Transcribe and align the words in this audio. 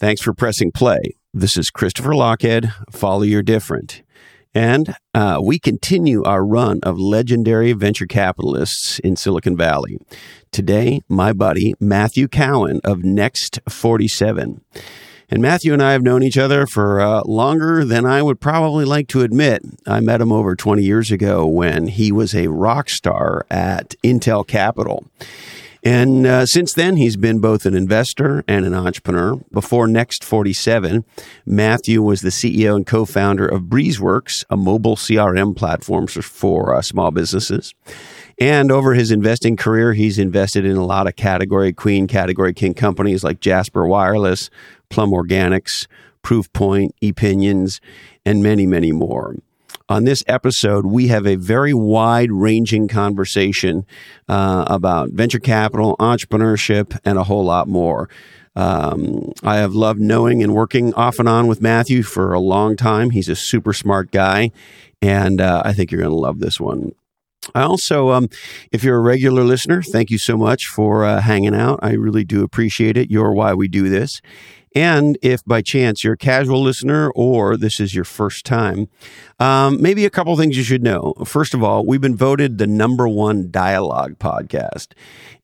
Thanks 0.00 0.22
for 0.22 0.32
pressing 0.32 0.72
play. 0.72 1.14
This 1.34 1.58
is 1.58 1.68
Christopher 1.68 2.12
Lochhead. 2.12 2.72
Follow 2.90 3.20
your 3.20 3.42
different. 3.42 4.02
And 4.54 4.96
uh, 5.12 5.40
we 5.44 5.58
continue 5.58 6.22
our 6.24 6.42
run 6.42 6.80
of 6.84 6.98
legendary 6.98 7.74
venture 7.74 8.06
capitalists 8.06 8.98
in 9.00 9.14
Silicon 9.14 9.58
Valley. 9.58 9.98
Today, 10.52 11.02
my 11.06 11.34
buddy 11.34 11.74
Matthew 11.78 12.28
Cowan 12.28 12.80
of 12.82 13.00
Next47. 13.00 14.62
And 15.28 15.42
Matthew 15.42 15.74
and 15.74 15.82
I 15.82 15.92
have 15.92 16.02
known 16.02 16.22
each 16.22 16.38
other 16.38 16.66
for 16.66 17.02
uh, 17.02 17.20
longer 17.26 17.84
than 17.84 18.06
I 18.06 18.22
would 18.22 18.40
probably 18.40 18.86
like 18.86 19.06
to 19.08 19.20
admit. 19.20 19.60
I 19.86 20.00
met 20.00 20.22
him 20.22 20.32
over 20.32 20.56
20 20.56 20.82
years 20.82 21.10
ago 21.10 21.46
when 21.46 21.88
he 21.88 22.10
was 22.10 22.34
a 22.34 22.48
rock 22.48 22.88
star 22.88 23.44
at 23.50 23.96
Intel 24.02 24.46
Capital. 24.46 25.04
And 25.82 26.26
uh, 26.26 26.44
since 26.44 26.74
then, 26.74 26.96
he's 26.96 27.16
been 27.16 27.40
both 27.40 27.64
an 27.64 27.74
investor 27.74 28.44
and 28.46 28.66
an 28.66 28.74
entrepreneur. 28.74 29.36
Before 29.50 29.86
Next47, 29.86 31.04
Matthew 31.46 32.02
was 32.02 32.20
the 32.20 32.28
CEO 32.28 32.76
and 32.76 32.86
co 32.86 33.06
founder 33.06 33.46
of 33.46 33.62
Breezeworks, 33.62 34.44
a 34.50 34.56
mobile 34.56 34.96
CRM 34.96 35.56
platform 35.56 36.06
for 36.06 36.74
uh, 36.74 36.82
small 36.82 37.10
businesses. 37.10 37.74
And 38.38 38.70
over 38.70 38.94
his 38.94 39.10
investing 39.10 39.56
career, 39.56 39.94
he's 39.94 40.18
invested 40.18 40.64
in 40.64 40.76
a 40.76 40.84
lot 40.84 41.06
of 41.06 41.16
category 41.16 41.72
queen, 41.72 42.06
category 42.06 42.52
king 42.52 42.74
companies 42.74 43.24
like 43.24 43.40
Jasper 43.40 43.86
Wireless, 43.86 44.50
Plum 44.90 45.10
Organics, 45.10 45.86
Proofpoint, 46.22 46.90
Epinions, 47.02 47.80
and 48.24 48.42
many, 48.42 48.66
many 48.66 48.92
more. 48.92 49.36
On 49.90 50.04
this 50.04 50.22
episode, 50.28 50.86
we 50.86 51.08
have 51.08 51.26
a 51.26 51.34
very 51.34 51.74
wide 51.74 52.30
ranging 52.30 52.86
conversation 52.86 53.84
uh, 54.28 54.64
about 54.68 55.10
venture 55.10 55.40
capital, 55.40 55.96
entrepreneurship, 55.98 56.96
and 57.04 57.18
a 57.18 57.24
whole 57.24 57.44
lot 57.44 57.66
more. 57.66 58.08
Um, 58.54 59.32
I 59.42 59.56
have 59.56 59.74
loved 59.74 59.98
knowing 59.98 60.44
and 60.44 60.54
working 60.54 60.94
off 60.94 61.18
and 61.18 61.28
on 61.28 61.48
with 61.48 61.60
Matthew 61.60 62.04
for 62.04 62.32
a 62.32 62.38
long 62.38 62.76
time. 62.76 63.10
He's 63.10 63.28
a 63.28 63.34
super 63.34 63.72
smart 63.72 64.12
guy, 64.12 64.52
and 65.02 65.40
uh, 65.40 65.62
I 65.64 65.72
think 65.72 65.90
you're 65.90 66.00
going 66.00 66.14
to 66.14 66.16
love 66.16 66.38
this 66.38 66.60
one. 66.60 66.92
I 67.52 67.62
also, 67.62 68.10
um, 68.10 68.28
if 68.70 68.84
you're 68.84 68.98
a 68.98 69.00
regular 69.00 69.42
listener, 69.42 69.82
thank 69.82 70.10
you 70.10 70.18
so 70.18 70.36
much 70.36 70.66
for 70.66 71.04
uh, 71.04 71.20
hanging 71.20 71.54
out. 71.54 71.80
I 71.82 71.94
really 71.94 72.22
do 72.22 72.44
appreciate 72.44 72.96
it. 72.96 73.10
You're 73.10 73.32
why 73.32 73.54
we 73.54 73.66
do 73.66 73.88
this. 73.88 74.20
And 74.74 75.18
if 75.22 75.44
by 75.44 75.62
chance 75.62 76.04
you're 76.04 76.14
a 76.14 76.18
casual 76.18 76.62
listener 76.62 77.10
or 77.14 77.56
this 77.56 77.80
is 77.80 77.94
your 77.94 78.04
first 78.04 78.44
time, 78.44 78.88
um, 79.38 79.80
maybe 79.82 80.04
a 80.04 80.10
couple 80.10 80.36
things 80.36 80.56
you 80.56 80.62
should 80.62 80.82
know. 80.82 81.14
First 81.24 81.54
of 81.54 81.62
all, 81.62 81.84
we've 81.84 82.00
been 82.00 82.16
voted 82.16 82.58
the 82.58 82.66
number 82.66 83.08
one 83.08 83.50
dialogue 83.50 84.18
podcast. 84.18 84.88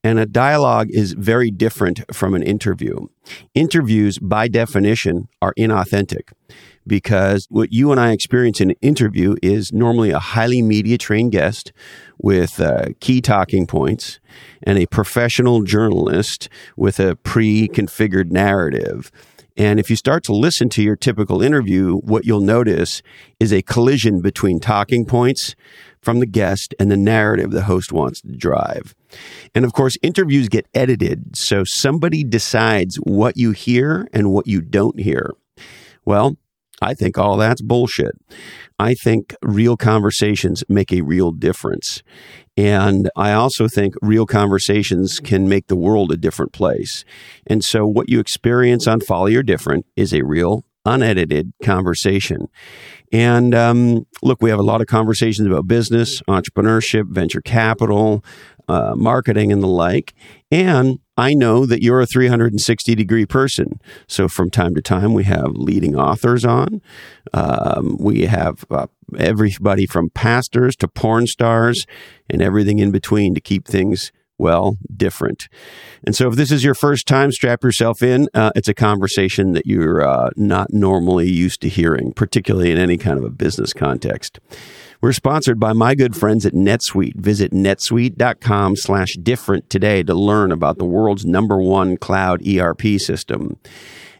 And 0.03 0.19
a 0.19 0.25
dialogue 0.25 0.87
is 0.91 1.13
very 1.13 1.51
different 1.51 2.01
from 2.15 2.33
an 2.33 2.43
interview. 2.43 3.07
Interviews, 3.53 4.19
by 4.19 4.47
definition, 4.47 5.27
are 5.41 5.53
inauthentic 5.57 6.31
because 6.87 7.45
what 7.49 7.71
you 7.71 7.91
and 7.91 7.99
I 7.99 8.11
experience 8.11 8.61
in 8.61 8.71
an 8.71 8.77
interview 8.81 9.35
is 9.41 9.71
normally 9.73 10.11
a 10.11 10.19
highly 10.19 10.61
media 10.61 10.97
trained 10.97 11.31
guest 11.31 11.71
with 12.17 12.59
uh, 12.59 12.89
key 12.99 13.21
talking 13.21 13.67
points 13.67 14.19
and 14.63 14.77
a 14.77 14.87
professional 14.87 15.61
journalist 15.63 16.49
with 16.75 16.99
a 16.99 17.15
pre 17.15 17.67
configured 17.67 18.31
narrative. 18.31 19.11
And 19.57 19.79
if 19.79 19.89
you 19.89 19.95
start 19.95 20.23
to 20.25 20.33
listen 20.33 20.69
to 20.69 20.83
your 20.83 20.95
typical 20.95 21.41
interview, 21.41 21.97
what 21.97 22.25
you'll 22.25 22.41
notice 22.41 23.01
is 23.39 23.51
a 23.51 23.63
collision 23.63 24.21
between 24.21 24.59
talking 24.59 25.03
points 25.03 25.55
from 25.99 26.19
the 26.19 26.27
guest 26.27 26.75
and 26.79 26.91
the 26.91 26.97
narrative 26.97 27.49
the 27.49 27.63
host 27.63 27.91
wants 27.91 28.21
to 28.21 28.37
drive. 28.37 28.95
And 29.55 29.65
of 29.65 29.73
course, 29.73 29.97
interviews 30.03 30.47
get 30.47 30.67
edited, 30.75 31.35
so 31.35 31.63
somebody 31.65 32.23
decides 32.23 32.97
what 32.97 33.35
you 33.35 33.51
hear 33.51 34.07
and 34.13 34.31
what 34.31 34.45
you 34.45 34.61
don't 34.61 34.99
hear. 34.99 35.33
Well, 36.05 36.37
I 36.81 36.93
think 36.93 37.17
all 37.17 37.37
that's 37.37 37.61
bullshit. 37.61 38.13
I 38.79 38.93
think 38.93 39.35
real 39.41 39.77
conversations 39.77 40.63
make 40.69 40.91
a 40.91 41.01
real 41.01 41.31
difference. 41.31 42.03
And 42.55 43.09
I 43.15 43.33
also 43.33 43.67
think 43.67 43.95
real 44.01 44.25
conversations 44.25 45.19
can 45.19 45.47
make 45.47 45.67
the 45.67 45.75
world 45.75 46.11
a 46.11 46.17
different 46.17 46.53
place. 46.53 47.05
And 47.45 47.63
so 47.63 47.85
what 47.85 48.09
you 48.09 48.19
experience 48.19 48.87
on 48.87 49.01
Follow 49.01 49.27
Your 49.27 49.43
Different 49.43 49.85
is 49.95 50.13
a 50.13 50.23
real, 50.23 50.63
unedited 50.85 51.53
conversation. 51.63 52.47
And 53.11 53.53
um, 53.53 54.05
look, 54.21 54.41
we 54.41 54.49
have 54.49 54.59
a 54.59 54.63
lot 54.63 54.81
of 54.81 54.87
conversations 54.87 55.47
about 55.47 55.67
business, 55.67 56.21
entrepreneurship, 56.23 57.07
venture 57.09 57.41
capital, 57.41 58.23
uh, 58.67 58.93
marketing, 58.95 59.51
and 59.51 59.61
the 59.61 59.67
like. 59.67 60.13
And 60.51 60.99
I 61.17 61.33
know 61.33 61.65
that 61.65 61.81
you're 61.81 62.01
a 62.01 62.05
360 62.05 62.95
degree 62.95 63.25
person. 63.25 63.81
So 64.07 64.27
from 64.27 64.49
time 64.49 64.75
to 64.75 64.81
time, 64.81 65.13
we 65.13 65.23
have 65.23 65.51
leading 65.53 65.95
authors 65.95 66.45
on. 66.45 66.81
Um, 67.33 67.97
we 67.99 68.25
have 68.25 68.65
uh, 68.69 68.87
everybody 69.17 69.85
from 69.85 70.09
pastors 70.09 70.75
to 70.77 70.87
porn 70.87 71.27
stars 71.27 71.85
and 72.29 72.41
everything 72.41 72.79
in 72.79 72.91
between 72.91 73.33
to 73.33 73.41
keep 73.41 73.67
things 73.67 74.11
well, 74.39 74.77
different. 74.95 75.47
And 76.03 76.15
so, 76.15 76.27
if 76.27 76.35
this 76.35 76.51
is 76.51 76.63
your 76.63 76.75
first 76.75 77.07
time, 77.07 77.31
strap 77.31 77.63
yourself 77.63 78.03
in. 78.03 78.29
Uh, 78.35 78.51
it's 78.55 78.67
a 78.67 78.73
conversation 78.73 79.53
that 79.53 79.65
you're 79.65 80.07
uh, 80.07 80.29
not 80.35 80.71
normally 80.71 81.29
used 81.29 81.59
to 81.61 81.69
hearing, 81.69 82.13
particularly 82.13 82.71
in 82.71 82.77
any 82.77 82.97
kind 82.97 83.17
of 83.17 83.25
a 83.25 83.31
business 83.31 83.73
context. 83.73 84.39
We're 84.99 85.13
sponsored 85.13 85.59
by 85.59 85.73
my 85.73 85.93
good 85.93 86.15
friends 86.15 86.43
at 86.43 86.53
NetSuite. 86.53 87.17
Visit 87.17 87.51
netsuite.com 87.51 88.75
slash 88.77 89.13
different 89.21 89.69
today 89.69 90.01
to 90.01 90.15
learn 90.15 90.51
about 90.51 90.79
the 90.79 90.85
world's 90.85 91.23
number 91.23 91.61
one 91.61 91.97
cloud 91.97 92.41
ERP 92.47 92.81
system. 92.97 93.57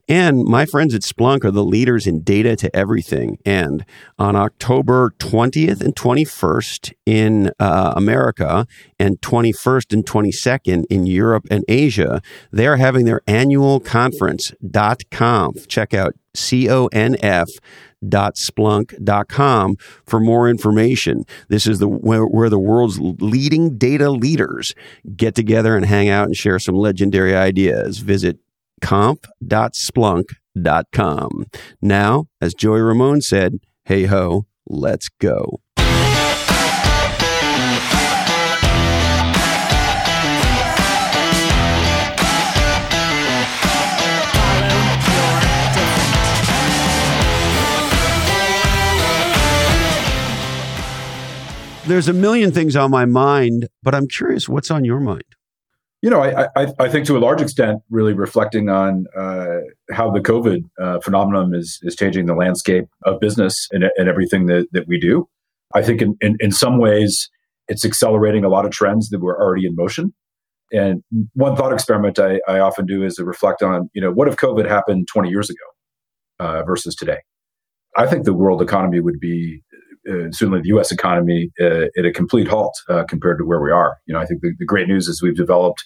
And 0.08 0.44
my 0.46 0.66
friends 0.66 0.96
at 0.96 1.02
Splunk 1.02 1.44
are 1.44 1.52
the 1.52 1.66
leaders 1.66 2.08
in 2.08 2.22
data 2.22 2.56
to 2.58 2.74
everything. 2.76 3.38
And 3.46 3.86
on 4.18 4.36
October 4.36 5.14
20th 5.20 5.82
and 5.82 5.96
21st 5.96 6.94
in 7.06 7.52
uh, 7.60 7.94
America 7.96 8.66
and 8.98 9.20
21st 9.22 9.94
and 9.94 10.06
22nd 10.06 10.86
in 10.90 11.06
Europe 11.06 11.46
and 11.52 11.66
Asia, 11.68 12.22
they 12.52 12.68
are 12.68 12.78
having 12.78 13.06
their 13.06 13.22
annual 13.28 13.80
conference, 13.80 14.54
.conf. 15.12 15.68
Check 15.68 15.94
out 15.94 16.14
C-O-N-F 16.34 17.50
splunk.com 18.04 19.76
for 20.06 20.20
more 20.20 20.50
information. 20.50 21.26
This 21.50 21.66
is 21.66 21.80
the 21.80 21.88
where, 21.88 22.26
where, 22.26 22.50
the 22.50 22.60
world's 22.60 23.00
leading 23.00 23.78
data 23.78 24.12
leaders 24.12 24.76
get 25.16 25.34
together 25.34 25.76
and 25.76 25.86
hang 25.86 26.08
out 26.10 26.26
and 26.26 26.36
share 26.36 26.60
some 26.60 26.76
legendary 26.76 27.36
ideas. 27.36 27.98
Visit 28.00 28.38
conf.splunk.com. 28.82 31.46
Now, 31.82 32.26
as 32.42 32.54
Joey 32.54 32.82
Ramone 32.82 33.22
said, 33.22 33.54
hey 33.86 34.06
ho, 34.06 34.46
let's 34.68 35.10
go. 35.10 35.62
There's 51.88 52.10
a 52.10 52.14
million 52.14 52.52
things 52.52 52.76
on 52.76 52.92
my 52.92 53.06
mind, 53.06 53.70
but 53.82 53.96
I'm 53.96 54.10
curious 54.10 54.50
what's 54.50 54.70
on 54.70 54.84
your 54.84 55.00
mind? 55.00 55.24
You 56.02 56.12
know, 56.12 56.22
I, 56.22 56.48
I, 56.56 56.74
I, 56.78 56.90
think 56.90 57.08
to 57.08 57.18
a 57.18 57.20
large 57.20 57.42
extent, 57.42 57.82
really 57.90 58.14
reflecting 58.14 58.70
on 58.70 59.06
uh, 59.18 59.58
how 59.92 60.12
the 60.12 60.20
COVID 60.20 60.64
uh, 60.80 61.00
phenomenon 61.00 61.56
is, 61.56 61.80
is 61.82 61.96
changing 61.96 62.28
the 62.28 62.36
landscape 62.36 62.86
of 63.04 63.20
business 63.20 63.68
and, 63.72 63.84
and 63.98 64.08
everything 64.08 64.46
that, 64.46 64.68
that 64.74 64.88
we 64.88 65.00
do. 65.00 65.28
I 65.74 65.82
think 65.82 66.04
in, 66.04 66.16
in, 66.22 66.38
in, 66.40 66.52
some 66.52 66.78
ways, 66.78 67.30
it's 67.68 67.84
accelerating 67.84 68.44
a 68.44 68.50
lot 68.50 68.64
of 68.64 68.72
trends 68.72 69.10
that 69.10 69.20
were 69.20 69.42
already 69.42 69.66
in 69.66 69.76
motion. 69.76 70.14
And 70.72 71.04
one 71.34 71.56
thought 71.56 71.74
experiment 71.74 72.20
I, 72.20 72.42
I 72.48 72.60
often 72.60 72.86
do 72.86 73.04
is 73.04 73.16
to 73.16 73.26
reflect 73.26 73.64
on, 73.64 73.90
you 73.94 74.02
know, 74.02 74.12
what 74.12 74.28
if 74.28 74.36
COVID 74.36 74.68
happened 74.68 75.08
20 75.12 75.30
years 75.30 75.50
ago 75.50 76.46
uh, 76.46 76.64
versus 76.64 76.94
today? 76.94 77.20
I 77.96 78.06
think 78.06 78.26
the 78.26 78.34
world 78.34 78.62
economy 78.62 79.00
would 79.00 79.20
be 79.20 79.64
uh, 80.08 80.32
certainly 80.32 80.62
the 80.62 80.70
U.S. 80.70 80.92
economy 80.92 81.52
uh, 81.60 81.86
at 81.98 82.06
a 82.06 82.12
complete 82.12 82.48
halt 82.48 82.74
uh, 82.90 83.04
compared 83.04 83.38
to 83.40 83.46
where 83.46 83.62
we 83.62 83.72
are. 83.72 83.98
You 84.06 84.14
know, 84.14 84.20
I 84.20 84.26
think 84.26 84.42
the, 84.42 84.54
the 84.58 84.66
great 84.66 84.88
news 84.88 85.08
is 85.08 85.22
we've 85.22 85.36
developed 85.36 85.84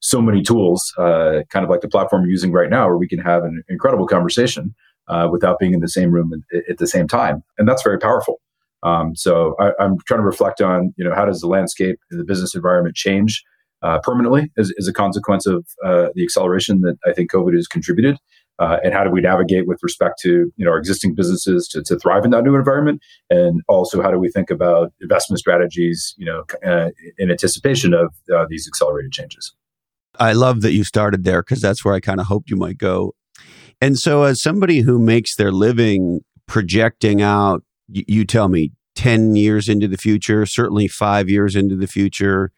so 0.00 0.20
many 0.20 0.42
tools, 0.42 0.92
uh, 0.98 1.42
kind 1.50 1.64
of 1.64 1.70
like 1.70 1.80
the 1.80 1.88
platform 1.88 2.22
we're 2.22 2.28
using 2.28 2.52
right 2.52 2.70
now, 2.70 2.86
where 2.86 2.96
we 2.96 3.08
can 3.08 3.18
have 3.18 3.42
an 3.42 3.62
incredible 3.68 4.06
conversation 4.06 4.74
uh, 5.08 5.28
without 5.30 5.58
being 5.58 5.74
in 5.74 5.80
the 5.80 5.88
same 5.88 6.10
room 6.10 6.30
at, 6.68 6.78
the 6.78 6.86
same 6.86 7.08
time, 7.08 7.42
and 7.58 7.68
that's 7.68 7.82
very 7.82 7.98
powerful. 7.98 8.40
Um, 8.82 9.16
so 9.16 9.56
I, 9.58 9.72
am 9.82 9.96
trying 10.06 10.20
to 10.20 10.26
reflect 10.26 10.60
on, 10.60 10.92
you 10.98 11.04
know, 11.04 11.14
how 11.14 11.24
does 11.24 11.40
the 11.40 11.46
landscape, 11.46 11.98
the 12.10 12.24
business 12.24 12.54
environment 12.54 12.96
change 12.96 13.42
uh, 13.82 13.98
permanently 14.02 14.50
as, 14.58 14.72
as, 14.78 14.86
a 14.86 14.92
consequence 14.92 15.46
of 15.46 15.64
the 15.82 16.22
acceleration 16.22 16.80
that 16.82 16.96
I 17.06 17.12
think 17.12 17.32
COVID 17.32 17.54
has 17.54 17.66
contributed 17.66 18.18
uh, 18.58 18.78
and 18.84 18.92
how 18.92 19.04
do 19.04 19.10
we 19.10 19.20
navigate 19.20 19.66
with 19.66 19.78
respect 19.82 20.18
to 20.20 20.52
you 20.56 20.64
know 20.64 20.70
our 20.70 20.78
existing 20.78 21.14
businesses 21.14 21.68
to, 21.68 21.82
to 21.82 21.98
thrive 21.98 22.24
in 22.24 22.30
that 22.30 22.44
new 22.44 22.54
environment? 22.54 23.00
And 23.30 23.62
also 23.68 24.02
how 24.02 24.10
do 24.10 24.18
we 24.18 24.30
think 24.30 24.50
about 24.50 24.92
investment 25.00 25.38
strategies 25.38 26.14
you 26.16 26.26
know 26.26 26.44
uh, 26.64 26.90
in 27.18 27.30
anticipation 27.30 27.94
of 27.94 28.14
uh, 28.34 28.46
these 28.48 28.66
accelerated 28.68 29.12
changes? 29.12 29.54
I 30.18 30.32
love 30.32 30.60
that 30.62 30.72
you 30.72 30.84
started 30.84 31.24
there 31.24 31.42
because 31.42 31.60
that's 31.60 31.84
where 31.84 31.94
i 31.94 32.00
kind 32.00 32.20
of 32.20 32.26
hoped 32.26 32.48
you 32.48 32.56
might 32.56 32.78
go. 32.78 33.14
And 33.80 33.98
so, 33.98 34.22
as 34.22 34.40
somebody 34.40 34.80
who 34.80 34.98
makes 34.98 35.36
their 35.36 35.52
living 35.52 36.20
projecting 36.46 37.20
out, 37.20 37.62
you, 37.88 38.04
you 38.06 38.24
tell 38.24 38.48
me 38.48 38.72
10 38.94 39.36
years 39.36 39.68
into 39.68 39.88
the 39.88 39.96
future, 39.96 40.46
certainly 40.46 40.88
five 40.88 41.28
years 41.28 41.56
into 41.56 41.76
the 41.76 41.86
future 41.86 42.52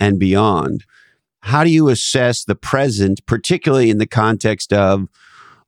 and 0.00 0.18
beyond, 0.18 0.84
how 1.46 1.62
do 1.62 1.70
you 1.70 1.88
assess 1.88 2.44
the 2.44 2.56
present, 2.56 3.24
particularly 3.24 3.88
in 3.88 3.98
the 3.98 4.06
context 4.06 4.72
of 4.72 5.08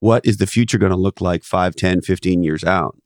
what 0.00 0.26
is 0.26 0.38
the 0.38 0.46
future 0.46 0.76
going 0.76 0.90
to 0.90 0.98
look 0.98 1.20
like 1.20 1.44
5, 1.44 1.76
10, 1.76 2.00
15 2.02 2.42
years 2.42 2.64
out? 2.64 2.96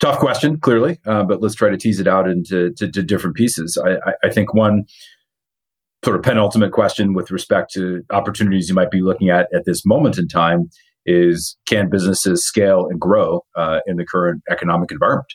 Tough 0.00 0.18
question, 0.18 0.58
clearly, 0.58 0.98
uh, 1.06 1.24
but 1.24 1.42
let's 1.42 1.54
try 1.54 1.68
to 1.68 1.76
tease 1.76 2.00
it 2.00 2.08
out 2.08 2.26
into 2.26 2.72
to, 2.78 2.90
to 2.90 3.02
different 3.02 3.36
pieces. 3.36 3.78
I, 3.84 3.96
I, 3.96 4.14
I 4.24 4.30
think 4.30 4.54
one 4.54 4.84
sort 6.04 6.16
of 6.16 6.22
penultimate 6.22 6.72
question 6.72 7.12
with 7.12 7.30
respect 7.30 7.70
to 7.74 8.02
opportunities 8.10 8.66
you 8.66 8.74
might 8.74 8.90
be 8.90 9.02
looking 9.02 9.28
at 9.28 9.46
at 9.54 9.66
this 9.66 9.84
moment 9.84 10.16
in 10.16 10.26
time 10.26 10.70
is 11.04 11.58
can 11.66 11.90
businesses 11.90 12.46
scale 12.46 12.86
and 12.88 12.98
grow 12.98 13.42
uh, 13.56 13.80
in 13.86 13.96
the 13.96 14.06
current 14.06 14.42
economic 14.50 14.90
environment? 14.90 15.28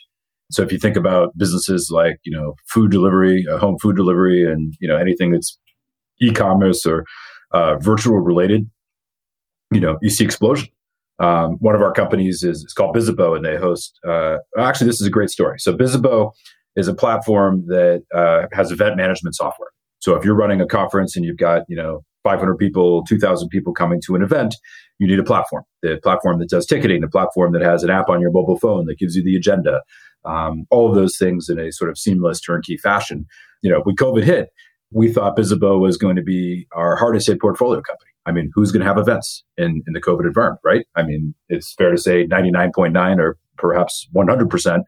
So 0.50 0.62
if 0.62 0.72
you 0.72 0.78
think 0.78 0.96
about 0.96 1.36
businesses 1.38 1.90
like 1.92 2.16
you 2.24 2.36
know 2.36 2.54
food 2.68 2.90
delivery, 2.90 3.46
uh, 3.48 3.58
home 3.58 3.76
food 3.80 3.94
delivery, 3.94 4.44
and 4.44 4.74
you 4.80 4.88
know 4.88 4.96
anything 4.96 5.30
that's 5.30 5.56
e-commerce 6.20 6.86
or 6.86 7.04
uh, 7.52 7.76
virtual 7.78 8.18
related, 8.18 8.68
you 9.72 9.80
know 9.80 9.98
you 10.02 10.10
see 10.10 10.24
explosion. 10.24 10.68
Um, 11.20 11.56
one 11.58 11.74
of 11.74 11.82
our 11.82 11.92
companies 11.92 12.44
is, 12.44 12.62
is 12.62 12.72
called 12.72 12.94
Bizzabo, 12.94 13.36
and 13.36 13.44
they 13.44 13.56
host. 13.56 13.98
Uh, 14.06 14.36
actually, 14.58 14.86
this 14.86 15.00
is 15.00 15.06
a 15.06 15.10
great 15.10 15.30
story. 15.30 15.58
So 15.58 15.74
Bizzabo 15.74 16.32
is 16.76 16.86
a 16.86 16.94
platform 16.94 17.64
that 17.66 18.04
uh, 18.14 18.46
has 18.52 18.70
event 18.70 18.96
management 18.96 19.34
software. 19.34 19.70
So 20.00 20.14
if 20.14 20.24
you're 20.24 20.36
running 20.36 20.60
a 20.60 20.66
conference 20.66 21.16
and 21.16 21.24
you've 21.24 21.36
got 21.36 21.62
you 21.68 21.76
know 21.76 22.04
500 22.24 22.56
people, 22.56 23.04
2,000 23.04 23.48
people 23.48 23.72
coming 23.72 24.00
to 24.06 24.14
an 24.14 24.22
event, 24.22 24.54
you 24.98 25.06
need 25.06 25.18
a 25.18 25.24
platform. 25.24 25.64
The 25.82 25.98
platform 26.02 26.38
that 26.40 26.48
does 26.48 26.66
ticketing, 26.66 27.00
the 27.00 27.08
platform 27.08 27.52
that 27.52 27.62
has 27.62 27.82
an 27.82 27.90
app 27.90 28.08
on 28.08 28.20
your 28.20 28.30
mobile 28.30 28.58
phone 28.58 28.86
that 28.86 28.98
gives 28.98 29.16
you 29.16 29.22
the 29.22 29.36
agenda, 29.36 29.80
um, 30.24 30.66
all 30.70 30.88
of 30.88 30.94
those 30.94 31.16
things 31.16 31.48
in 31.48 31.58
a 31.58 31.72
sort 31.72 31.90
of 31.90 31.98
seamless 31.98 32.40
turnkey 32.40 32.76
fashion. 32.76 33.26
You 33.62 33.70
know, 33.70 33.80
when 33.82 33.96
COVID 33.96 34.24
hit, 34.24 34.50
we 34.90 35.12
thought 35.12 35.36
Bizzabo 35.36 35.80
was 35.80 35.96
going 35.96 36.16
to 36.16 36.22
be 36.22 36.66
our 36.72 36.96
hardest 36.96 37.26
hit 37.26 37.40
portfolio 37.40 37.80
company. 37.80 38.10
I 38.26 38.32
mean, 38.32 38.50
who's 38.54 38.72
going 38.72 38.80
to 38.80 38.86
have 38.86 38.98
events 38.98 39.44
in, 39.56 39.82
in 39.86 39.92
the 39.92 40.00
COVID 40.00 40.26
environment, 40.26 40.60
right? 40.64 40.86
I 40.94 41.02
mean, 41.02 41.34
it's 41.48 41.74
fair 41.74 41.90
to 41.90 41.98
say 41.98 42.26
99.9 42.26 43.18
or 43.18 43.36
perhaps 43.56 44.06
100% 44.14 44.82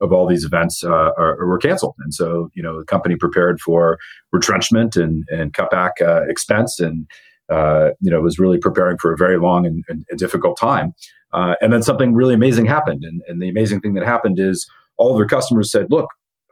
of 0.00 0.12
all 0.12 0.26
these 0.26 0.44
events 0.44 0.84
uh, 0.84 1.10
are, 1.16 1.46
were 1.46 1.58
canceled. 1.58 1.94
And 2.00 2.12
so, 2.12 2.50
you 2.54 2.62
know, 2.62 2.78
the 2.78 2.84
company 2.84 3.16
prepared 3.16 3.60
for 3.60 3.98
retrenchment 4.32 4.96
and, 4.96 5.24
and 5.28 5.52
cut 5.52 5.70
back 5.70 5.92
uh, 6.00 6.22
expense 6.28 6.78
and, 6.80 7.06
uh, 7.48 7.90
you 8.00 8.10
know, 8.10 8.20
was 8.20 8.38
really 8.38 8.58
preparing 8.58 8.98
for 8.98 9.12
a 9.12 9.16
very 9.16 9.38
long 9.38 9.66
and, 9.66 9.84
and, 9.88 10.04
and 10.08 10.18
difficult 10.18 10.58
time. 10.58 10.92
Uh, 11.32 11.54
and 11.60 11.72
then 11.72 11.82
something 11.82 12.14
really 12.14 12.34
amazing 12.34 12.66
happened. 12.66 13.02
And, 13.02 13.22
and 13.26 13.42
the 13.42 13.48
amazing 13.48 13.80
thing 13.80 13.94
that 13.94 14.04
happened 14.04 14.38
is 14.38 14.68
all 14.96 15.12
of 15.12 15.18
their 15.18 15.26
customers 15.26 15.70
said, 15.70 15.86
look, 15.90 16.08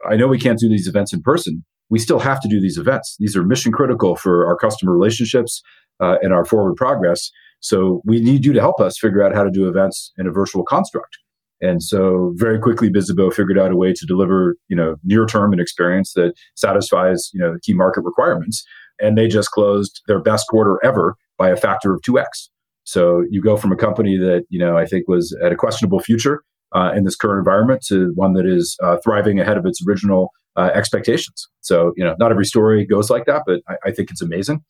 I 0.09 0.15
know 0.15 0.27
we 0.27 0.39
can't 0.39 0.59
do 0.59 0.67
these 0.67 0.87
events 0.87 1.13
in 1.13 1.21
person. 1.21 1.63
We 1.89 1.99
still 1.99 2.19
have 2.19 2.41
to 2.41 2.47
do 2.47 2.59
these 2.59 2.77
events. 2.77 3.15
These 3.19 3.35
are 3.35 3.43
mission 3.43 3.71
critical 3.71 4.15
for 4.15 4.45
our 4.45 4.55
customer 4.55 4.93
relationships 4.93 5.61
uh, 5.99 6.15
and 6.21 6.33
our 6.33 6.45
forward 6.45 6.75
progress. 6.75 7.29
So 7.59 8.01
we 8.05 8.19
need 8.19 8.45
you 8.45 8.53
to 8.53 8.59
help 8.59 8.79
us 8.79 8.97
figure 8.99 9.23
out 9.23 9.33
how 9.33 9.43
to 9.43 9.51
do 9.51 9.67
events 9.67 10.11
in 10.17 10.27
a 10.27 10.31
virtual 10.31 10.63
construct. 10.63 11.17
And 11.61 11.81
so 11.81 12.33
very 12.35 12.59
quickly, 12.59 12.89
Bizzabo 12.89 13.33
figured 13.33 13.57
out 13.57 13.71
a 13.71 13.77
way 13.77 13.93
to 13.93 14.05
deliver, 14.05 14.57
you 14.67 14.75
know, 14.75 14.97
near 15.03 15.25
term 15.25 15.53
an 15.53 15.61
experience 15.61 16.11
that 16.13 16.33
satisfies, 16.55 17.29
you 17.33 17.39
know, 17.39 17.53
the 17.53 17.59
key 17.61 17.73
market 17.73 18.01
requirements. 18.01 18.65
And 18.99 19.17
they 19.17 19.27
just 19.27 19.51
closed 19.51 20.01
their 20.07 20.21
best 20.21 20.45
quarter 20.49 20.77
ever 20.83 21.15
by 21.37 21.49
a 21.49 21.55
factor 21.55 21.93
of 21.93 22.01
2x. 22.01 22.49
So 22.83 23.23
you 23.29 23.41
go 23.41 23.55
from 23.55 23.71
a 23.71 23.77
company 23.77 24.17
that, 24.17 24.43
you 24.49 24.59
know, 24.59 24.77
I 24.77 24.85
think 24.85 25.07
was 25.07 25.35
at 25.41 25.53
a 25.53 25.55
questionable 25.55 26.01
future 26.01 26.43
uh, 26.75 26.91
in 26.93 27.05
this 27.05 27.15
current 27.15 27.39
environment 27.39 27.81
to 27.87 28.11
one 28.15 28.33
that 28.33 28.45
is 28.45 28.77
uh, 28.83 28.97
thriving 29.01 29.39
ahead 29.39 29.57
of 29.57 29.65
its 29.65 29.81
original 29.87 30.31
uh, 30.55 30.69
expectations. 30.73 31.47
So, 31.61 31.93
you 31.95 32.03
know, 32.03 32.15
not 32.19 32.31
every 32.31 32.45
story 32.45 32.85
goes 32.85 33.09
like 33.09 33.25
that, 33.25 33.43
but 33.45 33.61
I, 33.67 33.75
I 33.85 33.91
think 33.91 34.11
it's 34.11 34.21
amazing. 34.21 34.63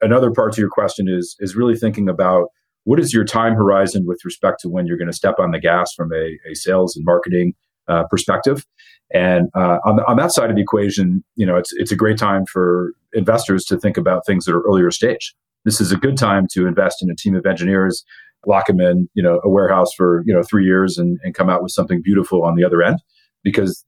Another 0.00 0.30
part 0.30 0.52
to 0.54 0.60
your 0.60 0.70
question 0.70 1.08
is 1.08 1.36
is 1.40 1.56
really 1.56 1.76
thinking 1.76 2.08
about 2.08 2.48
what 2.84 3.00
is 3.00 3.12
your 3.12 3.24
time 3.24 3.54
horizon 3.54 4.04
with 4.06 4.24
respect 4.24 4.60
to 4.60 4.68
when 4.68 4.86
you're 4.86 4.96
going 4.96 5.10
to 5.10 5.16
step 5.16 5.34
on 5.38 5.50
the 5.50 5.58
gas 5.58 5.92
from 5.94 6.12
a, 6.12 6.38
a 6.50 6.54
sales 6.54 6.96
and 6.96 7.04
marketing 7.04 7.52
uh, 7.88 8.04
perspective. 8.10 8.64
And 9.12 9.48
uh, 9.54 9.78
on, 9.84 10.00
on 10.06 10.16
that 10.18 10.32
side 10.32 10.50
of 10.50 10.56
the 10.56 10.62
equation, 10.62 11.24
you 11.36 11.46
know, 11.46 11.56
it's 11.56 11.72
it's 11.74 11.92
a 11.92 11.96
great 11.96 12.18
time 12.18 12.44
for 12.46 12.92
investors 13.12 13.64
to 13.66 13.78
think 13.78 13.96
about 13.96 14.26
things 14.26 14.44
that 14.44 14.54
are 14.54 14.62
earlier 14.62 14.90
stage. 14.90 15.34
This 15.64 15.80
is 15.80 15.92
a 15.92 15.96
good 15.96 16.16
time 16.16 16.46
to 16.52 16.66
invest 16.66 17.02
in 17.02 17.10
a 17.10 17.14
team 17.14 17.34
of 17.34 17.44
engineers, 17.44 18.04
lock 18.46 18.66
them 18.66 18.80
in, 18.80 19.08
you 19.14 19.22
know, 19.22 19.40
a 19.42 19.48
warehouse 19.48 19.92
for 19.96 20.22
you 20.26 20.34
know 20.34 20.42
three 20.42 20.64
years, 20.64 20.98
and, 20.98 21.18
and 21.22 21.34
come 21.34 21.48
out 21.48 21.62
with 21.62 21.72
something 21.72 22.02
beautiful 22.02 22.44
on 22.44 22.54
the 22.54 22.64
other 22.64 22.82
end, 22.82 23.00
because 23.44 23.84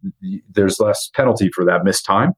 there's 0.50 0.80
less 0.80 1.10
penalty 1.14 1.50
for 1.54 1.64
that 1.64 1.84
missed 1.84 2.04
time. 2.04 2.32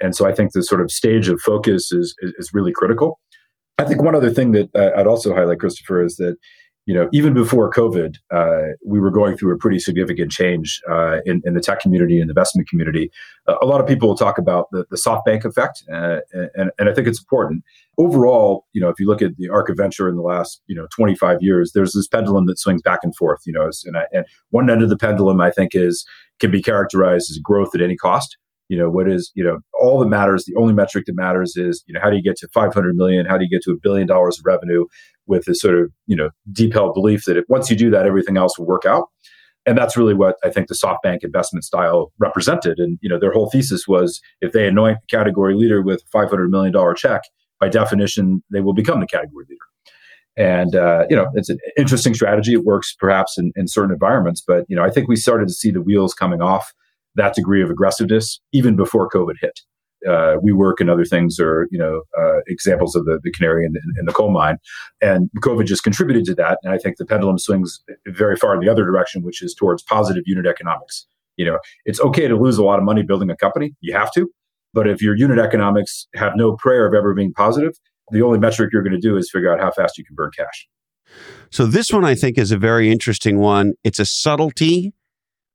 And 0.00 0.14
so 0.14 0.26
I 0.26 0.32
think 0.32 0.52
the 0.52 0.62
sort 0.62 0.80
of 0.80 0.90
stage 0.90 1.28
of 1.28 1.40
focus 1.40 1.90
is 1.92 2.14
is, 2.20 2.32
is 2.38 2.50
really 2.52 2.72
critical. 2.72 3.18
I 3.78 3.84
think 3.84 4.02
one 4.02 4.14
other 4.14 4.30
thing 4.30 4.52
that 4.52 4.70
uh, 4.74 4.98
I'd 4.98 5.06
also 5.06 5.34
highlight, 5.34 5.60
Christopher, 5.60 6.02
is 6.02 6.16
that 6.16 6.36
you 6.86 6.94
know, 6.94 7.08
even 7.12 7.34
before 7.34 7.68
COVID, 7.70 8.16
uh, 8.30 8.74
we 8.86 9.00
were 9.00 9.10
going 9.10 9.36
through 9.36 9.52
a 9.52 9.58
pretty 9.58 9.80
significant 9.80 10.30
change 10.30 10.80
uh, 10.88 11.18
in, 11.26 11.42
in, 11.44 11.54
the 11.54 11.60
tech 11.60 11.80
community 11.80 12.20
and 12.20 12.28
the 12.28 12.32
investment 12.32 12.68
community. 12.68 13.10
Uh, 13.48 13.56
a 13.60 13.66
lot 13.66 13.80
of 13.80 13.88
people 13.88 14.14
talk 14.14 14.38
about 14.38 14.68
the, 14.70 14.86
the 14.88 14.96
SoftBank 14.96 15.44
effect, 15.44 15.82
uh, 15.92 16.20
and, 16.54 16.70
and 16.78 16.88
I 16.88 16.94
think 16.94 17.08
it's 17.08 17.18
important. 17.18 17.64
Overall, 17.98 18.66
you 18.72 18.80
know, 18.80 18.88
if 18.88 19.00
you 19.00 19.06
look 19.06 19.20
at 19.20 19.36
the 19.36 19.48
arc 19.48 19.68
of 19.68 19.76
venture 19.76 20.08
in 20.08 20.14
the 20.14 20.22
last, 20.22 20.62
you 20.68 20.76
know, 20.76 20.86
25 20.94 21.38
years, 21.40 21.72
there's 21.74 21.92
this 21.92 22.06
pendulum 22.06 22.46
that 22.46 22.58
swings 22.58 22.82
back 22.82 23.00
and 23.02 23.16
forth. 23.16 23.40
You 23.46 23.54
know, 23.54 23.68
and, 23.84 23.96
I, 23.96 24.04
and 24.12 24.24
one 24.50 24.70
end 24.70 24.82
of 24.82 24.88
the 24.88 24.96
pendulum, 24.96 25.40
I 25.40 25.50
think, 25.50 25.74
is 25.74 26.06
can 26.38 26.52
be 26.52 26.62
characterized 26.62 27.30
as 27.30 27.38
growth 27.38 27.74
at 27.74 27.82
any 27.82 27.96
cost 27.96 28.36
you 28.68 28.76
know 28.76 28.90
what 28.90 29.08
is 29.08 29.30
you 29.34 29.44
know 29.44 29.58
all 29.80 30.00
that 30.00 30.08
matters 30.08 30.44
the 30.44 30.54
only 30.56 30.74
metric 30.74 31.06
that 31.06 31.14
matters 31.14 31.56
is 31.56 31.84
you 31.86 31.94
know 31.94 32.00
how 32.00 32.10
do 32.10 32.16
you 32.16 32.22
get 32.22 32.36
to 32.36 32.48
500 32.48 32.96
million 32.96 33.26
how 33.26 33.38
do 33.38 33.44
you 33.44 33.50
get 33.50 33.62
to 33.62 33.70
a 33.70 33.76
billion 33.76 34.06
dollars 34.06 34.38
of 34.38 34.44
revenue 34.44 34.84
with 35.26 35.44
this 35.44 35.60
sort 35.60 35.78
of 35.78 35.90
you 36.06 36.16
know 36.16 36.30
deep 36.52 36.72
held 36.72 36.94
belief 36.94 37.24
that 37.24 37.36
if, 37.36 37.44
once 37.48 37.70
you 37.70 37.76
do 37.76 37.90
that 37.90 38.06
everything 38.06 38.36
else 38.36 38.58
will 38.58 38.66
work 38.66 38.84
out. 38.84 39.08
And 39.68 39.76
that's 39.76 39.96
really 39.96 40.14
what 40.14 40.36
i 40.44 40.50
think 40.50 40.68
the 40.68 40.74
softbank 40.74 41.18
investment 41.22 41.64
style 41.64 42.12
represented. 42.18 42.78
And 42.78 42.98
you 43.00 43.08
know 43.08 43.18
their 43.18 43.32
whole 43.32 43.50
thesis 43.50 43.86
was 43.86 44.20
if 44.40 44.52
they 44.52 44.66
anoint 44.66 44.98
the 45.00 45.16
category 45.16 45.54
leader 45.54 45.82
with 45.82 46.02
a 46.02 46.08
500 46.10 46.50
million 46.50 46.72
dollar 46.72 46.94
check 46.94 47.22
by 47.60 47.68
definition 47.68 48.42
they 48.50 48.60
will 48.60 48.74
become 48.74 49.00
the 49.00 49.06
category 49.06 49.46
leader. 49.48 49.60
And 50.36 50.74
uh, 50.74 51.04
you 51.08 51.16
know 51.16 51.28
it's 51.34 51.48
an 51.48 51.58
interesting 51.76 52.14
strategy. 52.14 52.52
It 52.52 52.64
works 52.64 52.94
perhaps 52.98 53.38
in, 53.38 53.52
in 53.56 53.68
certain 53.68 53.92
environments 53.92 54.42
but 54.46 54.64
you 54.68 54.76
know 54.76 54.84
i 54.84 54.90
think 54.90 55.08
we 55.08 55.16
started 55.16 55.48
to 55.48 55.54
see 55.54 55.70
the 55.70 55.82
wheels 55.82 56.14
coming 56.14 56.40
off 56.40 56.72
that 57.16 57.34
degree 57.34 57.62
of 57.62 57.70
aggressiveness 57.70 58.40
even 58.52 58.76
before 58.76 59.08
COVID 59.08 59.34
hit. 59.40 59.60
Uh, 60.06 60.36
WeWork 60.44 60.74
and 60.78 60.88
other 60.88 61.04
things 61.04 61.38
are, 61.40 61.66
you 61.70 61.78
know, 61.78 62.02
uh, 62.18 62.38
examples 62.46 62.94
of 62.94 63.04
the, 63.04 63.18
the 63.22 63.32
canary 63.32 63.66
in 63.66 63.72
the, 63.72 63.80
in 63.98 64.06
the, 64.06 64.12
coal 64.12 64.30
mine. 64.30 64.58
And 65.00 65.28
COVID 65.40 65.66
just 65.66 65.82
contributed 65.82 66.24
to 66.26 66.34
that. 66.36 66.58
And 66.62 66.72
I 66.72 66.78
think 66.78 66.96
the 66.96 67.06
pendulum 67.06 67.38
swings 67.38 67.82
very 68.06 68.36
far 68.36 68.54
in 68.54 68.60
the 68.60 68.68
other 68.68 68.84
direction, 68.84 69.22
which 69.22 69.42
is 69.42 69.54
towards 69.54 69.82
positive 69.82 70.22
unit 70.26 70.46
economics. 70.46 71.06
You 71.36 71.46
know, 71.46 71.58
it's 71.84 72.00
okay 72.00 72.28
to 72.28 72.36
lose 72.36 72.58
a 72.58 72.64
lot 72.64 72.78
of 72.78 72.84
money 72.84 73.02
building 73.02 73.30
a 73.30 73.36
company. 73.36 73.74
You 73.80 73.94
have 73.94 74.12
to. 74.12 74.30
But 74.72 74.88
if 74.88 75.02
your 75.02 75.16
unit 75.16 75.38
economics 75.38 76.06
have 76.14 76.32
no 76.36 76.56
prayer 76.56 76.86
of 76.86 76.94
ever 76.94 77.14
being 77.14 77.32
positive, 77.32 77.72
the 78.10 78.22
only 78.22 78.38
metric 78.38 78.70
you're 78.72 78.82
going 78.82 78.92
to 78.92 79.00
do 79.00 79.16
is 79.16 79.30
figure 79.30 79.52
out 79.52 79.60
how 79.60 79.70
fast 79.70 79.98
you 79.98 80.04
can 80.04 80.14
burn 80.14 80.30
cash. 80.36 80.68
So 81.50 81.66
this 81.66 81.90
one 81.90 82.04
I 82.04 82.14
think 82.14 82.38
is 82.38 82.52
a 82.52 82.58
very 82.58 82.90
interesting 82.90 83.38
one. 83.38 83.72
It's 83.84 83.98
a 83.98 84.04
subtlety 84.04 84.92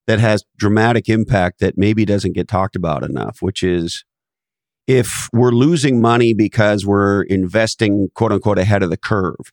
that 0.07 0.19
has 0.19 0.43
dramatic 0.57 1.07
impact 1.07 1.59
that 1.59 1.77
maybe 1.77 2.05
doesn't 2.05 2.33
get 2.33 2.47
talked 2.47 2.75
about 2.75 3.03
enough, 3.03 3.37
which 3.41 3.63
is 3.63 4.03
if 4.87 5.29
we're 5.31 5.51
losing 5.51 6.01
money 6.01 6.33
because 6.33 6.85
we're 6.85 7.23
investing 7.23 8.09
quote 8.13 8.31
unquote 8.31 8.57
ahead 8.57 8.83
of 8.83 8.89
the 8.89 8.97
curve 8.97 9.51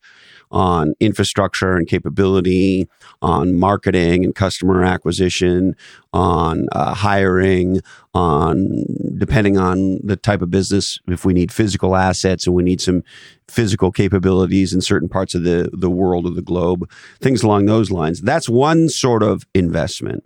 on 0.50 0.94
infrastructure 0.98 1.76
and 1.76 1.86
capability, 1.86 2.88
on 3.20 3.54
marketing 3.54 4.24
and 4.24 4.34
customer 4.34 4.82
acquisition, 4.82 5.74
on 6.12 6.66
uh, 6.72 6.94
hiring, 6.94 7.80
on 8.14 8.84
depending 9.18 9.58
on 9.58 9.98
the 10.02 10.16
type 10.16 10.40
of 10.40 10.50
business, 10.50 10.98
if 11.08 11.24
we 11.24 11.34
need 11.34 11.52
physical 11.52 11.94
assets 11.94 12.46
and 12.46 12.56
we 12.56 12.62
need 12.62 12.80
some 12.80 13.02
physical 13.46 13.92
capabilities 13.92 14.72
in 14.72 14.80
certain 14.80 15.08
parts 15.08 15.34
of 15.34 15.44
the, 15.44 15.68
the 15.72 15.90
world 15.90 16.24
or 16.24 16.30
the 16.30 16.42
globe, 16.42 16.90
things 17.20 17.42
along 17.42 17.66
those 17.66 17.90
lines. 17.90 18.22
That's 18.22 18.48
one 18.48 18.88
sort 18.88 19.22
of 19.22 19.44
investment 19.54 20.24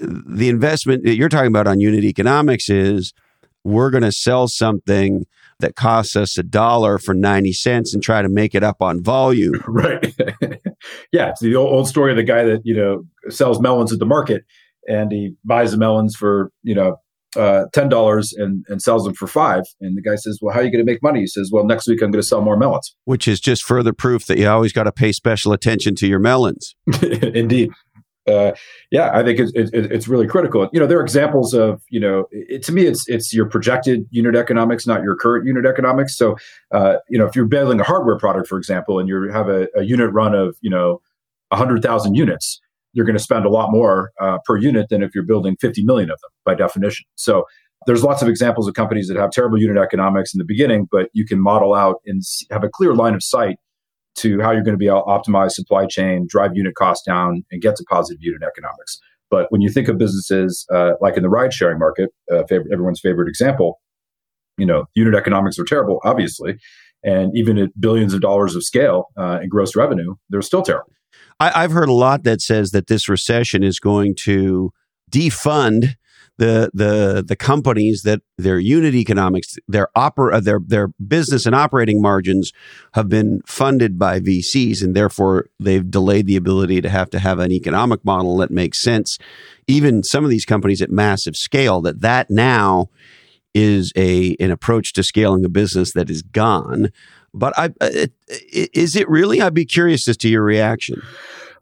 the 0.00 0.48
investment 0.48 1.02
that 1.04 1.16
you're 1.16 1.28
talking 1.28 1.48
about 1.48 1.66
on 1.66 1.80
unit 1.80 2.04
economics 2.04 2.70
is 2.70 3.12
we're 3.64 3.90
going 3.90 4.02
to 4.02 4.12
sell 4.12 4.48
something 4.48 5.26
that 5.60 5.76
costs 5.76 6.16
us 6.16 6.38
a 6.38 6.42
dollar 6.42 6.98
for 6.98 7.14
90 7.14 7.52
cents 7.52 7.94
and 7.94 8.02
try 8.02 8.22
to 8.22 8.28
make 8.28 8.54
it 8.54 8.62
up 8.62 8.80
on 8.82 9.02
volume. 9.02 9.62
Right. 9.68 10.14
yeah. 11.12 11.30
It's 11.30 11.40
the 11.40 11.54
old, 11.54 11.72
old 11.72 11.88
story 11.88 12.10
of 12.10 12.16
the 12.16 12.22
guy 12.22 12.44
that, 12.44 12.62
you 12.64 12.74
know, 12.74 13.04
sells 13.30 13.60
melons 13.60 13.92
at 13.92 13.98
the 13.98 14.06
market 14.06 14.42
and 14.88 15.12
he 15.12 15.34
buys 15.44 15.70
the 15.70 15.76
melons 15.76 16.16
for, 16.16 16.50
you 16.62 16.74
know, 16.74 16.96
uh, 17.36 17.66
ten 17.72 17.88
dollars 17.88 18.32
and 18.32 18.64
and 18.68 18.82
sells 18.82 19.04
them 19.04 19.14
for 19.14 19.26
five. 19.26 19.62
And 19.80 19.96
the 19.96 20.02
guy 20.02 20.16
says, 20.16 20.38
"Well, 20.42 20.52
how 20.52 20.60
are 20.60 20.64
you 20.64 20.72
going 20.72 20.84
to 20.84 20.90
make 20.90 21.02
money?" 21.02 21.20
He 21.20 21.26
says, 21.26 21.50
"Well, 21.52 21.64
next 21.64 21.86
week 21.86 22.02
I'm 22.02 22.10
going 22.10 22.20
to 22.20 22.26
sell 22.26 22.40
more 22.40 22.56
melons." 22.56 22.94
Which 23.04 23.28
is 23.28 23.40
just 23.40 23.62
further 23.62 23.92
proof 23.92 24.26
that 24.26 24.38
you 24.38 24.48
always 24.48 24.72
got 24.72 24.84
to 24.84 24.92
pay 24.92 25.12
special 25.12 25.52
attention 25.52 25.94
to 25.96 26.08
your 26.08 26.18
melons. 26.18 26.74
Indeed. 27.02 27.70
Uh, 28.26 28.52
yeah, 28.90 29.10
I 29.12 29.22
think 29.22 29.38
it's, 29.38 29.52
it, 29.54 29.70
it's 29.72 30.06
really 30.06 30.26
critical. 30.26 30.68
You 30.72 30.80
know, 30.80 30.86
there 30.86 30.98
are 30.98 31.02
examples 31.02 31.54
of 31.54 31.82
you 31.88 31.98
know, 31.98 32.26
it, 32.30 32.62
to 32.64 32.72
me, 32.72 32.86
it's 32.86 33.04
it's 33.08 33.32
your 33.32 33.46
projected 33.46 34.06
unit 34.10 34.36
economics, 34.36 34.86
not 34.86 35.02
your 35.02 35.16
current 35.16 35.46
unit 35.46 35.66
economics. 35.66 36.16
So, 36.16 36.36
uh, 36.72 36.96
you 37.08 37.18
know, 37.18 37.26
if 37.26 37.34
you're 37.34 37.46
building 37.46 37.80
a 37.80 37.84
hardware 37.84 38.18
product, 38.18 38.46
for 38.48 38.58
example, 38.58 38.98
and 38.98 39.08
you 39.08 39.30
have 39.32 39.48
a, 39.48 39.68
a 39.74 39.82
unit 39.82 40.12
run 40.12 40.34
of 40.34 40.56
you 40.60 40.70
know, 40.70 41.00
hundred 41.52 41.82
thousand 41.82 42.14
units, 42.14 42.60
you're 42.92 43.06
going 43.06 43.16
to 43.16 43.22
spend 43.22 43.46
a 43.46 43.50
lot 43.50 43.70
more 43.70 44.12
uh, 44.20 44.38
per 44.44 44.56
unit 44.56 44.88
than 44.90 45.02
if 45.02 45.14
you're 45.14 45.24
building 45.24 45.56
50 45.60 45.84
million 45.84 46.10
of 46.10 46.18
them 46.20 46.30
by 46.44 46.54
definition. 46.54 47.06
So 47.14 47.44
there's 47.86 48.04
lots 48.04 48.20
of 48.22 48.28
examples 48.28 48.68
of 48.68 48.74
companies 48.74 49.08
that 49.08 49.16
have 49.16 49.30
terrible 49.30 49.58
unit 49.58 49.78
economics 49.82 50.34
in 50.34 50.38
the 50.38 50.44
beginning, 50.44 50.86
but 50.90 51.08
you 51.12 51.24
can 51.24 51.40
model 51.40 51.74
out 51.74 51.96
and 52.06 52.22
have 52.50 52.62
a 52.64 52.68
clear 52.68 52.94
line 52.94 53.14
of 53.14 53.22
sight 53.22 53.56
to 54.16 54.40
how 54.40 54.50
you're 54.50 54.62
going 54.62 54.74
to 54.74 54.78
be 54.78 54.88
able 54.88 55.04
to 55.04 55.06
optimize 55.06 55.52
supply 55.52 55.86
chain, 55.86 56.26
drive 56.28 56.50
unit 56.54 56.74
costs 56.74 57.04
down, 57.06 57.44
and 57.50 57.62
get 57.62 57.76
to 57.76 57.84
positive 57.88 58.20
unit 58.20 58.42
economics. 58.42 58.98
But 59.30 59.46
when 59.50 59.60
you 59.60 59.70
think 59.70 59.88
of 59.88 59.98
businesses 59.98 60.66
uh, 60.72 60.92
like 61.00 61.16
in 61.16 61.22
the 61.22 61.28
ride 61.28 61.52
sharing 61.52 61.78
market, 61.78 62.10
uh, 62.32 62.42
favorite, 62.48 62.72
everyone's 62.72 63.00
favorite 63.00 63.28
example, 63.28 63.80
you 64.58 64.66
know, 64.66 64.86
unit 64.94 65.14
economics 65.14 65.58
are 65.58 65.64
terrible, 65.64 66.00
obviously. 66.04 66.56
And 67.02 67.30
even 67.34 67.56
at 67.56 67.80
billions 67.80 68.12
of 68.12 68.20
dollars 68.20 68.54
of 68.54 68.64
scale 68.64 69.06
uh, 69.16 69.38
in 69.42 69.48
gross 69.48 69.74
revenue, 69.74 70.16
they're 70.28 70.42
still 70.42 70.62
terrible. 70.62 70.92
I, 71.38 71.64
I've 71.64 71.70
heard 71.70 71.88
a 71.88 71.94
lot 71.94 72.24
that 72.24 72.42
says 72.42 72.72
that 72.72 72.88
this 72.88 73.08
recession 73.08 73.62
is 73.62 73.78
going 73.78 74.14
to 74.20 74.72
defund 75.10 75.94
the 76.40 76.70
the 76.72 77.22
the 77.22 77.36
companies 77.36 78.00
that 78.06 78.22
their 78.38 78.58
unit 78.58 78.94
economics, 78.94 79.56
their 79.68 79.88
opera, 79.94 80.38
uh, 80.38 80.40
their 80.40 80.58
their 80.66 80.88
business 81.06 81.44
and 81.44 81.54
operating 81.54 82.00
margins 82.00 82.50
have 82.94 83.10
been 83.10 83.42
funded 83.46 83.98
by 83.98 84.20
VCs, 84.20 84.82
and 84.82 84.96
therefore 84.96 85.50
they've 85.60 85.90
delayed 85.90 86.26
the 86.26 86.36
ability 86.36 86.80
to 86.80 86.88
have 86.88 87.10
to 87.10 87.18
have 87.18 87.40
an 87.40 87.52
economic 87.52 88.02
model 88.06 88.38
that 88.38 88.50
makes 88.50 88.80
sense. 88.80 89.18
Even 89.66 90.02
some 90.02 90.24
of 90.24 90.30
these 90.30 90.46
companies 90.46 90.80
at 90.80 90.90
massive 90.90 91.36
scale, 91.36 91.82
that 91.82 92.00
that 92.00 92.30
now 92.30 92.88
is 93.54 93.92
a 93.94 94.34
an 94.40 94.50
approach 94.50 94.94
to 94.94 95.02
scaling 95.02 95.44
a 95.44 95.50
business 95.50 95.92
that 95.92 96.08
is 96.08 96.22
gone. 96.22 96.90
But 97.34 97.52
I, 97.58 97.70
it, 97.82 98.14
is 98.32 98.96
it 98.96 99.10
really? 99.10 99.42
I'd 99.42 99.52
be 99.52 99.66
curious 99.66 100.08
as 100.08 100.16
to 100.16 100.28
your 100.30 100.42
reaction. 100.42 101.02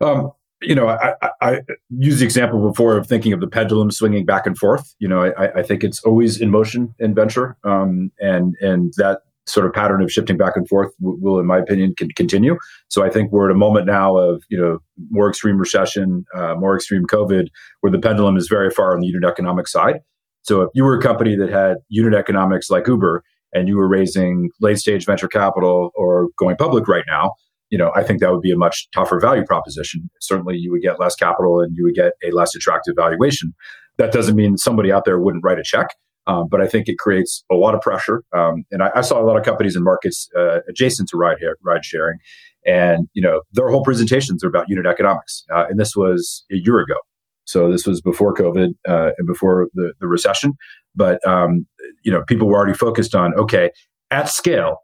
Um, 0.00 0.30
you 0.61 0.75
know, 0.75 0.88
I, 0.88 1.15
I, 1.23 1.31
I 1.41 1.61
the 1.91 2.25
example 2.25 2.67
before 2.67 2.97
of 2.97 3.07
thinking 3.07 3.33
of 3.33 3.41
the 3.41 3.47
pendulum 3.47 3.91
swinging 3.91 4.25
back 4.25 4.47
and 4.47 4.57
forth. 4.57 4.95
You 4.99 5.09
know, 5.09 5.25
I, 5.25 5.59
I 5.61 5.62
think 5.62 5.85
it's 5.85 6.03
always 6.05 6.41
in 6.41 6.50
motion 6.50 6.95
in 6.99 7.15
venture, 7.15 7.57
um, 7.65 8.11
and 8.19 8.55
and 8.61 8.93
that 8.97 9.21
sort 9.47 9.67
of 9.67 9.73
pattern 9.73 10.03
of 10.03 10.12
shifting 10.12 10.37
back 10.37 10.57
and 10.57 10.69
forth 10.69 10.93
will, 11.00 11.38
in 11.38 11.47
my 11.47 11.59
opinion, 11.59 11.95
can 11.97 12.11
continue. 12.11 12.57
So 12.88 13.03
I 13.05 13.09
think 13.09 13.33
we're 13.33 13.49
at 13.49 13.55
a 13.55 13.59
moment 13.59 13.87
now 13.87 14.17
of 14.17 14.43
you 14.49 14.61
know 14.61 14.79
more 15.11 15.29
extreme 15.29 15.59
recession, 15.59 16.25
uh, 16.35 16.55
more 16.57 16.75
extreme 16.75 17.05
COVID, 17.07 17.49
where 17.81 17.93
the 17.93 18.00
pendulum 18.00 18.37
is 18.37 18.49
very 18.49 18.71
far 18.71 18.95
on 18.95 19.00
the 19.00 19.07
unit 19.07 19.25
economic 19.25 19.69
side. 19.69 20.00
So 20.43 20.62
if 20.62 20.71
you 20.75 20.85
were 20.85 20.99
a 20.99 21.03
company 21.03 21.37
that 21.37 21.50
had 21.50 21.79
unit 21.88 22.15
economics 22.15 22.71
like 22.71 22.87
Uber 22.87 23.23
and 23.53 23.69
you 23.69 23.77
were 23.77 23.88
raising 23.88 24.50
late 24.61 24.79
stage 24.79 25.05
venture 25.05 25.29
capital 25.29 25.91
or 25.95 26.29
going 26.38 26.57
public 26.57 26.88
right 26.88 27.05
now, 27.07 27.33
you 27.71 27.79
know, 27.79 27.93
I 27.95 28.03
think 28.03 28.21
that 28.21 28.33
would 28.33 28.41
be 28.41 28.53
a 28.53 28.57
much 28.57 28.89
tougher 28.95 29.21
value 29.21 29.45
proposition. 29.45 30.09
Certainly, 30.21 30.57
you 30.57 30.71
would 30.71 30.83
get 30.83 31.01
less 31.01 31.15
capital 31.15 31.61
and 31.61 31.75
you 31.77 31.85
would 31.85 31.95
get 31.95 32.13
a 32.25 32.31
less 32.31 32.55
attractive 32.55 32.95
valuation. 32.97 33.55
That 33.99 34.13
doesn't 34.13 34.37
mean 34.37 34.57
somebody 34.57 34.93
out 34.93 35.05
there 35.05 35.19
wouldn't 35.19 35.45
write 35.45 35.59
a 35.59 35.63
check, 35.63 35.89
um, 36.27 36.47
but 36.51 36.61
I 36.61 36.69
think 36.69 36.89
it 36.89 36.99
creates 36.99 37.45
a 37.51 37.55
lot 37.55 37.75
of 37.75 37.81
pressure. 37.81 38.23
Um, 38.37 38.65
and 38.71 38.83
I, 38.83 38.91
I, 38.97 39.01
saw 39.01 39.21
a 39.21 39.25
lot 39.25 39.37
of 39.37 39.45
companies 39.45 39.75
and 39.75 39.85
markets 39.85 40.29
uh, 40.37 40.61
adjacent 40.69 41.09
to 41.11 41.17
ride 41.17 41.39
ride 41.63 41.85
sharing, 41.85 42.19
and 42.65 43.09
you 43.13 43.23
know, 43.23 43.43
their 43.53 43.69
whole 43.69 43.83
presentations 43.83 44.43
are 44.45 44.49
about 44.49 44.69
unit 44.69 44.87
economics. 44.87 45.45
Uh, 45.53 45.67
and 45.69 45.79
this 45.79 45.95
was 45.97 46.45
a 46.53 46.57
year 46.57 46.79
ago, 46.79 46.97
so 47.45 47.71
this 47.71 47.87
was 47.87 48.01
before 48.01 48.35
COVID 48.35 48.75
uh, 48.89 49.11
and 49.19 49.27
before 49.27 49.69
the, 49.75 49.93
the 50.01 50.07
recession. 50.07 50.53
But 50.95 51.27
um, 51.27 51.67
you 52.05 52.13
know, 52.13 52.23
people 52.29 52.49
were 52.49 52.57
already 52.57 52.75
focused 52.75 53.15
on 53.15 53.35
okay, 53.35 53.71
at 54.11 54.29
scale 54.29 54.79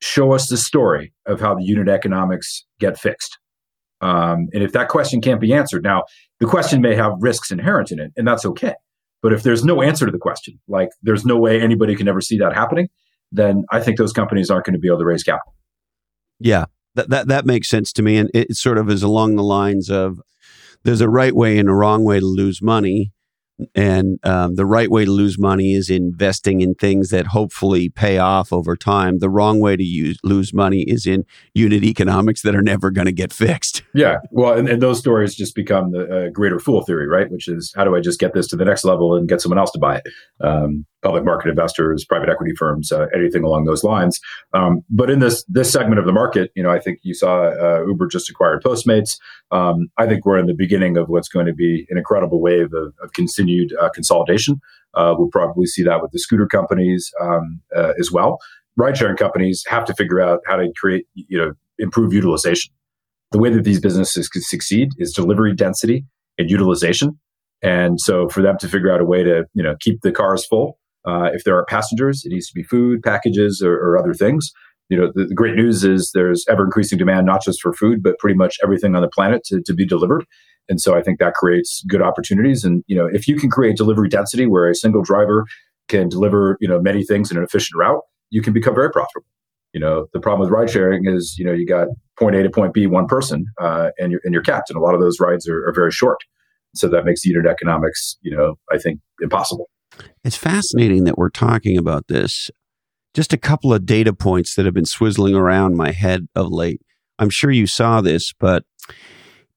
show 0.00 0.32
us 0.32 0.48
the 0.48 0.56
story 0.56 1.12
of 1.26 1.40
how 1.40 1.54
the 1.54 1.64
unit 1.64 1.88
economics 1.88 2.64
get 2.78 2.98
fixed. 2.98 3.38
Um, 4.00 4.48
and 4.52 4.62
if 4.62 4.72
that 4.72 4.88
question 4.88 5.20
can't 5.20 5.40
be 5.40 5.52
answered, 5.52 5.82
now 5.82 6.04
the 6.38 6.46
question 6.46 6.80
may 6.80 6.94
have 6.94 7.12
risks 7.18 7.50
inherent 7.50 7.90
in 7.90 7.98
it, 7.98 8.12
and 8.16 8.26
that's 8.26 8.46
okay. 8.46 8.74
But 9.22 9.32
if 9.32 9.42
there's 9.42 9.64
no 9.64 9.82
answer 9.82 10.06
to 10.06 10.12
the 10.12 10.18
question, 10.18 10.60
like 10.68 10.90
there's 11.02 11.24
no 11.24 11.36
way 11.36 11.60
anybody 11.60 11.96
can 11.96 12.06
ever 12.06 12.20
see 12.20 12.38
that 12.38 12.54
happening, 12.54 12.88
then 13.32 13.64
I 13.70 13.80
think 13.80 13.98
those 13.98 14.12
companies 14.12 14.50
aren't 14.50 14.66
going 14.66 14.74
to 14.74 14.78
be 14.78 14.88
able 14.88 14.98
to 14.98 15.04
raise 15.04 15.24
capital. 15.24 15.54
Yeah, 16.38 16.66
that 16.94 17.10
that 17.10 17.26
that 17.28 17.46
makes 17.46 17.68
sense 17.68 17.92
to 17.94 18.02
me, 18.02 18.16
and 18.16 18.30
it 18.32 18.56
sort 18.56 18.78
of 18.78 18.88
is 18.88 19.02
along 19.02 19.34
the 19.34 19.42
lines 19.42 19.90
of 19.90 20.20
there's 20.84 21.00
a 21.00 21.08
right 21.08 21.34
way 21.34 21.58
and 21.58 21.68
a 21.68 21.74
wrong 21.74 22.04
way 22.04 22.20
to 22.20 22.26
lose 22.26 22.62
money, 22.62 23.12
and 23.74 24.18
um, 24.24 24.54
the 24.54 24.66
right 24.66 24.90
way 24.90 25.04
to 25.04 25.10
lose 25.10 25.38
money 25.38 25.74
is 25.74 25.90
investing 25.90 26.60
in 26.60 26.74
things 26.74 27.10
that 27.10 27.26
hopefully 27.26 27.88
pay 27.88 28.18
off 28.18 28.52
over 28.52 28.76
time. 28.76 29.18
The 29.18 29.30
wrong 29.30 29.60
way 29.60 29.76
to 29.76 29.82
use, 29.82 30.18
lose 30.22 30.54
money 30.54 30.82
is 30.82 31.06
in 31.06 31.24
unit 31.54 31.84
economics 31.84 32.42
that 32.42 32.54
are 32.54 32.62
never 32.62 32.90
going 32.90 33.06
to 33.06 33.12
get 33.12 33.32
fixed. 33.32 33.82
Yeah. 33.94 34.18
Well, 34.30 34.56
and, 34.56 34.68
and 34.68 34.80
those 34.80 35.00
stories 35.00 35.34
just 35.34 35.56
become 35.56 35.90
the 35.90 36.26
uh, 36.26 36.30
greater 36.30 36.60
fool 36.60 36.84
theory, 36.84 37.08
right? 37.08 37.28
Which 37.32 37.48
is 37.48 37.72
how 37.74 37.82
do 37.82 37.96
I 37.96 38.00
just 38.00 38.20
get 38.20 38.32
this 38.32 38.46
to 38.48 38.56
the 38.56 38.64
next 38.64 38.84
level 38.84 39.16
and 39.16 39.28
get 39.28 39.40
someone 39.40 39.58
else 39.58 39.72
to 39.72 39.78
buy 39.80 39.96
it? 39.96 40.02
Um, 40.40 40.86
public 41.02 41.24
market 41.24 41.48
investors, 41.48 42.04
private 42.04 42.28
equity 42.28 42.52
firms, 42.56 42.90
uh, 42.90 43.06
anything 43.14 43.44
along 43.44 43.64
those 43.64 43.84
lines. 43.84 44.18
Um, 44.52 44.82
but 44.90 45.10
in 45.10 45.20
this 45.20 45.44
this 45.48 45.70
segment 45.70 45.98
of 45.98 46.06
the 46.06 46.12
market, 46.12 46.50
you 46.54 46.62
know, 46.62 46.70
I 46.70 46.80
think 46.80 46.98
you 47.02 47.14
saw 47.14 47.50
uh, 47.50 47.84
Uber 47.86 48.08
just 48.08 48.28
acquired 48.30 48.62
Postmates. 48.62 49.18
Um, 49.50 49.88
I 49.96 50.06
think 50.06 50.26
we're 50.26 50.38
in 50.38 50.46
the 50.46 50.54
beginning 50.54 50.96
of 50.96 51.08
what's 51.08 51.28
going 51.28 51.46
to 51.46 51.54
be 51.54 51.86
an 51.90 51.98
incredible 51.98 52.40
wave 52.40 52.72
of, 52.74 52.94
of 53.02 53.12
continued 53.12 53.74
uh, 53.80 53.88
consolidation. 53.90 54.60
Uh, 54.94 55.14
we'll 55.16 55.28
probably 55.30 55.66
see 55.66 55.82
that 55.84 56.02
with 56.02 56.10
the 56.12 56.18
scooter 56.18 56.46
companies 56.46 57.10
um, 57.20 57.60
uh, 57.76 57.92
as 57.98 58.10
well. 58.10 58.38
Ride 58.76 58.96
sharing 58.96 59.16
companies 59.16 59.64
have 59.68 59.84
to 59.86 59.94
figure 59.94 60.20
out 60.20 60.40
how 60.46 60.56
to 60.56 60.72
create, 60.76 61.06
you 61.14 61.38
know, 61.38 61.52
improve 61.78 62.12
utilization. 62.12 62.72
The 63.30 63.38
way 63.38 63.50
that 63.50 63.64
these 63.64 63.80
businesses 63.80 64.28
could 64.28 64.42
succeed 64.44 64.90
is 64.98 65.12
delivery 65.12 65.54
density 65.54 66.04
and 66.38 66.50
utilization. 66.50 67.18
And 67.62 68.00
so 68.00 68.28
for 68.28 68.40
them 68.40 68.56
to 68.58 68.68
figure 68.68 68.92
out 68.92 69.00
a 69.00 69.04
way 69.04 69.22
to, 69.22 69.44
you 69.52 69.62
know, 69.62 69.74
keep 69.80 70.00
the 70.02 70.12
cars 70.12 70.46
full 70.46 70.78
uh, 71.08 71.30
if 71.32 71.44
there 71.44 71.56
are 71.56 71.64
passengers, 71.64 72.22
it 72.24 72.28
needs 72.28 72.46
to 72.48 72.54
be 72.54 72.62
food, 72.62 73.02
packages, 73.02 73.62
or, 73.64 73.72
or 73.72 73.98
other 73.98 74.12
things. 74.12 74.50
You 74.90 74.98
know, 74.98 75.10
the, 75.14 75.24
the, 75.24 75.34
great 75.34 75.54
news 75.54 75.84
is 75.84 76.10
there's 76.12 76.44
ever 76.48 76.64
increasing 76.64 76.98
demand, 76.98 77.26
not 77.26 77.42
just 77.42 77.62
for 77.62 77.72
food, 77.72 78.02
but 78.02 78.18
pretty 78.18 78.36
much 78.36 78.56
everything 78.62 78.94
on 78.94 79.02
the 79.02 79.08
planet 79.08 79.42
to, 79.44 79.62
to 79.62 79.74
be 79.74 79.86
delivered. 79.86 80.24
And 80.68 80.80
so 80.80 80.94
I 80.94 81.02
think 81.02 81.18
that 81.18 81.34
creates 81.34 81.82
good 81.88 82.02
opportunities. 82.02 82.62
And, 82.62 82.84
you 82.86 82.96
know, 82.96 83.08
if 83.10 83.26
you 83.26 83.36
can 83.36 83.48
create 83.50 83.76
delivery 83.76 84.08
density 84.08 84.46
where 84.46 84.68
a 84.68 84.74
single 84.74 85.02
driver 85.02 85.46
can 85.88 86.08
deliver, 86.08 86.58
you 86.60 86.68
know, 86.68 86.80
many 86.80 87.04
things 87.04 87.30
in 87.30 87.38
an 87.38 87.44
efficient 87.44 87.78
route, 87.78 88.02
you 88.30 88.42
can 88.42 88.52
become 88.52 88.74
very 88.74 88.90
profitable. 88.90 89.26
You 89.72 89.80
know, 89.80 90.06
the 90.12 90.20
problem 90.20 90.40
with 90.40 90.50
ride 90.50 90.70
sharing 90.70 91.06
is, 91.06 91.36
you 91.38 91.44
know, 91.44 91.52
you 91.52 91.66
got 91.66 91.88
point 92.18 92.36
A 92.36 92.42
to 92.42 92.50
point 92.50 92.74
B, 92.74 92.86
one 92.86 93.06
person, 93.06 93.46
uh, 93.60 93.90
and 93.98 94.12
you're, 94.12 94.20
and 94.24 94.34
you're 94.34 94.42
capped. 94.42 94.68
And 94.68 94.76
a 94.76 94.80
lot 94.82 94.94
of 94.94 95.00
those 95.00 95.20
rides 95.20 95.48
are, 95.48 95.66
are 95.66 95.72
very 95.72 95.92
short. 95.92 96.18
So 96.74 96.88
that 96.88 97.04
makes 97.04 97.24
unit 97.24 97.46
economics, 97.46 98.16
you 98.20 98.34
know, 98.34 98.56
I 98.70 98.78
think 98.78 99.00
impossible. 99.22 99.68
It's 100.24 100.36
fascinating 100.36 101.04
that 101.04 101.18
we're 101.18 101.30
talking 101.30 101.78
about 101.78 102.08
this. 102.08 102.50
Just 103.14 103.32
a 103.32 103.38
couple 103.38 103.72
of 103.72 103.86
data 103.86 104.12
points 104.12 104.54
that 104.54 104.64
have 104.64 104.74
been 104.74 104.84
swizzling 104.84 105.36
around 105.36 105.76
my 105.76 105.92
head 105.92 106.28
of 106.34 106.52
late. 106.52 106.80
I'm 107.18 107.30
sure 107.30 107.50
you 107.50 107.66
saw 107.66 108.00
this, 108.00 108.32
but 108.38 108.64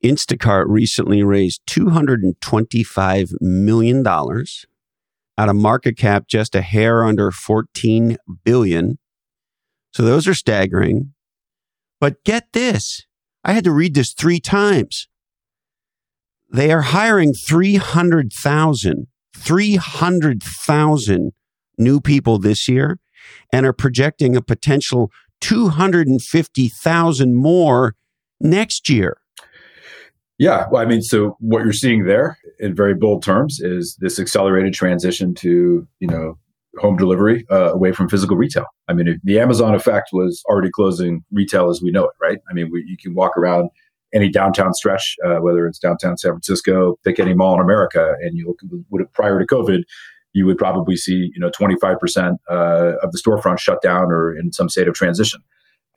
Instacart 0.04 0.66
recently 0.68 1.22
raised 1.22 1.62
$225 1.68 3.34
million 3.40 4.08
at 5.38 5.50
a 5.50 5.54
market 5.54 5.98
cap 5.98 6.26
just 6.28 6.56
a 6.56 6.62
hair 6.62 7.04
under 7.04 7.32
14 7.32 8.18
billion. 8.44 8.98
So 9.94 10.04
those 10.04 10.28
are 10.28 10.34
staggering. 10.34 11.14
But 12.00 12.24
get 12.24 12.54
this. 12.54 13.06
I 13.44 13.54
had 13.54 13.64
to 13.66 13.72
read 13.72 13.94
this 13.94 14.14
three 14.14 14.40
times. 14.40 15.08
They 16.52 16.72
are 16.72 16.82
hiring 16.82 17.34
300,000 17.34 19.08
300,000 19.36 21.32
new 21.78 22.02
people 22.02 22.38
this 22.38 22.68
year 22.68 23.00
and 23.52 23.66
are 23.66 23.74
projecting 23.74 24.36
a 24.36 24.42
potential 24.42 25.12
250,000 25.42 27.36
more 27.36 27.96
next 28.40 28.90
year. 28.90 29.18
Yeah, 30.38 30.66
well, 30.72 30.82
I 30.82 30.86
mean, 30.86 31.02
so 31.04 31.38
what 31.40 31.64
you're 31.64 31.74
seeing 31.74 32.06
there, 32.06 32.38
in 32.60 32.76
very 32.76 32.96
bold 32.96 33.22
terms, 33.24 33.60
is 33.60 33.96
this 34.00 34.20
accelerated 34.20 34.74
transition 34.74 35.36
to 35.36 35.88
you 36.00 36.08
know 36.08 36.40
home 36.80 36.98
delivery 36.98 37.46
uh, 37.52 37.72
away 37.74 37.92
from 37.92 38.10
physical 38.10 38.36
retail. 38.38 38.66
I 38.88 38.94
mean, 38.94 39.20
the 39.24 39.40
Amazon 39.40 39.76
effect 39.76 40.10
was 40.14 40.42
already 40.50 40.72
closing 40.74 41.24
retail 41.32 41.70
as 41.70 41.82
we 41.82 41.92
know 41.92 42.06
it, 42.06 42.14
right? 42.20 42.40
I 42.50 42.54
mean, 42.54 42.72
we, 42.72 42.84
you 42.88 42.98
can 42.98 43.14
walk 43.14 43.38
around 43.38 43.70
any 44.14 44.30
downtown 44.30 44.74
stretch, 44.74 45.16
uh, 45.26 45.38
whether 45.38 45.68
it's 45.68 45.80
downtown 45.80 46.18
San 46.18 46.32
Francisco, 46.32 46.98
pick 47.04 47.20
any 47.20 47.34
mall 47.34 47.56
in 47.56 47.62
America, 47.62 48.16
and 48.22 48.38
you 48.38 48.56
look 48.92 49.14
prior 49.14 49.40
to 49.40 49.46
COVID, 49.46 49.84
you 50.34 50.46
would 50.46 50.58
probably 50.58 50.96
see, 50.96 51.32
you 51.34 51.40
know, 51.40 51.50
25% 51.50 52.38
uh, 52.50 52.54
of 53.02 53.12
the 53.12 53.22
storefront 53.26 53.60
shut 53.60 53.82
down 53.82 54.12
or 54.12 54.36
in 54.36 54.52
some 54.54 54.70
state 54.70 54.88
of 54.88 54.94
transition. 54.94 55.42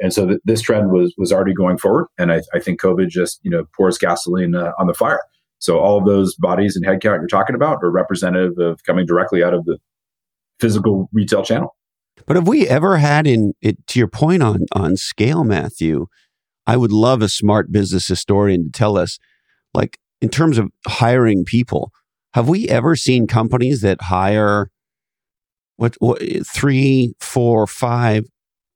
And 0.00 0.12
so 0.12 0.26
th- 0.26 0.40
this 0.44 0.60
trend 0.60 0.90
was 0.90 1.14
was 1.16 1.32
already 1.32 1.54
going 1.54 1.78
forward, 1.78 2.06
and 2.18 2.32
I, 2.32 2.42
I 2.52 2.58
think 2.58 2.80
COVID 2.80 3.08
just 3.08 3.38
you 3.42 3.50
know 3.50 3.64
pours 3.76 3.96
gasoline 3.96 4.54
uh, 4.54 4.72
on 4.78 4.88
the 4.88 4.94
fire. 4.94 5.20
So 5.60 5.78
all 5.78 5.98
of 5.98 6.04
those 6.04 6.34
bodies 6.34 6.76
and 6.76 6.84
headcount 6.84 7.20
you're 7.20 7.26
talking 7.28 7.54
about 7.54 7.78
are 7.82 7.90
representative 7.90 8.58
of 8.58 8.82
coming 8.84 9.06
directly 9.06 9.42
out 9.42 9.54
of 9.54 9.64
the 9.64 9.78
physical 10.58 11.08
retail 11.12 11.42
channel. 11.42 11.76
But 12.26 12.36
have 12.36 12.48
we 12.48 12.68
ever 12.68 12.96
had 12.96 13.26
in 13.26 13.54
it 13.60 13.86
to 13.88 13.98
your 13.98 14.08
point 14.08 14.42
on 14.42 14.66
on 14.72 14.96
scale, 14.96 15.44
Matthew? 15.44 16.06
I 16.66 16.76
would 16.76 16.92
love 16.92 17.22
a 17.22 17.28
smart 17.28 17.70
business 17.70 18.08
historian 18.08 18.64
to 18.64 18.70
tell 18.70 18.96
us, 18.96 19.18
like 19.72 19.98
in 20.20 20.28
terms 20.28 20.58
of 20.58 20.70
hiring 20.86 21.44
people, 21.44 21.92
have 22.32 22.48
we 22.48 22.68
ever 22.68 22.96
seen 22.96 23.26
companies 23.26 23.80
that 23.82 24.02
hire 24.02 24.70
what, 25.76 25.96
what 25.98 26.20
three, 26.46 27.14
four, 27.20 27.66
five, 27.66 28.26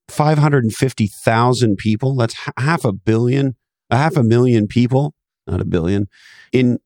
five 0.08 0.38
hundred 0.38 0.64
and 0.64 0.74
fifty 0.74 1.06
thousand 1.06 1.76
people? 1.76 2.16
That's 2.16 2.36
half 2.56 2.84
a 2.84 2.92
billion, 2.92 3.56
a 3.90 3.96
half 3.96 4.16
a 4.16 4.22
million 4.22 4.66
people, 4.66 5.14
not 5.46 5.60
a 5.60 5.64
billion, 5.64 6.08
in 6.52 6.78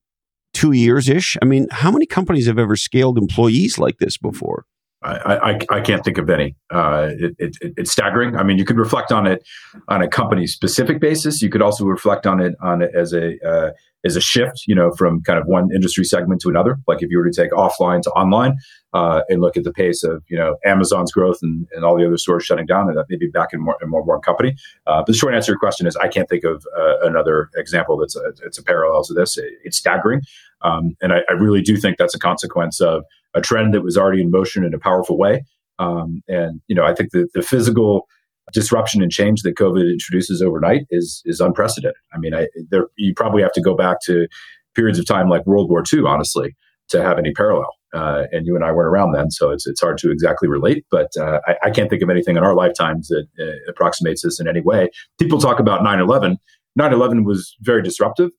two 0.54 0.72
years 0.72 1.08
ish. 1.08 1.36
I 1.42 1.46
mean, 1.46 1.66
how 1.70 1.90
many 1.90 2.06
companies 2.06 2.46
have 2.46 2.58
ever 2.58 2.76
scaled 2.76 3.18
employees 3.18 3.78
like 3.78 3.98
this 3.98 4.16
before? 4.18 4.64
I, 5.04 5.50
I, 5.50 5.58
I, 5.70 5.80
can't 5.80 6.04
think 6.04 6.18
of 6.18 6.30
any. 6.30 6.54
Uh, 6.70 7.10
it, 7.18 7.34
it, 7.38 7.56
it's 7.76 7.92
staggering. 7.92 8.36
I 8.36 8.42
mean, 8.42 8.58
you 8.58 8.64
could 8.64 8.78
reflect 8.78 9.10
on 9.10 9.26
it 9.26 9.42
on 9.88 10.02
a 10.02 10.08
company 10.08 10.46
specific 10.46 11.00
basis. 11.00 11.42
You 11.42 11.50
could 11.50 11.62
also 11.62 11.84
reflect 11.84 12.26
on 12.26 12.40
it 12.40 12.54
on 12.62 12.82
as 12.82 13.12
a 13.12 13.36
uh, 13.46 13.70
as 14.04 14.16
a 14.16 14.20
shift, 14.20 14.62
you 14.66 14.74
know, 14.74 14.90
from 14.92 15.22
kind 15.22 15.38
of 15.38 15.46
one 15.46 15.68
industry 15.74 16.04
segment 16.04 16.40
to 16.42 16.48
another. 16.48 16.78
Like 16.86 17.02
if 17.02 17.10
you 17.10 17.18
were 17.18 17.28
to 17.28 17.32
take 17.32 17.52
offline 17.52 18.02
to 18.02 18.10
online 18.10 18.56
uh, 18.92 19.22
and 19.28 19.40
look 19.40 19.56
at 19.56 19.64
the 19.64 19.72
pace 19.72 20.02
of 20.02 20.22
you 20.28 20.36
know 20.36 20.56
Amazon's 20.64 21.12
growth 21.12 21.38
and, 21.42 21.66
and 21.72 21.84
all 21.84 21.96
the 21.96 22.06
other 22.06 22.18
stores 22.18 22.44
shutting 22.44 22.66
down, 22.66 22.88
and 22.88 22.96
that 22.96 23.06
maybe 23.08 23.28
back 23.28 23.48
in 23.52 23.60
more 23.60 23.76
in 23.82 23.88
more 23.88 24.02
one 24.02 24.20
company. 24.20 24.54
Uh, 24.86 24.98
but 24.98 25.06
the 25.06 25.14
short 25.14 25.34
answer 25.34 25.46
to 25.46 25.52
your 25.52 25.58
question 25.58 25.86
is 25.86 25.96
I 25.96 26.08
can't 26.08 26.28
think 26.28 26.44
of 26.44 26.64
uh, 26.78 27.00
another 27.02 27.48
example 27.56 27.96
that's 27.96 28.16
a, 28.16 28.32
it's 28.44 28.58
a 28.58 28.62
parallel 28.62 29.02
to 29.04 29.14
this. 29.14 29.36
It, 29.38 29.52
it's 29.64 29.78
staggering, 29.78 30.20
um, 30.62 30.96
and 31.00 31.12
I, 31.12 31.22
I 31.28 31.32
really 31.32 31.62
do 31.62 31.76
think 31.76 31.96
that's 31.98 32.14
a 32.14 32.20
consequence 32.20 32.80
of 32.80 33.04
a 33.34 33.40
trend 33.40 33.74
that 33.74 33.82
was 33.82 33.96
already 33.96 34.22
in 34.22 34.30
motion 34.30 34.64
in 34.64 34.74
a 34.74 34.78
powerful 34.78 35.18
way. 35.18 35.44
Um, 35.78 36.22
and 36.28 36.60
you 36.68 36.74
know, 36.74 36.84
I 36.84 36.94
think 36.94 37.12
the, 37.12 37.28
the 37.34 37.42
physical 37.42 38.06
disruption 38.52 39.02
and 39.02 39.10
change 39.10 39.42
that 39.42 39.56
COVID 39.56 39.90
introduces 39.90 40.42
overnight 40.42 40.82
is 40.90 41.22
is 41.24 41.40
unprecedented. 41.40 41.96
I 42.12 42.18
mean, 42.18 42.34
I, 42.34 42.48
there 42.70 42.86
you 42.96 43.14
probably 43.14 43.42
have 43.42 43.52
to 43.52 43.62
go 43.62 43.74
back 43.74 43.98
to 44.04 44.26
periods 44.74 44.98
of 44.98 45.06
time 45.06 45.28
like 45.28 45.46
World 45.46 45.70
War 45.70 45.82
II, 45.92 46.02
honestly, 46.06 46.56
to 46.88 47.02
have 47.02 47.18
any 47.18 47.32
parallel. 47.32 47.70
Uh, 47.94 48.24
and 48.32 48.46
you 48.46 48.54
and 48.56 48.64
I 48.64 48.72
weren't 48.72 48.88
around 48.88 49.12
then, 49.12 49.30
so 49.30 49.50
it's 49.50 49.66
it's 49.66 49.80
hard 49.80 49.98
to 49.98 50.10
exactly 50.10 50.48
relate. 50.48 50.86
But 50.90 51.10
uh, 51.18 51.40
I, 51.46 51.56
I, 51.64 51.70
can't 51.70 51.90
think 51.90 52.02
of 52.02 52.08
anything 52.08 52.38
in 52.38 52.42
our 52.42 52.54
lifetimes 52.54 53.08
that 53.08 53.26
uh, 53.38 53.70
approximates 53.70 54.22
this 54.22 54.40
in 54.40 54.48
any 54.48 54.62
way. 54.62 54.88
People 55.18 55.38
talk 55.38 55.60
about 55.60 55.82
9/11. 55.82 56.36
9/11 56.80 57.24
was 57.24 57.54
very 57.60 57.82
disruptive, 57.82 58.30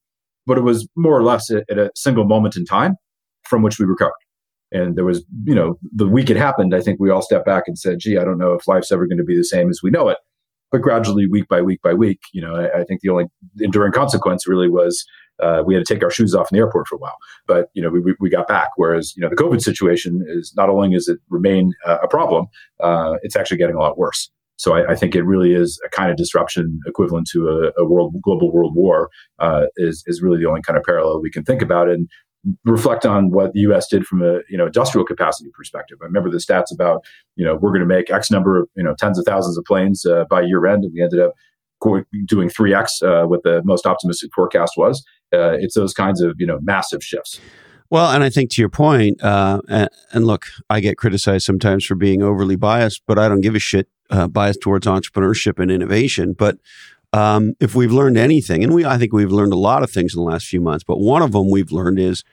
but 0.48 0.58
it 0.58 0.62
was 0.62 0.88
more 0.96 1.16
or 1.16 1.22
less 1.22 1.52
at, 1.52 1.66
at 1.70 1.78
a 1.78 1.92
single 1.94 2.24
moment 2.24 2.56
in 2.58 2.66
time 2.66 2.96
from 3.44 3.62
which 3.62 3.78
we 3.78 3.86
recovered. 3.86 4.14
And 4.74 4.96
there 4.96 5.06
was, 5.06 5.24
you 5.46 5.56
know, 5.56 5.78
the 5.96 6.08
week 6.08 6.30
it 6.30 6.38
happened, 6.38 6.76
I 6.76 6.82
think 6.82 7.00
we 7.00 7.10
all 7.10 7.22
stepped 7.22 7.46
back 7.46 7.64
and 7.68 7.78
said, 7.78 8.00
gee, 8.00 8.18
I 8.18 8.26
don't 8.26 8.40
know 8.40 8.54
if 8.54 8.68
life's 8.68 8.92
ever 8.92 9.06
going 9.08 9.20
to 9.20 9.24
be 9.24 9.38
the 9.38 9.44
same 9.44 9.70
as 9.70 9.82
we 9.84 9.92
know 9.92 10.10
it. 10.10 10.18
But 10.72 10.82
gradually, 10.82 11.28
week 11.28 11.48
by 11.48 11.62
week 11.62 11.82
by 11.84 11.94
week, 11.94 12.20
you 12.34 12.42
know, 12.42 12.56
I, 12.56 12.80
I 12.80 12.84
think 12.84 13.02
the 13.02 13.10
only 13.10 13.26
enduring 13.60 13.92
consequence 13.92 14.48
really 14.48 14.68
was 14.68 15.06
uh, 15.42 15.62
we 15.66 15.76
had 15.76 15.86
to 15.86 15.94
take 15.94 16.04
our 16.04 16.10
shoes 16.10 16.34
off 16.34 16.52
in 16.52 16.56
the 16.56 16.62
airport 16.64 16.88
for 16.88 16.96
a 16.96 16.98
while. 16.98 17.18
But, 17.48 17.70
you 17.74 17.82
know, 17.82 17.90
we, 17.90 18.16
we 18.20 18.30
got 18.30 18.48
back. 18.48 18.70
Whereas, 18.76 19.14
you 19.16 19.22
know, 19.22 19.30
the 19.30 19.36
COVID 19.36 19.62
situation 19.62 20.26
is 20.28 20.52
not 20.56 20.70
only 20.70 20.96
is 20.96 21.08
it 21.08 21.20
remain 21.30 21.74
uh, 21.86 22.00
a 22.02 22.08
problem, 22.08 22.48
uh, 22.80 23.16
it's 23.22 23.36
actually 23.36 23.58
getting 23.58 23.76
a 23.76 23.80
lot 23.80 23.98
worse. 23.98 24.32
So 24.58 24.74
I, 24.74 24.92
I, 24.92 24.96
think 24.96 25.16
it 25.16 25.24
really 25.24 25.54
is 25.54 25.80
a 25.86 25.90
kind 25.90 26.12
of 26.12 26.18
disruption 26.18 26.80
equivalent 26.86 27.28
to 27.34 27.50
a, 27.50 27.82
a 27.82 27.86
world 27.86 28.16
global 28.22 28.52
world 28.52 28.74
war 28.76 29.10
uh, 29.40 29.66
is 29.78 30.04
is 30.06 30.22
really 30.22 30.38
the 30.38 30.46
only 30.46 30.62
kind 30.62 30.78
of 30.78 30.84
parallel 30.84 31.22
we 31.22 31.32
can 31.32 31.44
think 31.44 31.62
about. 31.62 31.90
And 31.90 32.08
reflect 32.66 33.06
on 33.06 33.32
what 33.32 33.54
the 33.54 33.62
U.S. 33.62 33.88
did 33.88 34.06
from 34.06 34.22
a 34.22 34.40
you 34.50 34.58
know 34.58 34.66
industrial 34.66 35.06
capacity 35.06 35.50
perspective. 35.54 35.98
I 36.02 36.06
remember 36.06 36.30
the 36.30 36.38
stats 36.38 36.74
about 36.74 37.04
you 37.36 37.46
know 37.46 37.56
we're 37.56 37.72
going 37.72 37.82
to 37.82 37.86
make 37.86 38.10
X 38.10 38.30
number 38.30 38.60
of 38.60 38.70
you 38.76 38.84
know 38.84 38.96
tens 38.98 39.20
of 39.20 39.26
thousands 39.26 39.58
of 39.58 39.66
planes 39.66 40.06
uh, 40.06 40.26
by 40.30 40.42
year 40.42 40.66
end, 40.66 40.84
and 40.84 40.94
we 40.94 41.02
ended 41.02 41.20
up 41.20 41.34
doing 42.26 42.48
3x 42.48 43.04
uh, 43.04 43.28
what 43.28 43.44
the 43.44 43.62
most 43.66 43.86
optimistic 43.86 44.32
forecast 44.34 44.74
was. 44.78 45.04
Uh, 45.34 45.52
it's 45.60 45.76
those 45.76 45.94
kinds 45.94 46.22
of 46.22 46.36
you 46.38 46.46
know 46.46 46.60
massive 46.62 47.04
shifts. 47.04 47.40
Well, 47.90 48.12
and 48.12 48.24
I 48.24 48.30
think 48.30 48.50
to 48.52 48.62
your 48.62 48.70
point, 48.70 49.24
uh, 49.24 49.62
and, 49.70 49.90
and, 50.14 50.26
look, 50.26 50.48
I 50.68 50.80
get 50.80 50.98
criticized 50.98 51.46
sometimes 51.46 51.86
for 51.86 51.94
being 51.94 52.24
overly 52.24 52.56
biased, 52.56 53.04
but 53.06 53.20
I 53.20 53.28
don't 53.28 53.42
give 53.42 53.54
a 53.54 53.60
shit 53.60 53.88
uh, 54.10 54.28
biased 54.28 54.62
towards 54.62 54.88
entrepreneurship 54.88 55.60
and 55.60 55.70
innovation. 55.70 56.34
But 56.36 56.58
um, 57.14 57.54
if 57.60 57.76
we've 57.76 57.92
learned 57.92 58.18
anything, 58.18 58.64
and 58.64 58.74
we, 58.74 58.84
I 58.84 58.98
think 58.98 59.14
we've 59.14 59.32
learned 59.32 59.54
a 59.54 59.58
lot 59.58 59.84
of 59.84 59.92
things 59.92 60.16
in 60.16 60.20
the 60.20 60.30
last 60.30 60.48
few 60.48 60.60
months, 60.60 60.84
but 60.84 61.00
one 61.00 61.22
of 61.22 61.32
them 61.32 61.50
we've 61.50 61.72
learned 61.72 62.00
is 62.00 62.24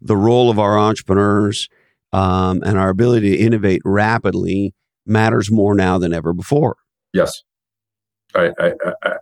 the 0.00 0.16
role 0.16 0.50
of 0.50 0.58
our 0.58 0.78
entrepreneurs 0.78 1.68
um, 2.12 2.62
and 2.64 2.78
our 2.78 2.88
ability 2.88 3.30
to 3.30 3.36
innovate 3.36 3.82
rapidly 3.84 4.74
matters 5.06 5.50
more 5.50 5.74
now 5.74 5.98
than 5.98 6.14
ever 6.14 6.32
before. 6.32 6.76
Yes, 7.12 7.42
I, 8.34 8.50
I, 8.58 8.72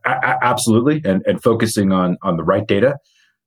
I, 0.04 0.36
absolutely, 0.42 1.02
and 1.04 1.22
and 1.26 1.42
focusing 1.42 1.92
on 1.92 2.16
on 2.22 2.36
the 2.36 2.44
right 2.44 2.66
data 2.66 2.96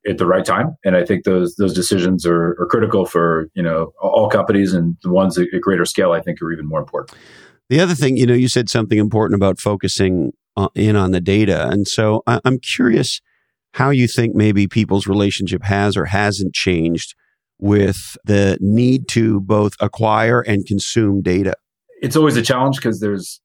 at 0.08 0.18
the 0.18 0.26
right 0.26 0.44
time, 0.44 0.76
and 0.84 0.96
I 0.96 1.06
think 1.06 1.24
those 1.24 1.56
those 1.56 1.74
decisions 1.74 2.26
are, 2.26 2.58
are 2.60 2.68
critical 2.70 3.06
for 3.06 3.48
you 3.54 3.64
know 3.64 3.94
all 4.02 4.30
companies, 4.30 4.74
and 4.74 4.98
the 5.04 5.12
ones 5.12 5.38
at 5.38 5.48
greater 5.62 5.86
scale, 5.86 6.12
I 6.12 6.22
think, 6.22 6.42
are 6.42 6.52
even 6.52 6.68
more 6.68 6.80
important. 6.80 7.18
The 7.70 7.80
other 7.80 7.96
thing, 7.96 8.18
you 8.18 8.26
know, 8.26 8.34
you 8.34 8.50
said 8.50 8.70
something 8.70 8.98
important 8.98 9.38
about 9.38 9.60
focusing 9.60 10.34
Uh, 10.58 10.68
in 10.76 10.98
on 10.98 11.12
the 11.12 11.22
data. 11.22 11.70
And 11.70 11.88
so 11.88 12.24
I, 12.28 12.42
I'm 12.44 12.60
curious 12.60 13.22
how 13.74 13.90
you 13.90 14.06
think 14.06 14.36
maybe 14.36 14.68
people's 14.68 15.08
relationship 15.08 15.64
has 15.64 15.96
or 15.96 16.04
hasn't 16.04 16.54
changed 16.54 17.16
with 17.58 18.18
the 18.26 18.58
need 18.60 19.08
to 19.10 19.40
both 19.40 19.78
acquire 19.80 20.42
and 20.42 20.66
consume 20.66 21.22
data. 21.22 21.54
It's 22.02 22.18
always 22.18 22.36
a 22.36 22.42
challenge 22.42 22.76
because 22.76 23.00
there's 23.00 23.40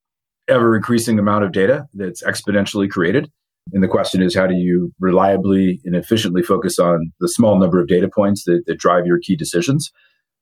ever 0.48 0.74
increasing 0.74 1.18
amount 1.18 1.44
of 1.44 1.52
data 1.52 1.86
that's 1.94 2.24
exponentially 2.24 2.90
created. 2.90 3.30
And 3.72 3.84
the 3.84 3.88
question 3.88 4.20
is, 4.20 4.34
how 4.34 4.48
do 4.48 4.54
you 4.54 4.92
reliably 4.98 5.80
and 5.84 5.94
efficiently 5.94 6.42
focus 6.42 6.78
on 6.78 7.12
the 7.20 7.28
small 7.28 7.56
number 7.56 7.80
of 7.80 7.86
data 7.86 8.08
points 8.12 8.44
that, 8.44 8.62
that 8.66 8.78
drive 8.78 9.06
your 9.06 9.20
key 9.20 9.36
decisions? 9.36 9.92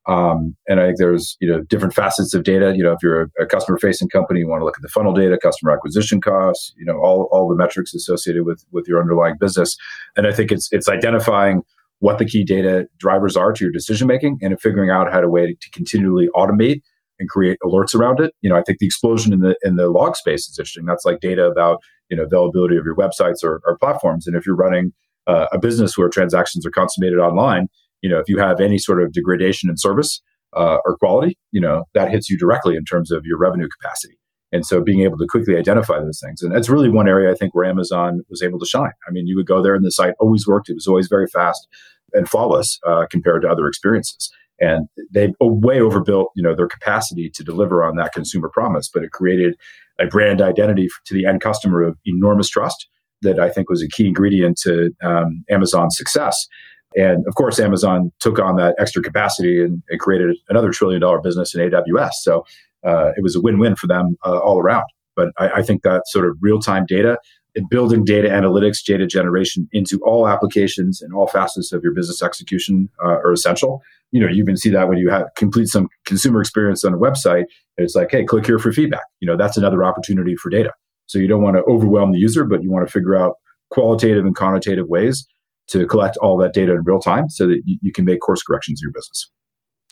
Um, 0.07 0.55
and 0.69 0.81
I 0.81 0.87
think 0.87 0.99
there's 0.99 1.37
you 1.41 1.49
know 1.49 1.63
different 1.63 1.95
facets 1.95 2.35
of 2.35 2.45
data. 2.45 2.75
You 2.77 2.83
know, 2.83 2.93
if 2.93 2.99
you're 3.03 3.23
a, 3.23 3.43
a 3.43 3.47
customer 3.47 3.79
facing 3.79 4.09
company, 4.09 4.41
you 4.41 4.49
want 4.49 4.61
to 4.61 4.65
look 4.65 4.77
at 4.77 4.83
the 4.83 4.89
funnel 4.89 5.15
data, 5.15 5.39
customer 5.41 5.73
acquisition 5.73 6.21
costs, 6.21 6.75
you 6.77 6.85
know, 6.85 6.99
all, 6.99 7.29
all 7.33 7.49
the 7.49 7.57
metrics 7.57 7.95
associated 7.95 8.45
with 8.45 8.65
with 8.71 8.87
your 8.87 9.01
underlying 9.01 9.37
business. 9.41 9.77
And 10.17 10.27
I 10.27 10.33
think 10.33 10.53
it's 10.53 10.69
it's 10.73 10.89
identifying 10.89 11.63
what 12.01 12.19
the 12.19 12.27
key 12.27 12.45
data 12.45 12.87
drivers 12.99 13.37
are 13.37 13.53
to 13.53 13.65
your 13.65 13.73
decision 13.73 14.07
making 14.07 14.39
and 14.43 14.61
figuring 14.61 14.91
out 14.91 15.11
how 15.11 15.21
to 15.21 15.29
way 15.29 15.57
to 15.59 15.71
continually 15.71 16.29
automate 16.37 16.83
and 17.19 17.29
create 17.29 17.57
alerts 17.65 17.95
around 17.95 18.21
it. 18.21 18.35
You 18.43 18.51
know, 18.51 18.57
I 18.57 18.63
think 18.63 18.79
the 18.79 18.87
explosion 18.87 19.33
in 19.33 19.41
the 19.41 19.57
in 19.63 19.77
the 19.77 19.89
log 19.89 20.17
space 20.17 20.47
is 20.49 20.59
interesting. 20.59 20.85
That's 20.85 21.05
like 21.05 21.21
data 21.21 21.47
about 21.47 21.79
you 22.11 22.17
know 22.17 22.25
availability 22.25 22.77
of 22.77 22.85
your 22.85 22.97
websites 22.97 23.43
or, 23.43 23.63
or 23.65 23.79
platforms. 23.79 24.27
And 24.27 24.37
if 24.37 24.45
you're 24.45 24.57
running 24.57 24.93
uh, 25.27 25.47
a 25.53 25.59
business 25.59 25.97
where 25.97 26.09
transactions 26.09 26.67
are 26.67 26.71
consummated 26.71 27.19
online, 27.19 27.69
you 28.05 28.11
know, 28.11 28.19
if 28.19 28.29
you 28.29 28.37
have 28.37 28.61
any 28.61 28.77
sort 28.77 29.03
of 29.03 29.15
degradation 29.15 29.71
in 29.71 29.79
service 29.79 30.21
uh, 30.55 30.77
or 30.85 30.99
quality, 30.99 31.39
you 31.53 31.61
know, 31.61 31.85
that 31.95 32.11
hits 32.11 32.29
you 32.29 32.37
directly 32.37 32.77
in 32.77 32.85
terms 32.85 33.11
of 33.11 33.25
your 33.25 33.39
revenue 33.39 33.67
capacity. 33.81 34.19
And 34.53 34.67
so 34.67 34.83
being 34.83 35.01
able 35.01 35.17
to 35.17 35.27
quickly 35.27 35.57
identify 35.57 35.99
those 36.01 36.21
things. 36.23 36.43
And 36.43 36.55
that's 36.55 36.69
really 36.69 36.91
one 36.91 37.09
area 37.09 37.33
I 37.33 37.35
think 37.35 37.55
where 37.55 37.65
Amazon 37.65 38.21
was 38.29 38.43
able 38.43 38.59
to 38.59 38.67
shine. 38.67 38.93
I 39.09 39.11
mean, 39.11 39.27
you 39.27 39.37
would 39.37 39.47
go 39.47 39.63
there 39.63 39.75
and 39.75 39.83
the 39.83 39.91
site 39.91 40.13
always 40.21 40.47
worked. 40.47 40.69
It 40.69 40.75
was 40.75 40.87
always 40.87 41.09
very 41.09 41.27
fast 41.29 41.67
and 42.13 42.29
flawless 42.29 42.79
uh, 42.87 43.07
compared 43.11 43.41
to 43.41 43.49
other 43.49 43.67
experiences. 43.67 44.31
And 44.61 44.87
they 45.11 45.33
way 45.41 45.81
overbuilt, 45.81 46.29
you 46.37 46.43
know, 46.43 46.55
their 46.55 46.69
capacity 46.69 47.31
to 47.31 47.43
deliver 47.43 47.83
on 47.83 47.97
that 47.97 48.13
consumer 48.13 48.51
promise, 48.53 48.91
but 48.93 49.03
it 49.03 49.13
created 49.13 49.57
a 49.99 50.07
brand 50.07 50.43
identity 50.43 50.89
to 51.07 51.15
the 51.15 51.25
end 51.25 51.41
customer 51.41 51.81
of 51.81 51.97
enormous 52.05 52.51
trust 52.51 52.87
that 53.23 53.41
I 53.41 53.49
think 53.49 53.71
was 53.71 53.83
a 53.83 53.89
key 53.89 54.09
ingredient 54.09 54.59
to 54.59 54.91
um, 55.03 55.43
Amazon's 55.51 55.97
success. 55.97 56.47
And 56.97 57.27
of 57.27 57.35
course, 57.35 57.59
Amazon 57.59 58.13
took 58.21 58.39
on 58.39 58.57
that 58.57 58.75
extra 58.79 59.03
capacity 59.03 59.61
and, 59.61 59.83
and 59.89 60.01
created 60.01 60.37
another 60.49 60.71
trillion 60.71 61.01
dollar 61.01 61.21
business 61.21 61.55
in 61.55 61.61
AWS. 61.61 62.13
So 62.23 62.45
uh, 62.85 63.11
it 63.17 63.23
was 63.23 63.35
a 63.35 63.41
win 63.41 63.59
win 63.59 63.77
for 63.77 63.87
them 63.87 64.17
uh, 64.25 64.39
all 64.39 64.61
around. 64.61 64.85
But 65.17 65.29
I, 65.39 65.49
I 65.57 65.63
think 65.63 65.83
that 65.83 66.07
sort 66.07 66.27
of 66.27 66.37
real 66.41 66.61
time 66.61 66.85
data 66.87 67.19
and 67.57 67.69
building 67.69 68.05
data 68.05 68.29
analytics, 68.29 68.85
data 68.85 69.07
generation 69.07 69.69
into 69.73 70.01
all 70.05 70.29
applications 70.29 71.01
and 71.01 71.15
all 71.15 71.27
facets 71.27 71.73
of 71.73 71.83
your 71.83 71.95
business 71.95 72.23
execution 72.23 72.89
uh, 73.03 73.09
are 73.09 73.33
essential. 73.33 73.81
You 74.11 74.21
know, 74.21 74.29
you 74.29 74.45
can 74.45 74.57
see 74.57 74.71
that 74.71 74.89
when 74.89 74.99
you 74.99 75.11
have 75.11 75.27
complete 75.37 75.69
some 75.69 75.89
consumer 76.05 76.41
experience 76.41 76.85
on 76.85 76.95
a 76.95 76.99
website, 76.99 77.45
it's 77.77 77.95
like, 77.95 78.11
hey, 78.11 78.25
click 78.25 78.47
here 78.47 78.59
for 78.59 78.73
feedback. 78.73 79.05
You 79.21 79.27
know, 79.27 79.37
that's 79.37 79.57
another 79.57 79.85
opportunity 79.85 80.37
for 80.37 80.51
data. 80.51 80.73
So 81.07 81.19
you 81.19 81.29
don't 81.29 81.43
want 81.43 81.57
to 81.57 81.63
overwhelm 81.65 82.13
the 82.13 82.19
user, 82.19 82.45
but 82.45 82.63
you 82.63 82.71
want 82.71 82.87
to 82.87 82.93
figure 82.93 83.17
out 83.17 83.35
qualitative 83.71 84.25
and 84.25 84.35
quantitative 84.35 84.89
ways 84.89 85.27
to 85.69 85.87
collect 85.87 86.17
all 86.19 86.37
that 86.39 86.53
data 86.53 86.73
in 86.73 86.83
real 86.85 87.01
time 87.01 87.29
so 87.29 87.47
that 87.47 87.63
you, 87.65 87.79
you 87.81 87.93
can 87.93 88.05
make 88.05 88.21
course 88.21 88.43
corrections 88.43 88.81
in 88.83 88.87
your 88.87 88.93
business. 88.93 89.31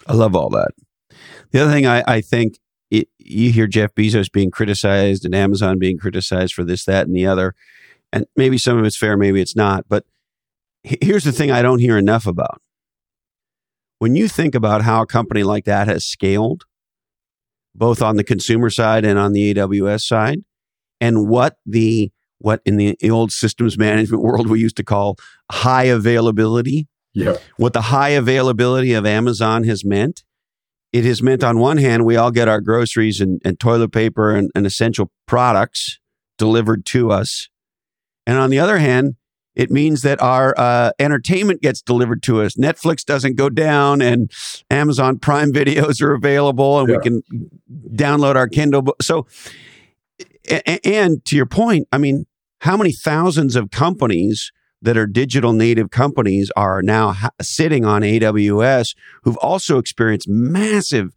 I 0.07 0.15
love 0.15 0.35
all 0.35 0.51
that. 0.51 0.71
The 1.51 1.63
other 1.63 1.73
thing 1.73 1.87
I, 1.87 2.03
I 2.07 2.21
think 2.21 2.59
it, 2.91 3.09
you 3.19 3.53
hear 3.53 3.67
Jeff 3.67 3.95
Bezos 3.95 4.31
being 4.31 4.51
criticized 4.51 5.25
and 5.25 5.35
Amazon 5.35 5.79
being 5.79 5.99
criticized 5.99 6.55
for 6.55 6.65
this, 6.65 6.85
that, 6.85 7.07
and 7.07 7.17
the 7.17 7.27
other. 7.27 7.55
And 8.13 8.27
maybe 8.37 8.59
some 8.59 8.79
of 8.79 8.85
it's 8.85 8.99
fair, 8.99 9.17
maybe 9.17 9.41
it's 9.41 9.57
not. 9.57 9.87
But 9.89 10.05
here's 10.83 11.25
the 11.25 11.33
thing 11.33 11.51
I 11.51 11.63
don't 11.63 11.79
hear 11.79 11.97
enough 11.97 12.27
about. 12.27 12.61
When 13.99 14.17
you 14.17 14.29
think 14.29 14.55
about 14.55 14.83
how 14.83 15.03
a 15.03 15.07
company 15.07 15.43
like 15.43 15.65
that 15.65 15.89
has 15.89 16.05
scaled, 16.05 16.65
both 17.75 18.03
on 18.03 18.17
the 18.17 18.25
consumer 18.25 18.69
side 18.69 19.05
and 19.05 19.19
on 19.19 19.33
the 19.33 19.55
AWS 19.55 20.03
side, 20.03 20.41
and 21.01 21.29
what 21.29 21.57
the 21.65 22.13
what 22.43 22.61
in 22.65 22.77
the 22.77 22.97
old 23.11 23.33
systems 23.33 23.79
management 23.79 24.23
world 24.23 24.49
we 24.49 24.61
used 24.61 24.77
to 24.77 24.85
call 24.85 25.17
high 25.51 25.85
availability. 25.85 26.89
Yeah. 27.15 27.37
What 27.57 27.73
the 27.73 27.83
high 27.83 28.11
availability 28.11 28.95
of 28.95 29.07
Amazon 29.07 29.65
has 29.65 29.85
meant. 29.85 30.25
It 30.93 31.05
has 31.05 31.23
meant 31.23 31.43
on 31.43 31.59
one 31.59 31.79
hand, 31.79 32.05
we 32.05 32.17
all 32.17 32.31
get 32.31 32.49
our 32.49 32.61
groceries 32.61 33.21
and, 33.21 33.41
and 33.45 33.59
toilet 33.59 33.93
paper 33.93 34.35
and, 34.35 34.51
and 34.55 34.67
essential 34.67 35.11
products 35.27 35.99
delivered 36.37 36.85
to 36.87 37.11
us. 37.11 37.49
And 38.27 38.39
on 38.39 38.51
the 38.51 38.59
other 38.59 38.79
hand, 38.79 39.17
it 39.55 39.71
means 39.71 40.03
that 40.03 40.21
our 40.23 40.55
uh, 40.57 40.93
entertainment 40.99 41.61
gets 41.61 41.83
delivered 41.83 42.23
to 42.25 42.41
us. 42.43 42.55
Netflix 42.55 43.05
doesn't 43.05 43.37
go 43.37 43.51
down, 43.51 44.01
and 44.01 44.31
Amazon 44.71 45.19
Prime 45.19 45.53
videos 45.53 46.01
are 46.01 46.15
available, 46.15 46.81
and 46.81 46.89
yeah. 46.89 46.97
we 46.97 47.03
can 47.03 47.23
download 47.95 48.37
our 48.37 48.49
Kindle. 48.49 48.97
So, 49.03 49.27
and 50.85 51.23
to 51.27 51.37
your 51.37 51.47
point, 51.47 51.87
I 51.93 51.99
mean, 51.99 52.25
how 52.63 52.77
many 52.77 52.93
thousands 52.93 53.57
of 53.57 53.73
companies 53.73 54.53
that 54.81 54.97
are 54.97 55.07
digital 55.07 55.53
native 55.53 55.91
companies 55.91 56.51
are 56.57 56.81
now 56.81 57.11
ha- 57.11 57.31
sitting 57.41 57.85
on 57.85 58.03
AWS 58.03 58.95
who've 59.25 59.37
also 59.39 59.79
experienced 59.79 60.29
massive 60.29 61.13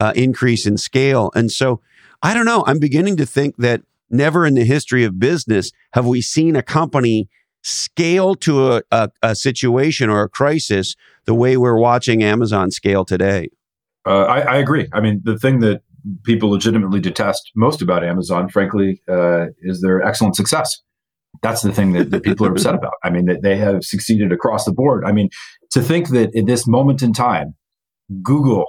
uh, 0.00 0.14
increase 0.16 0.66
in 0.66 0.78
scale? 0.78 1.30
And 1.34 1.52
so, 1.52 1.82
I 2.22 2.32
don't 2.32 2.46
know. 2.46 2.64
I'm 2.66 2.78
beginning 2.78 3.18
to 3.18 3.26
think 3.26 3.58
that 3.58 3.82
never 4.08 4.46
in 4.46 4.54
the 4.54 4.64
history 4.64 5.04
of 5.04 5.18
business 5.18 5.70
have 5.92 6.06
we 6.06 6.22
seen 6.22 6.56
a 6.56 6.62
company 6.62 7.28
scale 7.62 8.34
to 8.36 8.72
a, 8.72 8.82
a, 8.90 9.10
a, 9.22 9.34
situation 9.34 10.08
or 10.08 10.22
a 10.22 10.28
crisis 10.30 10.94
the 11.26 11.34
way 11.34 11.58
we're 11.58 11.78
watching 11.78 12.22
Amazon 12.22 12.70
scale 12.70 13.04
today. 13.04 13.50
Uh, 14.06 14.22
I, 14.22 14.38
I, 14.38 14.56
agree. 14.56 14.88
I 14.92 15.00
mean, 15.00 15.20
the 15.24 15.36
thing 15.36 15.60
that 15.60 15.82
people 16.24 16.50
legitimately 16.50 17.00
detest 17.00 17.50
most 17.54 17.82
about 17.82 18.04
Amazon, 18.04 18.48
frankly, 18.48 19.00
uh, 19.08 19.46
is 19.62 19.80
their 19.80 20.02
excellent 20.02 20.36
success. 20.36 20.70
That's 21.42 21.62
the 21.62 21.72
thing 21.72 21.92
that, 21.92 22.10
that 22.10 22.22
people 22.22 22.46
are 22.46 22.52
upset 22.52 22.74
about. 22.74 22.94
I 23.04 23.10
mean, 23.10 23.26
that 23.26 23.42
they 23.42 23.56
have 23.56 23.82
succeeded 23.82 24.32
across 24.32 24.64
the 24.64 24.72
board. 24.72 25.04
I 25.04 25.12
mean, 25.12 25.28
to 25.72 25.82
think 25.82 26.08
that 26.10 26.30
in 26.32 26.46
this 26.46 26.66
moment 26.66 27.02
in 27.02 27.12
time, 27.12 27.54
Google 28.22 28.66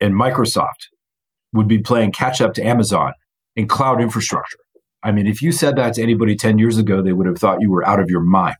and 0.00 0.14
Microsoft 0.14 0.88
would 1.52 1.68
be 1.68 1.78
playing 1.78 2.12
catch 2.12 2.40
up 2.40 2.54
to 2.54 2.62
Amazon 2.62 3.12
in 3.54 3.68
cloud 3.68 4.00
infrastructure 4.00 4.58
I 5.02 5.12
mean, 5.12 5.26
if 5.26 5.40
you 5.40 5.52
said 5.52 5.76
that 5.76 5.94
to 5.94 6.02
anybody 6.02 6.36
10 6.36 6.58
years 6.58 6.78
ago, 6.78 7.02
they 7.02 7.12
would 7.12 7.26
have 7.26 7.38
thought 7.38 7.58
you 7.60 7.70
were 7.70 7.86
out 7.86 8.00
of 8.00 8.10
your 8.10 8.22
mind. 8.22 8.56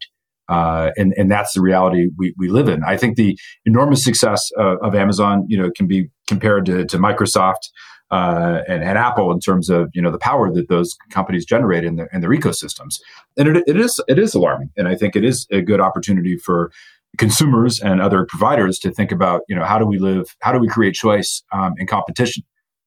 Uh, 0.48 0.90
and, 0.96 1.14
and 1.16 1.30
that's 1.30 1.52
the 1.54 1.60
reality 1.60 2.08
we, 2.18 2.34
we 2.36 2.48
live 2.48 2.68
in. 2.68 2.82
I 2.84 2.96
think 2.96 3.16
the 3.16 3.38
enormous 3.66 4.02
success 4.02 4.40
uh, 4.58 4.78
of 4.78 4.94
Amazon, 4.94 5.44
you 5.48 5.56
know, 5.60 5.70
can 5.76 5.86
be 5.86 6.08
compared 6.26 6.66
to, 6.66 6.84
to 6.86 6.98
Microsoft 6.98 7.68
uh, 8.10 8.62
and, 8.66 8.82
and, 8.82 8.98
Apple 8.98 9.30
in 9.30 9.38
terms 9.38 9.70
of, 9.70 9.88
you 9.94 10.02
know, 10.02 10.10
the 10.10 10.18
power 10.18 10.52
that 10.52 10.68
those 10.68 10.96
companies 11.10 11.44
generate 11.44 11.84
in 11.84 11.96
their, 11.96 12.06
in 12.12 12.20
their 12.20 12.30
ecosystems. 12.30 12.96
And 13.36 13.56
it, 13.56 13.64
it 13.68 13.76
is 13.76 14.00
it 14.08 14.18
is 14.18 14.34
alarming. 14.34 14.70
And 14.76 14.88
I 14.88 14.96
think 14.96 15.14
it 15.14 15.24
is 15.24 15.46
a 15.52 15.60
good 15.60 15.80
opportunity 15.80 16.36
for 16.36 16.72
consumers 17.18 17.80
and 17.80 18.00
other 18.00 18.26
providers 18.26 18.78
to 18.80 18.90
think 18.90 19.12
about, 19.12 19.42
you 19.48 19.56
know, 19.56 19.64
how 19.64 19.78
do 19.78 19.86
we 19.86 19.98
live, 19.98 20.34
how 20.40 20.52
do 20.52 20.58
we 20.58 20.68
create 20.68 20.94
choice 20.94 21.42
um, 21.52 21.74
and 21.78 21.88
competition? 21.88 22.42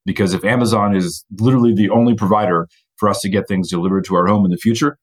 Because 0.06 0.34
if 0.34 0.44
Amazon 0.44 0.96
is 0.96 1.26
literally 1.40 1.74
the 1.74 1.90
only 1.90 2.16
provider 2.16 2.68
for 2.98 3.10
us 3.10 3.20
to 3.22 3.30
get 3.30 3.48
things 3.48 3.70
delivered 3.70 4.06
to 4.06 4.16
our 4.16 4.28
home 4.28 4.46
in 4.46 4.52
the 4.52 4.58
future, 4.58 4.98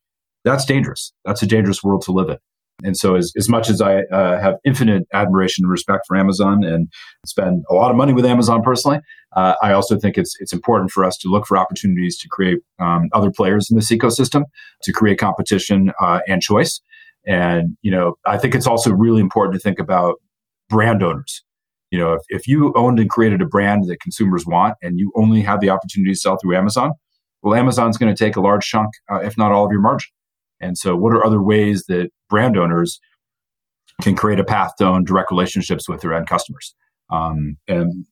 that's 0.44 0.64
dangerous. 0.64 1.12
That's 1.24 1.42
a 1.42 1.46
dangerous 1.46 1.82
world 1.82 2.02
to 2.02 2.12
live 2.12 2.28
in. 2.28 2.38
And 2.82 2.96
so, 2.96 3.14
as, 3.14 3.32
as 3.36 3.48
much 3.48 3.68
as 3.68 3.80
I 3.80 4.02
uh, 4.12 4.40
have 4.40 4.56
infinite 4.64 5.04
admiration 5.12 5.64
and 5.64 5.70
respect 5.70 6.04
for 6.06 6.16
Amazon 6.16 6.64
and 6.64 6.88
spend 7.26 7.64
a 7.70 7.74
lot 7.74 7.90
of 7.90 7.96
money 7.96 8.12
with 8.12 8.24
Amazon 8.24 8.62
personally, 8.62 9.00
uh, 9.36 9.54
I 9.62 9.72
also 9.72 9.98
think 9.98 10.18
it's 10.18 10.34
it's 10.40 10.52
important 10.52 10.90
for 10.90 11.04
us 11.04 11.16
to 11.18 11.28
look 11.28 11.46
for 11.46 11.56
opportunities 11.56 12.18
to 12.18 12.28
create 12.28 12.58
um, 12.78 13.08
other 13.12 13.30
players 13.30 13.68
in 13.70 13.76
this 13.76 13.90
ecosystem, 13.90 14.44
to 14.82 14.92
create 14.92 15.18
competition 15.18 15.92
uh, 16.00 16.20
and 16.26 16.42
choice. 16.42 16.80
And 17.26 17.76
you 17.82 17.90
know, 17.90 18.14
I 18.26 18.38
think 18.38 18.54
it's 18.54 18.66
also 18.66 18.92
really 18.92 19.20
important 19.20 19.54
to 19.54 19.60
think 19.60 19.78
about 19.78 20.16
brand 20.68 21.02
owners. 21.02 21.44
You 21.90 21.98
know, 21.98 22.12
if, 22.12 22.22
if 22.28 22.46
you 22.46 22.72
owned 22.76 23.00
and 23.00 23.10
created 23.10 23.42
a 23.42 23.46
brand 23.46 23.84
that 23.88 24.00
consumers 24.00 24.46
want, 24.46 24.74
and 24.80 24.98
you 24.98 25.12
only 25.16 25.42
have 25.42 25.60
the 25.60 25.70
opportunity 25.70 26.12
to 26.12 26.18
sell 26.18 26.38
through 26.40 26.56
Amazon, 26.56 26.92
well, 27.42 27.58
Amazon's 27.58 27.98
going 27.98 28.14
to 28.14 28.24
take 28.24 28.36
a 28.36 28.40
large 28.40 28.64
chunk, 28.64 28.90
uh, 29.10 29.20
if 29.20 29.36
not 29.36 29.52
all 29.52 29.64
of 29.64 29.72
your 29.72 29.80
margin. 29.80 30.08
And 30.60 30.76
so, 30.76 30.96
what 30.96 31.12
are 31.12 31.24
other 31.24 31.42
ways 31.42 31.84
that 31.88 32.10
brand 32.28 32.56
owners 32.56 33.00
can 34.02 34.16
create 34.16 34.38
a 34.38 34.44
path 34.44 34.72
to 34.78 34.86
own 34.86 35.04
direct 35.04 35.30
relationships 35.30 35.88
with 35.88 36.00
their 36.00 36.14
end 36.14 36.28
customers? 36.28 36.74
Um, 37.10 37.56
and 37.68 38.06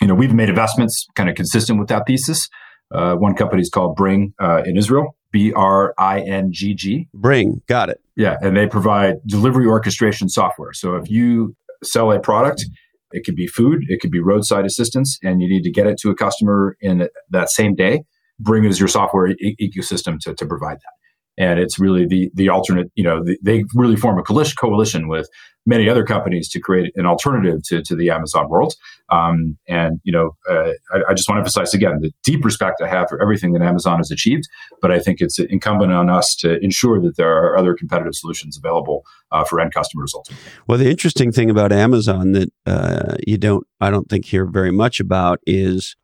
you 0.00 0.06
know, 0.06 0.14
we've 0.14 0.32
made 0.32 0.48
investments 0.48 1.06
kind 1.14 1.28
of 1.28 1.36
consistent 1.36 1.78
with 1.78 1.88
that 1.88 2.04
thesis. 2.06 2.48
Uh, 2.92 3.14
one 3.14 3.34
company 3.34 3.62
is 3.62 3.70
called 3.70 3.96
Bringg 3.96 4.32
uh, 4.40 4.62
in 4.64 4.76
Israel, 4.76 5.16
B 5.30 5.52
R 5.52 5.94
I 5.98 6.20
N 6.20 6.50
G 6.52 6.74
G. 6.74 7.08
Bringg, 7.16 7.64
got 7.66 7.88
it. 7.88 8.00
Yeah, 8.16 8.36
and 8.42 8.56
they 8.56 8.66
provide 8.66 9.16
delivery 9.26 9.66
orchestration 9.66 10.28
software. 10.28 10.72
So 10.72 10.96
if 10.96 11.10
you 11.10 11.56
sell 11.82 12.12
a 12.12 12.20
product, 12.20 12.64
it 13.12 13.24
could 13.24 13.34
be 13.34 13.46
food, 13.46 13.84
it 13.88 14.00
could 14.00 14.10
be 14.10 14.20
roadside 14.20 14.64
assistance, 14.64 15.18
and 15.22 15.40
you 15.40 15.48
need 15.48 15.62
to 15.62 15.70
get 15.70 15.86
it 15.86 15.98
to 15.98 16.10
a 16.10 16.14
customer 16.14 16.76
in 16.80 17.08
that 17.30 17.50
same 17.50 17.74
day 17.74 18.02
Bringg 18.42 18.68
is 18.68 18.78
your 18.78 18.88
software 18.88 19.28
e- 19.28 19.56
ecosystem 19.60 20.18
to, 20.20 20.34
to 20.34 20.46
provide 20.46 20.78
that. 20.78 20.92
And 21.38 21.58
it's 21.58 21.78
really 21.78 22.06
the 22.06 22.30
the 22.34 22.48
alternate, 22.48 22.90
you 22.94 23.04
know, 23.04 23.22
the, 23.24 23.38
they 23.42 23.64
really 23.74 23.96
form 23.96 24.18
a 24.18 24.22
coalition, 24.22 25.08
with 25.08 25.28
many 25.66 25.88
other 25.88 26.04
companies 26.04 26.48
to 26.50 26.60
create 26.60 26.92
an 26.96 27.06
alternative 27.06 27.60
to, 27.64 27.82
to 27.82 27.94
the 27.94 28.10
Amazon 28.10 28.48
world. 28.48 28.74
Um, 29.10 29.56
and, 29.68 30.00
you 30.02 30.12
know, 30.12 30.36
uh, 30.48 30.72
I, 30.92 31.10
I, 31.10 31.14
just 31.14 31.28
want 31.28 31.36
to 31.36 31.40
emphasize 31.40 31.74
again 31.74 31.98
the 32.00 32.10
deep 32.24 32.44
respect 32.44 32.80
I 32.82 32.88
have 32.88 33.08
for 33.08 33.20
everything 33.22 33.52
that 33.52 33.62
Amazon 33.62 33.98
has 33.98 34.10
achieved. 34.10 34.44
But 34.80 34.90
I 34.90 34.98
think 34.98 35.20
it's 35.20 35.38
incumbent 35.38 35.92
on 35.92 36.08
us 36.08 36.34
to 36.40 36.58
ensure 36.64 37.00
that 37.02 37.16
there 37.16 37.30
are 37.30 37.56
other 37.56 37.74
competitive 37.74 38.14
solutions 38.14 38.56
available 38.56 39.04
uh, 39.30 39.44
for 39.44 39.60
end 39.60 39.72
customers 39.74 40.12
ultimately. 40.14 40.44
Well, 40.66 40.78
the 40.78 40.90
interesting 40.90 41.30
thing 41.30 41.50
about 41.50 41.72
Amazon 41.72 42.32
that 42.32 42.52
uh, 42.66 43.16
you 43.26 43.38
don't, 43.38 43.66
I 43.80 43.90
don't 43.90 44.08
think, 44.08 44.24
hear 44.24 44.46
very 44.46 44.72
much 44.72 44.98
about 44.98 45.40
is 45.46 45.94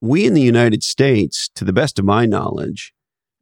we 0.00 0.26
in 0.26 0.34
the 0.34 0.42
United 0.42 0.82
States, 0.82 1.48
to 1.54 1.64
the 1.64 1.72
best 1.72 1.98
of 1.98 2.04
my 2.04 2.26
knowledge, 2.26 2.92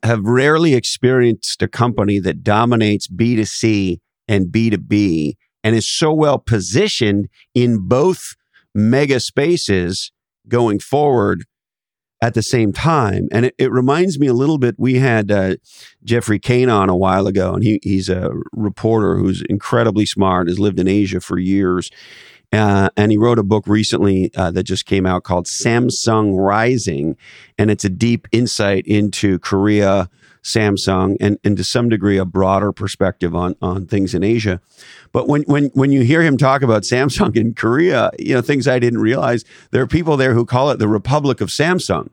have 0.07 0.25
rarely 0.25 0.75
experienced 0.75 1.61
a 1.62 1.69
company 1.69 2.19
that 2.21 2.42
dominates 2.42 3.09
B2C 3.09 3.99
and 4.29 4.47
B2B 4.47 5.35
and 5.62 5.77
is 5.77 5.88
so 5.88 6.12
well 6.12 6.38
positioned 6.38 7.29
in 7.55 7.87
both 7.88 8.37
mega 8.75 9.21
spaces 9.21 10.12
going 10.49 10.79
forward 10.79 11.45
at 12.23 12.35
the 12.35 12.42
same 12.42 12.73
time. 12.73 13.29
And 13.31 13.47
it, 13.47 13.55
it 13.59 13.71
reminds 13.71 14.19
me 14.19 14.27
a 14.27 14.33
little 14.33 14.59
bit. 14.59 14.77
We 14.79 14.95
had 14.95 15.31
uh, 15.31 15.57
Geoffrey 16.03 16.38
Cain 16.38 16.71
on 16.71 16.88
a 16.88 16.97
while 16.97 17.27
ago, 17.27 17.55
and 17.55 17.62
he, 17.62 17.79
he's 17.83 18.09
a 18.09 18.31
reporter 18.53 19.16
who's 19.16 19.42
incredibly 19.51 20.07
smart, 20.07 20.49
has 20.49 20.59
lived 20.59 20.81
in 20.81 20.88
Asia 20.88 21.21
for 21.21 21.38
years. 21.38 21.90
Uh, 22.57 22.88
and 22.97 23.12
he 23.12 23.19
wrote 23.19 23.38
a 23.38 23.42
book 23.42 23.66
recently 23.66 24.31
uh, 24.35 24.51
that 24.51 24.62
just 24.62 24.87
came 24.87 25.07
out 25.07 25.25
called 25.25 25.47
Samsung 25.47 26.37
Rising. 26.37 27.16
And 27.59 27.71
it's 27.71 27.85
a 27.85 27.90
deep 27.90 28.27
insight 28.33 28.87
into 28.87 29.38
Korea, 29.40 30.09
Samsung, 30.42 31.16
and, 31.21 31.38
and 31.45 31.57
to 31.57 31.64
some 31.64 31.88
degree 31.88 32.19
a 32.19 32.25
broader 32.25 32.73
perspective 32.73 33.35
on, 33.35 33.57
on 33.61 33.87
things 33.87 34.14
in 34.14 34.23
Asia. 34.23 34.61
But 35.12 35.29
when, 35.29 35.42
when, 35.42 35.66
when 35.75 35.92
you 35.92 36.03
hear 36.03 36.23
him 36.23 36.37
talk 36.37 36.62
about 36.62 36.83
Samsung 36.83 37.37
in 37.37 37.55
Korea, 37.55 38.11
you 38.19 38.35
know, 38.35 38.42
things 38.42 38.66
I 38.66 38.79
didn't 38.79 39.01
realize, 39.01 39.45
there 39.71 39.83
are 39.83 39.87
people 39.87 40.16
there 40.16 40.35
who 40.35 40.45
call 40.45 40.71
it 40.71 40.79
the 40.79 40.88
Republic 40.88 41.40
of 41.40 41.49
Samsung. 41.49 42.11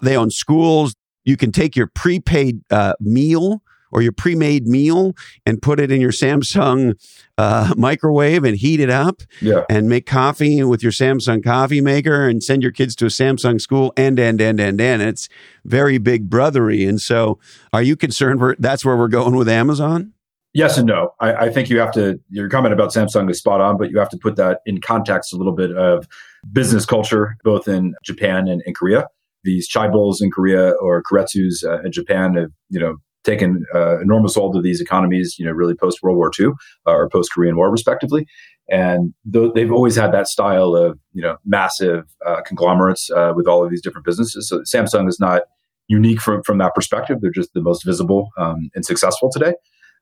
They 0.00 0.16
own 0.16 0.30
schools. 0.30 0.94
You 1.24 1.36
can 1.36 1.52
take 1.52 1.74
your 1.74 1.86
prepaid 1.86 2.62
uh, 2.70 2.94
meal 3.00 3.62
or 3.94 4.02
your 4.02 4.12
pre-made 4.12 4.66
meal 4.66 5.14
and 5.46 5.62
put 5.62 5.80
it 5.80 5.90
in 5.90 6.00
your 6.00 6.10
Samsung 6.10 6.94
uh, 7.38 7.72
microwave 7.78 8.44
and 8.44 8.56
heat 8.56 8.80
it 8.80 8.90
up 8.90 9.22
yeah. 9.40 9.64
and 9.70 9.88
make 9.88 10.04
coffee 10.04 10.62
with 10.64 10.82
your 10.82 10.92
Samsung 10.92 11.42
coffee 11.42 11.80
maker 11.80 12.28
and 12.28 12.42
send 12.42 12.62
your 12.62 12.72
kids 12.72 12.94
to 12.96 13.06
a 13.06 13.08
Samsung 13.08 13.60
school 13.60 13.92
and 13.96 14.18
and 14.18 14.40
and 14.40 14.60
and 14.60 14.80
and 14.80 15.02
it's 15.02 15.28
very 15.64 15.98
big 15.98 16.28
brothery. 16.28 16.86
And 16.88 17.00
so, 17.00 17.38
are 17.72 17.82
you 17.82 17.96
concerned? 17.96 18.40
For, 18.40 18.56
that's 18.58 18.84
where 18.84 18.96
we're 18.96 19.08
going 19.08 19.36
with 19.36 19.48
Amazon. 19.48 20.12
Yes 20.54 20.78
and 20.78 20.86
no. 20.86 21.14
I, 21.18 21.34
I, 21.34 21.50
think 21.50 21.68
you 21.68 21.80
have 21.80 21.90
to. 21.92 22.20
Your 22.30 22.48
comment 22.48 22.72
about 22.72 22.90
Samsung 22.90 23.28
is 23.28 23.38
spot 23.38 23.60
on, 23.60 23.76
but 23.76 23.90
you 23.90 23.98
have 23.98 24.08
to 24.10 24.16
put 24.16 24.36
that 24.36 24.60
in 24.66 24.80
context 24.80 25.32
a 25.32 25.36
little 25.36 25.52
bit 25.52 25.76
of 25.76 26.06
business 26.52 26.86
culture, 26.86 27.36
both 27.42 27.66
in 27.66 27.94
Japan 28.04 28.46
and 28.46 28.62
in 28.64 28.72
Korea. 28.72 29.08
These 29.42 29.68
chaebols 29.68 30.22
in 30.22 30.30
Korea 30.30 30.70
or 30.80 31.02
keiretsus 31.02 31.64
uh, 31.64 31.82
in 31.82 31.90
Japan 31.90 32.34
have, 32.34 32.50
you 32.70 32.78
know, 32.78 32.96
taken 33.24 33.64
uh, 33.74 34.00
enormous 34.00 34.34
hold 34.34 34.56
of 34.56 34.62
these 34.62 34.80
economies, 34.80 35.36
you 35.38 35.44
know, 35.44 35.52
really 35.52 35.74
post 35.74 36.02
World 36.02 36.16
War 36.16 36.30
II 36.38 36.48
uh, 36.86 36.92
or 36.92 37.08
post 37.08 37.32
Korean 37.32 37.56
War, 37.56 37.70
respectively. 37.70 38.26
And 38.70 39.12
th- 39.32 39.52
they've 39.54 39.72
always 39.72 39.96
had 39.96 40.12
that 40.12 40.28
style 40.28 40.74
of 40.74 40.98
you 41.12 41.22
know 41.22 41.36
massive 41.44 42.04
uh, 42.26 42.40
conglomerates 42.42 43.10
uh, 43.10 43.32
with 43.34 43.46
all 43.46 43.64
of 43.64 43.70
these 43.70 43.82
different 43.82 44.06
businesses. 44.06 44.48
So 44.48 44.60
Samsung 44.60 45.08
is 45.08 45.20
not 45.20 45.42
unique 45.88 46.20
from 46.20 46.42
from 46.42 46.58
that 46.58 46.74
perspective. 46.74 47.18
They're 47.20 47.30
just 47.30 47.52
the 47.54 47.60
most 47.60 47.84
visible 47.84 48.30
um, 48.38 48.70
and 48.74 48.84
successful 48.84 49.30
today. 49.30 49.54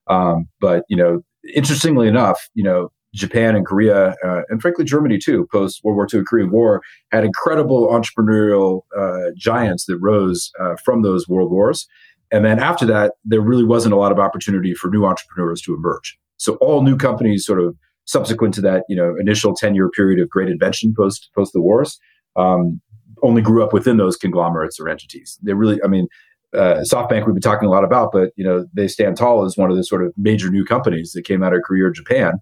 Um, 0.08 0.48
but 0.60 0.84
you 0.88 0.96
know, 0.96 1.22
interestingly 1.54 2.08
enough, 2.08 2.48
you 2.54 2.62
know, 2.62 2.92
Japan 3.14 3.54
and 3.56 3.66
Korea, 3.66 4.14
uh, 4.24 4.42
and 4.48 4.60
frankly 4.62 4.84
Germany 4.84 5.18
too, 5.18 5.46
post 5.52 5.82
World 5.84 5.96
War 5.96 6.08
II 6.12 6.24
Korean 6.24 6.50
War, 6.50 6.82
had 7.10 7.24
incredible 7.24 7.88
entrepreneurial 7.88 8.82
uh, 8.98 9.32
giants 9.36 9.84
that 9.86 9.98
rose 9.98 10.50
uh, 10.60 10.76
from 10.84 11.02
those 11.02 11.28
world 11.28 11.50
wars. 11.50 11.86
And 12.32 12.44
then 12.44 12.58
after 12.58 12.86
that, 12.86 13.12
there 13.24 13.40
really 13.40 13.64
wasn't 13.64 13.94
a 13.94 13.98
lot 13.98 14.10
of 14.10 14.18
opportunity 14.18 14.74
for 14.74 14.88
new 14.88 15.04
entrepreneurs 15.04 15.60
to 15.62 15.74
emerge. 15.74 16.18
So 16.38 16.54
all 16.56 16.82
new 16.82 16.96
companies, 16.96 17.44
sort 17.44 17.60
of 17.60 17.76
subsequent 18.06 18.54
to 18.54 18.60
that, 18.62 18.84
you 18.88 18.96
know, 18.96 19.14
initial 19.20 19.54
ten 19.54 19.74
year 19.74 19.88
period 19.90 20.20
of 20.20 20.28
great 20.28 20.48
invention 20.48 20.94
post 20.96 21.30
post 21.34 21.52
the 21.52 21.60
wars, 21.60 22.00
um, 22.36 22.80
only 23.22 23.42
grew 23.42 23.62
up 23.62 23.72
within 23.72 23.98
those 23.98 24.16
conglomerates 24.16 24.80
or 24.80 24.88
entities. 24.88 25.38
They 25.42 25.52
really, 25.52 25.78
I 25.84 25.86
mean, 25.86 26.08
uh, 26.54 26.82
SoftBank 26.82 27.26
we've 27.26 27.34
been 27.34 27.42
talking 27.42 27.68
a 27.68 27.70
lot 27.70 27.84
about, 27.84 28.10
but 28.12 28.30
you 28.36 28.44
know 28.44 28.66
they 28.74 28.88
stand 28.88 29.16
tall 29.16 29.44
as 29.44 29.56
one 29.56 29.70
of 29.70 29.76
the 29.76 29.84
sort 29.84 30.04
of 30.04 30.12
major 30.16 30.50
new 30.50 30.64
companies 30.64 31.12
that 31.12 31.22
came 31.22 31.42
out 31.42 31.54
of 31.54 31.62
Korea 31.62 31.84
or 31.84 31.90
Japan, 31.90 32.34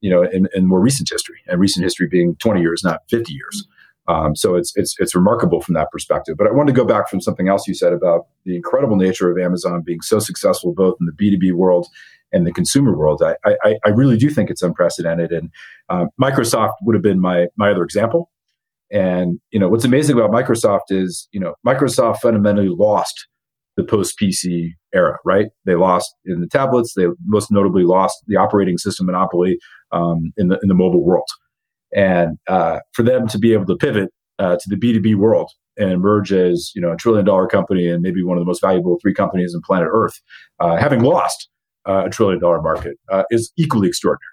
you 0.00 0.10
know, 0.10 0.22
in, 0.22 0.48
in 0.54 0.66
more 0.66 0.80
recent 0.80 1.08
history, 1.10 1.40
and 1.46 1.60
recent 1.60 1.84
history 1.84 2.06
being 2.06 2.36
20 2.36 2.60
years, 2.60 2.82
not 2.84 3.00
50 3.08 3.32
years. 3.32 3.66
Um, 4.08 4.34
so 4.34 4.54
it's 4.54 4.72
it's 4.74 4.94
it's 4.98 5.14
remarkable 5.14 5.60
from 5.60 5.74
that 5.74 5.90
perspective. 5.92 6.36
But 6.38 6.46
I 6.46 6.50
wanted 6.50 6.72
to 6.72 6.76
go 6.80 6.86
back 6.86 7.08
from 7.08 7.20
something 7.20 7.48
else 7.48 7.68
you 7.68 7.74
said 7.74 7.92
about 7.92 8.26
the 8.44 8.56
incredible 8.56 8.96
nature 8.96 9.30
of 9.30 9.38
Amazon 9.38 9.82
being 9.84 10.00
so 10.00 10.18
successful 10.18 10.72
both 10.74 10.96
in 10.98 11.06
the 11.06 11.12
B 11.12 11.30
two 11.30 11.38
B 11.38 11.52
world 11.52 11.86
and 12.32 12.46
the 12.46 12.52
consumer 12.52 12.96
world. 12.96 13.22
I, 13.22 13.36
I, 13.64 13.76
I 13.84 13.88
really 13.90 14.16
do 14.16 14.28
think 14.30 14.50
it's 14.50 14.62
unprecedented. 14.62 15.32
And 15.32 15.50
um, 15.88 16.08
Microsoft 16.20 16.74
would 16.82 16.94
have 16.94 17.02
been 17.02 17.20
my 17.20 17.46
my 17.56 17.70
other 17.70 17.82
example. 17.82 18.30
And 18.90 19.38
you 19.50 19.60
know 19.60 19.68
what's 19.68 19.84
amazing 19.84 20.18
about 20.18 20.30
Microsoft 20.30 20.90
is 20.90 21.28
you 21.32 21.40
know 21.40 21.54
Microsoft 21.66 22.18
fundamentally 22.18 22.68
lost 22.68 23.26
the 23.76 23.84
post 23.84 24.18
PC 24.20 24.70
era, 24.94 25.18
right? 25.24 25.46
They 25.66 25.74
lost 25.74 26.14
in 26.24 26.40
the 26.40 26.48
tablets. 26.48 26.94
They 26.96 27.06
most 27.26 27.50
notably 27.52 27.84
lost 27.84 28.16
the 28.26 28.36
operating 28.36 28.78
system 28.78 29.06
monopoly 29.06 29.58
um, 29.92 30.32
in 30.38 30.48
the 30.48 30.58
in 30.62 30.68
the 30.68 30.74
mobile 30.74 31.04
world. 31.04 31.28
And 31.94 32.38
uh, 32.48 32.80
for 32.92 33.02
them 33.02 33.28
to 33.28 33.38
be 33.38 33.52
able 33.52 33.66
to 33.66 33.76
pivot 33.76 34.10
uh, 34.38 34.56
to 34.56 34.68
the 34.68 34.76
B2B 34.76 35.16
world 35.16 35.50
and 35.78 35.92
emerge 35.92 36.32
as 36.32 36.72
you 36.74 36.82
know 36.82 36.92
a 36.92 36.96
trillion 36.96 37.24
dollar 37.24 37.46
company 37.46 37.88
and 37.88 38.02
maybe 38.02 38.22
one 38.22 38.36
of 38.36 38.42
the 38.42 38.46
most 38.46 38.60
valuable 38.60 38.98
three 39.00 39.14
companies 39.14 39.54
on 39.54 39.62
planet 39.62 39.88
Earth, 39.90 40.20
uh, 40.60 40.76
having 40.76 41.02
lost 41.02 41.48
uh, 41.88 42.04
a 42.06 42.10
trillion 42.10 42.40
dollar 42.40 42.60
market, 42.60 42.98
uh, 43.10 43.22
is 43.30 43.52
equally 43.56 43.88
extraordinary. 43.88 44.24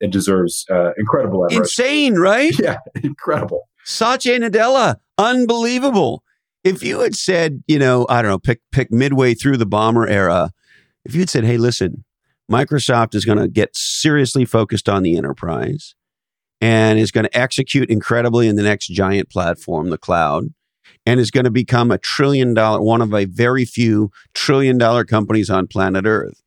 It 0.00 0.10
deserves 0.10 0.64
uh, 0.70 0.90
incredible 0.98 1.44
admiration. 1.44 1.62
Insane, 1.62 2.14
right? 2.14 2.56
Yeah, 2.58 2.78
incredible. 3.02 3.68
Satya 3.84 4.38
Nadella, 4.38 4.96
unbelievable. 5.16 6.22
If 6.64 6.82
you 6.82 7.00
had 7.00 7.14
said, 7.14 7.62
you 7.66 7.78
know, 7.78 8.06
I 8.08 8.20
don't 8.20 8.30
know, 8.30 8.38
pick 8.38 8.60
pick 8.72 8.92
midway 8.92 9.34
through 9.34 9.56
the 9.56 9.66
Ballmer 9.66 10.08
era, 10.08 10.50
if 11.04 11.14
you 11.14 11.20
had 11.20 11.30
said, 11.30 11.44
"Hey, 11.44 11.56
listen, 11.56 12.04
Microsoft 12.50 13.14
is 13.14 13.24
going 13.24 13.38
to 13.38 13.48
get 13.48 13.70
seriously 13.74 14.44
focused 14.44 14.88
on 14.88 15.02
the 15.02 15.16
enterprise." 15.16 15.94
And 16.60 16.98
is 16.98 17.12
going 17.12 17.24
to 17.24 17.38
execute 17.38 17.88
incredibly 17.88 18.48
in 18.48 18.56
the 18.56 18.64
next 18.64 18.88
giant 18.88 19.30
platform, 19.30 19.90
the 19.90 19.98
cloud, 19.98 20.46
and 21.06 21.20
is 21.20 21.30
going 21.30 21.44
to 21.44 21.50
become 21.50 21.90
a 21.90 21.98
trillion 21.98 22.54
dollar, 22.54 22.82
one 22.82 23.00
of 23.00 23.14
a 23.14 23.26
very 23.26 23.64
few 23.64 24.10
trillion 24.34 24.76
dollar 24.76 25.04
companies 25.04 25.50
on 25.50 25.66
planet 25.66 26.04
Earth. 26.04 26.42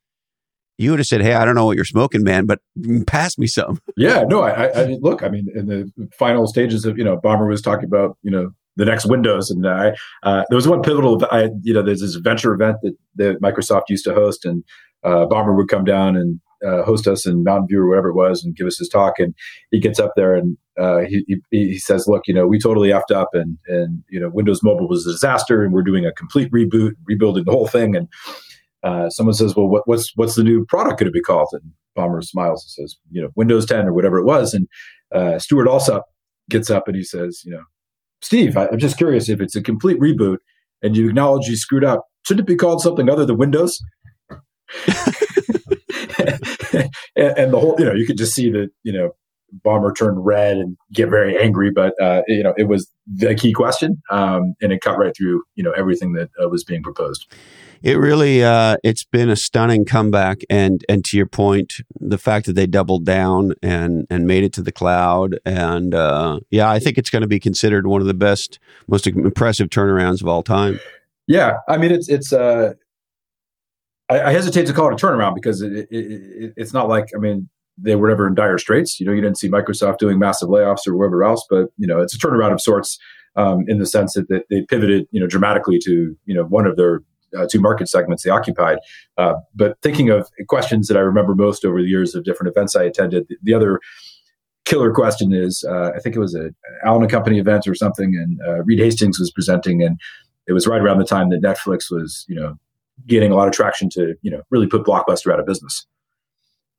You 0.77 0.89
would 0.91 0.99
have 0.99 1.07
said, 1.07 1.21
"Hey, 1.21 1.33
I 1.33 1.45
don't 1.45 1.55
know 1.55 1.65
what 1.65 1.75
you're 1.75 1.85
smoking, 1.85 2.23
man, 2.23 2.45
but 2.45 2.59
pass 3.07 3.37
me 3.37 3.47
some." 3.47 3.79
Yeah, 3.95 4.23
no, 4.27 4.41
I, 4.41 4.65
I 4.67 4.97
look. 4.99 5.23
I 5.23 5.29
mean, 5.29 5.47
in 5.55 5.67
the 5.67 5.91
final 6.17 6.47
stages 6.47 6.85
of 6.85 6.97
you 6.97 7.03
know, 7.03 7.17
Ballmer 7.17 7.47
was 7.47 7.61
talking 7.61 7.85
about 7.85 8.17
you 8.21 8.31
know 8.31 8.51
the 8.75 8.85
next 8.85 9.05
Windows, 9.05 9.49
and 9.51 9.67
I 9.67 9.93
uh, 10.23 10.43
there 10.49 10.55
was 10.55 10.67
one 10.67 10.81
pivotal. 10.81 11.23
I 11.31 11.49
you 11.61 11.73
know, 11.73 11.83
there's 11.83 12.01
this 12.01 12.15
venture 12.15 12.53
event 12.53 12.77
that, 12.81 12.95
that 13.15 13.41
Microsoft 13.41 13.83
used 13.89 14.05
to 14.05 14.13
host, 14.13 14.43
and 14.45 14.63
uh, 15.03 15.25
Ballmer 15.27 15.55
would 15.55 15.69
come 15.69 15.83
down 15.83 16.15
and 16.15 16.39
uh, 16.65 16.83
host 16.83 17.07
us 17.07 17.25
in 17.25 17.43
Mountain 17.43 17.67
View 17.67 17.79
or 17.79 17.89
whatever 17.89 18.09
it 18.09 18.15
was 18.15 18.43
and 18.43 18.55
give 18.55 18.67
us 18.67 18.77
his 18.77 18.89
talk. 18.89 19.19
And 19.19 19.33
he 19.71 19.79
gets 19.79 19.99
up 19.99 20.13
there 20.15 20.35
and 20.35 20.57
uh, 20.79 20.99
he, 20.99 21.23
he, 21.27 21.39
he 21.51 21.77
says, 21.77 22.07
"Look, 22.07 22.23
you 22.27 22.33
know, 22.33 22.47
we 22.47 22.57
totally 22.57 22.89
effed 22.89 23.13
up, 23.13 23.29
and 23.33 23.57
and 23.67 24.03
you 24.09 24.19
know, 24.19 24.29
Windows 24.29 24.63
Mobile 24.63 24.87
was 24.87 25.05
a 25.05 25.11
disaster, 25.11 25.63
and 25.63 25.73
we're 25.73 25.83
doing 25.83 26.05
a 26.05 26.13
complete 26.13 26.51
reboot, 26.51 26.93
rebuilding 27.05 27.43
the 27.45 27.51
whole 27.51 27.67
thing." 27.67 27.95
And 27.95 28.07
uh, 28.83 29.09
someone 29.09 29.35
says, 29.35 29.55
"Well, 29.55 29.67
what, 29.67 29.83
what's 29.85 30.11
what's 30.15 30.35
the 30.35 30.43
new 30.43 30.65
product 30.65 30.99
going 30.99 31.07
to 31.07 31.11
be 31.11 31.21
called?" 31.21 31.49
And 31.51 31.71
Ballmer 31.97 32.23
smiles 32.23 32.63
and 32.63 32.71
says, 32.85 32.97
"You 33.11 33.21
know, 33.21 33.29
Windows 33.35 33.65
10 33.65 33.85
or 33.85 33.93
whatever 33.93 34.17
it 34.17 34.25
was." 34.25 34.53
And 34.53 34.67
uh, 35.13 35.39
Stewart 35.39 35.67
Alsop 35.67 36.05
gets 36.49 36.69
up 36.69 36.87
and 36.87 36.95
he 36.95 37.03
says, 37.03 37.41
"You 37.43 37.51
know, 37.51 37.63
Steve, 38.21 38.55
I, 38.55 38.67
I'm 38.67 38.79
just 38.79 38.97
curious 38.97 39.27
if 39.27 39.41
it's 39.41 39.55
a 39.55 39.61
complete 39.61 39.99
reboot 39.99 40.37
and 40.81 40.95
you 40.95 41.09
acknowledge 41.09 41.47
you 41.47 41.57
screwed 41.57 41.83
up, 41.83 42.05
shouldn't 42.25 42.47
it 42.47 42.51
be 42.51 42.55
called 42.55 42.81
something 42.81 43.09
other 43.09 43.25
than 43.25 43.37
Windows?" 43.37 43.79
and, 46.27 46.87
and, 47.37 47.53
the 47.53 47.59
whole, 47.59 47.75
you 47.77 47.85
know, 47.85 47.93
you 47.93 48.05
could 48.05 48.17
just 48.17 48.33
see 48.33 48.49
the, 48.49 48.69
you 48.83 48.93
know, 48.93 49.11
Ballmer 49.65 49.95
turned 49.95 50.25
red 50.25 50.57
and 50.57 50.77
get 50.93 51.09
very 51.09 51.37
angry, 51.37 51.71
but 51.71 51.93
uh, 52.01 52.21
you 52.27 52.43
know, 52.43 52.53
it 52.57 52.67
was 52.67 52.89
the 53.05 53.35
key 53.35 53.51
question, 53.51 54.01
um, 54.09 54.53
and 54.61 54.71
it 54.71 54.81
cut 54.81 54.97
right 54.97 55.13
through, 55.15 55.43
you 55.55 55.63
know, 55.63 55.71
everything 55.71 56.13
that 56.13 56.29
uh, 56.41 56.47
was 56.47 56.63
being 56.63 56.81
proposed. 56.81 57.27
It 57.83 57.97
really, 57.97 58.43
uh, 58.43 58.77
it's 58.83 59.03
been 59.03 59.29
a 59.29 59.35
stunning 59.35 59.85
comeback, 59.85 60.41
and 60.49 60.85
and 60.87 61.03
to 61.05 61.17
your 61.17 61.25
point, 61.25 61.73
the 61.99 62.17
fact 62.17 62.45
that 62.45 62.53
they 62.53 62.67
doubled 62.67 63.05
down 63.05 63.53
and 63.61 64.05
and 64.09 64.25
made 64.25 64.43
it 64.43 64.53
to 64.53 64.61
the 64.61 64.71
cloud, 64.71 65.39
and 65.45 65.93
uh, 65.93 66.39
yeah, 66.49 66.69
I 66.69 66.79
think 66.79 66.97
it's 66.97 67.09
going 67.09 67.23
to 67.23 67.27
be 67.27 67.39
considered 67.39 67.87
one 67.87 67.99
of 67.99 68.07
the 68.07 68.13
best, 68.13 68.59
most 68.87 69.07
impressive 69.07 69.69
turnarounds 69.69 70.21
of 70.21 70.27
all 70.27 70.43
time. 70.43 70.79
Yeah, 71.27 71.57
I 71.67 71.77
mean, 71.77 71.91
it's 71.91 72.07
it's 72.07 72.31
uh, 72.31 72.73
I, 74.11 74.29
I, 74.29 74.31
hesitate 74.31 74.67
to 74.67 74.73
call 74.73 74.89
it 74.89 75.01
a 75.01 75.05
turnaround 75.05 75.35
because 75.35 75.61
it, 75.61 75.71
it, 75.71 75.87
it, 75.91 76.53
it's 76.57 76.73
not 76.73 76.89
like 76.89 77.09
I 77.15 77.19
mean 77.19 77.49
they 77.77 77.95
were 77.95 78.09
never 78.09 78.27
in 78.27 78.35
dire 78.35 78.57
straits. 78.57 78.99
You 78.99 79.05
know, 79.05 79.11
you 79.11 79.21
didn't 79.21 79.37
see 79.37 79.49
Microsoft 79.49 79.97
doing 79.97 80.19
massive 80.19 80.49
layoffs 80.49 80.87
or 80.87 80.95
whatever 80.95 81.23
else, 81.23 81.45
but 81.49 81.69
you 81.77 81.87
know, 81.87 82.01
it's 82.01 82.13
a 82.13 82.17
turnaround 82.17 82.51
of 82.51 82.61
sorts 82.61 82.99
um, 83.35 83.63
in 83.67 83.79
the 83.79 83.85
sense 83.85 84.13
that 84.13 84.27
they, 84.27 84.41
they, 84.49 84.65
pivoted, 84.65 85.07
you 85.11 85.19
know, 85.19 85.27
dramatically 85.27 85.79
to 85.85 86.15
you 86.25 86.35
know 86.35 86.43
one 86.43 86.67
of 86.67 86.75
their 86.75 87.01
uh, 87.37 87.47
two 87.49 87.61
market 87.61 87.87
segments 87.87 88.23
they 88.23 88.29
occupied. 88.29 88.77
Uh, 89.17 89.35
but 89.55 89.77
thinking 89.81 90.09
of 90.09 90.29
questions 90.47 90.87
that 90.87 90.97
I 90.97 91.01
remember 91.01 91.33
most 91.33 91.63
over 91.63 91.81
the 91.81 91.87
years 91.87 92.13
of 92.13 92.25
different 92.25 92.51
events 92.51 92.75
I 92.75 92.83
attended, 92.83 93.27
the, 93.29 93.37
the 93.41 93.53
other 93.53 93.79
killer 94.65 94.91
question 94.91 95.33
is 95.33 95.63
uh, 95.67 95.91
I 95.95 95.99
think 95.99 96.15
it 96.15 96.19
was 96.19 96.35
a 96.35 96.49
Allen 96.83 97.03
and 97.03 97.11
Company 97.11 97.39
event 97.39 97.67
or 97.67 97.75
something, 97.75 98.15
and 98.15 98.39
uh, 98.47 98.63
Reed 98.63 98.79
Hastings 98.79 99.19
was 99.19 99.31
presenting, 99.31 99.81
and 99.81 99.99
it 100.47 100.53
was 100.53 100.67
right 100.67 100.81
around 100.81 100.99
the 100.99 101.05
time 101.05 101.29
that 101.29 101.41
Netflix 101.41 101.89
was, 101.89 102.25
you 102.27 102.35
know, 102.35 102.57
getting 103.07 103.31
a 103.31 103.35
lot 103.35 103.47
of 103.47 103.53
traction 103.53 103.89
to 103.91 104.15
you 104.21 104.31
know 104.31 104.41
really 104.49 104.67
put 104.67 104.83
Blockbuster 104.83 105.31
out 105.31 105.39
of 105.39 105.45
business. 105.45 105.85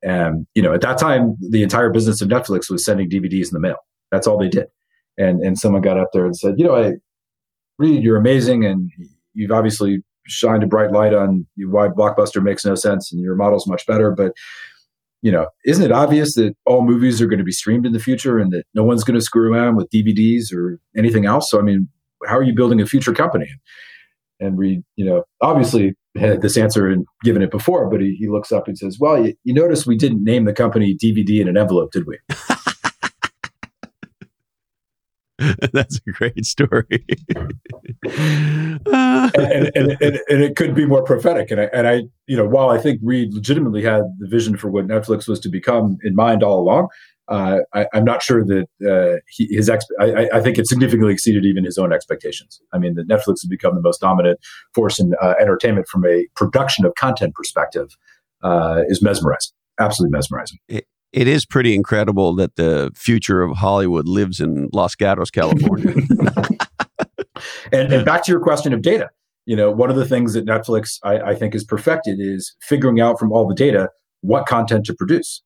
And 0.03 0.47
you 0.55 0.63
know, 0.63 0.75
at 0.75 0.81
that 0.81 0.99
time, 0.99 1.37
the 1.41 1.63
entire 1.63 1.91
business 1.91 2.21
of 2.21 2.29
Netflix 2.29 2.71
was 2.71 2.85
sending 2.85 3.09
DVDs 3.09 3.47
in 3.47 3.53
the 3.53 3.61
mail. 3.61 3.77
That's 4.11 4.27
all 4.27 4.39
they 4.39 4.49
did. 4.49 4.67
And 5.19 5.41
and 5.43 5.59
someone 5.59 5.83
got 5.83 5.99
up 5.99 6.09
there 6.13 6.25
and 6.25 6.37
said, 6.37 6.55
you 6.59 6.65
know, 6.65 6.75
I 6.75 6.95
Reed, 7.79 8.03
you're 8.03 8.17
amazing, 8.17 8.65
and 8.65 8.91
you've 9.35 9.51
obviously 9.51 10.03
shined 10.27 10.63
a 10.63 10.67
bright 10.67 10.93
light 10.93 11.15
on 11.15 11.47
why 11.57 11.89
Blockbuster 11.89 12.43
makes 12.43 12.65
no 12.65 12.75
sense, 12.75 13.13
and 13.13 13.21
your 13.21 13.35
model's 13.35 13.67
much 13.67 13.87
better. 13.87 14.11
But 14.11 14.33
you 15.23 15.31
know, 15.31 15.47
isn't 15.65 15.85
it 15.85 15.93
obvious 15.93 16.35
that 16.35 16.57
all 16.67 16.83
movies 16.83 17.23
are 17.23 17.27
going 17.27 17.39
to 17.39 17.45
be 17.45 17.53
streamed 17.53 17.87
in 17.87 17.93
the 17.93 18.01
future, 18.01 18.39
and 18.39 18.53
that 18.53 18.65
no 18.75 18.83
one's 18.83 19.05
going 19.05 19.19
to 19.19 19.25
screw 19.25 19.53
around 19.53 19.77
with 19.77 19.91
DVDs 19.91 20.53
or 20.53 20.81
anything 20.97 21.27
else? 21.27 21.51
So, 21.51 21.59
I 21.59 21.63
mean, 21.63 21.89
how 22.27 22.37
are 22.37 22.43
you 22.43 22.55
building 22.55 22.81
a 22.81 22.87
future 22.87 23.13
company? 23.13 23.49
And 24.41 24.59
Reed, 24.59 24.83
you 24.97 25.05
know, 25.05 25.25
obviously 25.41 25.95
had 26.17 26.43
this 26.43 26.57
answer 26.57 26.89
and 26.89 27.07
given 27.25 27.43
it 27.43 27.51
before, 27.51 27.89
but 27.89 28.01
he, 28.01 28.17
he 28.19 28.29
looks 28.29 28.53
up 28.53 28.69
and 28.69 28.77
says, 28.77 28.99
Well, 29.01 29.25
you, 29.25 29.35
you 29.45 29.55
notice 29.55 29.87
we 29.87 29.97
didn't 29.97 30.25
name 30.25 30.45
the 30.45 30.53
company 30.53 30.97
DVD 30.97 31.41
in 31.41 31.49
an 31.49 31.57
envelope, 31.57 31.93
did 31.93 32.07
we? 32.07 32.19
That's 35.73 36.01
a 36.07 36.11
great 36.11 36.45
story. 36.45 37.05
and, 37.37 38.87
and, 38.87 39.97
and, 40.01 40.21
and, 40.29 40.43
it 40.43 40.57
could 40.57 40.75
be 40.75 40.87
more 40.87 41.03
prophetic. 41.03 41.51
And 41.51 41.61
I, 41.61 41.65
and 41.73 41.89
I, 41.89 42.03
you 42.27 42.37
know, 42.37 42.47
while 42.47 42.71
I 42.71 42.79
think 42.79 43.01
Reed 43.03 43.33
legitimately 43.35 43.83
had 43.83 44.03
the 44.19 44.29
vision 44.29 44.57
for 44.57 44.71
what 44.71 44.87
Netflix 44.87 45.27
was 45.27 45.41
to 45.41 45.49
become 45.49 45.99
in 46.05 46.15
mind 46.15 46.43
all 46.43 46.61
along, 46.61 46.89
uh, 47.29 47.61
I, 47.73 47.87
am 47.95 48.05
not 48.05 48.23
sure 48.23 48.45
that 48.45 48.67
uh, 48.85 49.21
he, 49.29 49.47
his 49.51 49.69
ex- 49.69 49.87
I, 50.01 50.29
I, 50.35 50.41
think 50.41 50.59
it 50.59 50.67
significantly 50.67 51.13
exceeded 51.13 51.45
even 51.45 51.65
his 51.65 51.79
own 51.79 51.93
expectations. 51.93 52.61
I 52.73 52.79
mean, 52.79 52.95
that 52.95 53.09
Netflix 53.09 53.43
has 53.43 53.47
become 53.49 53.75
the 53.75 53.81
most 53.81 54.01
dominant 54.01 54.41
force 54.75 54.99
in 54.99 55.15
uh, 55.23 55.35
entertainment 55.41 55.87
from 55.87 56.05
a 56.05 56.27
production 56.35 56.85
of 56.85 56.95
content 56.97 57.35
perspective 57.35 57.97
uh, 58.43 58.83
is 58.89 59.03
mesmerizing, 59.03 59.53
absolutely 59.79 60.13
mesmerizing. 60.17 60.59
It, 60.69 60.87
it 61.13 61.29
is 61.29 61.47
pretty 61.47 61.75
incredible 61.75 62.35
that 62.37 62.57
the 62.57 62.91
future 62.95 63.43
of 63.43 63.57
Hollywood 63.57 64.09
lives 64.09 64.41
in 64.41 64.69
Los 64.73 64.95
Gatos, 64.95 65.31
California. 65.31 65.95
and, 67.73 67.93
and, 67.93 68.05
back 68.05 68.25
to 68.25 68.33
your 68.33 68.41
question 68.41 68.73
of 68.73 68.83
data, 68.83 69.11
you 69.47 69.55
know, 69.55 69.71
one 69.71 69.91
of 69.91 69.97
the 69.97 70.07
things 70.07 70.33
that 70.35 70.47
Netflix 70.47 70.99
I, 71.05 71.19
I 71.19 71.35
think 71.35 71.55
is 71.55 71.65
perfected 71.65 72.19
is 72.19 72.57
figuring 72.61 73.01
out 73.01 73.19
from 73.19 73.31
all 73.31 73.47
the 73.47 73.55
data 73.55 73.91
what 74.23 74.47
content 74.47 74.87
to 74.87 74.95
produce 74.95 75.43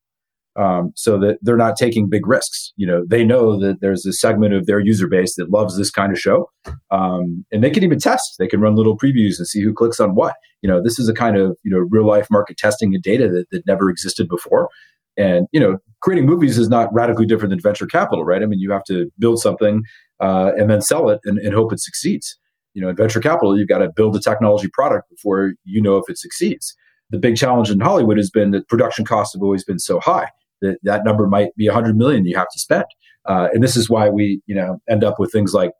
um, 0.56 0.92
so 0.96 1.18
that 1.18 1.38
they're 1.42 1.56
not 1.56 1.76
taking 1.76 2.08
big 2.08 2.26
risks. 2.26 2.72
You 2.76 2.86
know, 2.86 3.04
they 3.06 3.24
know 3.24 3.58
that 3.60 3.80
there's 3.80 4.06
a 4.06 4.12
segment 4.12 4.54
of 4.54 4.66
their 4.66 4.80
user 4.80 5.06
base 5.06 5.34
that 5.36 5.50
loves 5.50 5.76
this 5.76 5.90
kind 5.90 6.12
of 6.12 6.18
show, 6.18 6.50
um, 6.90 7.44
and 7.52 7.62
they 7.62 7.70
can 7.70 7.84
even 7.84 7.98
test. 7.98 8.36
They 8.38 8.46
can 8.46 8.60
run 8.60 8.74
little 8.74 8.96
previews 8.96 9.38
and 9.38 9.46
see 9.46 9.62
who 9.62 9.74
clicks 9.74 10.00
on 10.00 10.14
what. 10.14 10.34
You 10.62 10.70
know, 10.70 10.82
this 10.82 10.98
is 10.98 11.08
a 11.08 11.14
kind 11.14 11.36
of 11.36 11.56
you 11.62 11.70
know 11.70 11.78
real 11.90 12.06
life 12.06 12.28
market 12.30 12.56
testing 12.56 12.94
and 12.94 13.02
data 13.02 13.28
that, 13.28 13.46
that 13.50 13.66
never 13.66 13.90
existed 13.90 14.28
before. 14.28 14.68
And 15.16 15.46
you 15.52 15.60
know, 15.60 15.78
creating 16.00 16.26
movies 16.26 16.58
is 16.58 16.68
not 16.68 16.92
radically 16.92 17.26
different 17.26 17.50
than 17.50 17.60
venture 17.60 17.86
capital, 17.86 18.24
right? 18.24 18.42
I 18.42 18.46
mean, 18.46 18.60
you 18.60 18.72
have 18.72 18.84
to 18.84 19.10
build 19.18 19.40
something 19.40 19.82
uh, 20.20 20.52
and 20.56 20.70
then 20.70 20.80
sell 20.80 21.10
it 21.10 21.20
and, 21.24 21.38
and 21.38 21.54
hope 21.54 21.72
it 21.72 21.80
succeeds. 21.80 22.38
You 22.74 22.82
know, 22.82 22.88
in 22.90 22.96
venture 22.96 23.20
capital, 23.20 23.58
you've 23.58 23.68
got 23.68 23.78
to 23.78 23.88
build 23.88 24.16
a 24.16 24.20
technology 24.20 24.68
product 24.72 25.08
before 25.08 25.54
you 25.64 25.80
know 25.80 25.96
if 25.96 26.04
it 26.08 26.18
succeeds. 26.18 26.74
The 27.10 27.18
big 27.18 27.36
challenge 27.36 27.70
in 27.70 27.78
Hollywood 27.78 28.16
has 28.16 28.30
been 28.30 28.50
that 28.50 28.68
production 28.68 29.04
costs 29.04 29.32
have 29.34 29.42
always 29.42 29.64
been 29.64 29.78
so 29.78 30.00
high 30.00 30.28
that 30.62 30.78
that 30.82 31.04
number 31.04 31.26
might 31.26 31.54
be 31.56 31.66
100 31.66 31.96
million 31.96 32.24
you 32.24 32.36
have 32.36 32.48
to 32.52 32.58
spend. 32.58 32.84
Uh, 33.24 33.48
and 33.52 33.62
this 33.62 33.76
is 33.76 33.90
why 33.90 34.08
we, 34.08 34.40
you 34.46 34.54
know, 34.54 34.78
end 34.88 35.04
up 35.04 35.18
with 35.18 35.32
things 35.32 35.52
like 35.52 35.72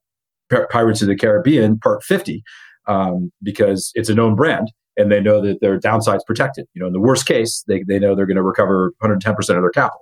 Pirates 0.70 1.02
of 1.02 1.08
the 1.08 1.16
Caribbean 1.16 1.78
Part 1.78 2.02
50, 2.02 2.42
um, 2.86 3.30
because 3.42 3.90
it's 3.94 4.08
a 4.08 4.14
known 4.14 4.34
brand 4.34 4.70
and 4.96 5.12
they 5.12 5.20
know 5.20 5.40
that 5.40 5.60
their 5.60 5.78
downside's 5.78 6.24
protected. 6.24 6.66
You 6.74 6.80
know, 6.80 6.86
in 6.86 6.92
the 6.92 7.00
worst 7.00 7.26
case, 7.26 7.64
they, 7.68 7.84
they 7.86 7.98
know 7.98 8.14
they're 8.14 8.26
going 8.26 8.36
to 8.36 8.42
recover 8.42 8.92
110% 9.02 9.38
of 9.38 9.46
their 9.46 9.70
capital. 9.70 10.00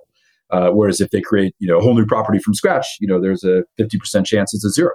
Uh, 0.51 0.69
whereas 0.69 1.01
if 1.01 1.09
they 1.09 1.21
create, 1.21 1.53
you 1.59 1.67
know, 1.67 1.79
a 1.79 1.81
whole 1.81 1.95
new 1.95 2.05
property 2.05 2.39
from 2.39 2.53
scratch, 2.53 2.85
you 2.99 3.07
know, 3.07 3.19
there's 3.19 3.43
a 3.43 3.63
50% 3.79 4.25
chance 4.25 4.53
it's 4.53 4.63
a 4.63 4.69
zero. 4.69 4.91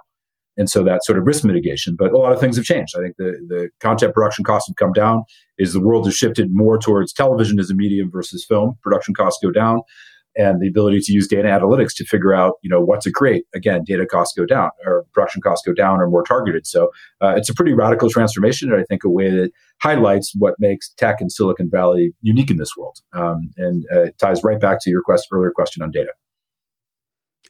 And 0.60 0.68
so 0.68 0.84
that 0.84 1.04
sort 1.04 1.18
of 1.18 1.26
risk 1.26 1.42
mitigation. 1.42 1.96
But 1.98 2.12
a 2.12 2.18
lot 2.18 2.32
of 2.32 2.38
things 2.38 2.56
have 2.56 2.66
changed. 2.66 2.94
I 2.94 3.00
think 3.00 3.16
the, 3.16 3.32
the 3.48 3.70
content 3.80 4.12
production 4.12 4.44
costs 4.44 4.68
have 4.68 4.76
come 4.76 4.92
down. 4.92 5.24
Is 5.56 5.72
the 5.72 5.80
world 5.80 6.04
has 6.04 6.14
shifted 6.14 6.48
more 6.50 6.78
towards 6.78 7.12
television 7.12 7.58
as 7.58 7.70
a 7.70 7.74
medium 7.74 8.10
versus 8.10 8.44
film. 8.46 8.78
Production 8.82 9.14
costs 9.14 9.40
go 9.42 9.50
down 9.50 9.80
and 10.36 10.60
the 10.60 10.68
ability 10.68 11.00
to 11.00 11.12
use 11.12 11.26
data 11.26 11.48
analytics 11.48 11.94
to 11.96 12.04
figure 12.04 12.32
out 12.32 12.54
you 12.62 12.70
know 12.70 12.80
what 12.80 13.00
to 13.00 13.10
create 13.10 13.44
again 13.54 13.82
data 13.84 14.06
costs 14.06 14.36
go 14.36 14.46
down 14.46 14.70
or 14.86 15.04
production 15.12 15.42
costs 15.42 15.66
go 15.66 15.72
down 15.72 16.00
or 16.00 16.08
more 16.08 16.22
targeted 16.22 16.66
so 16.66 16.90
uh, 17.20 17.34
it's 17.36 17.48
a 17.48 17.54
pretty 17.54 17.72
radical 17.72 18.08
transformation 18.08 18.70
and 18.70 18.80
i 18.80 18.84
think 18.84 19.02
a 19.02 19.10
way 19.10 19.30
that 19.30 19.50
highlights 19.82 20.32
what 20.38 20.54
makes 20.58 20.90
tech 20.90 21.20
in 21.20 21.28
silicon 21.28 21.68
valley 21.68 22.12
unique 22.20 22.50
in 22.50 22.58
this 22.58 22.76
world 22.76 22.98
um, 23.12 23.50
and 23.56 23.84
uh, 23.92 24.02
it 24.02 24.18
ties 24.18 24.44
right 24.44 24.60
back 24.60 24.78
to 24.80 24.90
your 24.90 25.02
quest, 25.02 25.26
earlier 25.32 25.50
question 25.50 25.82
on 25.82 25.90
data 25.90 26.12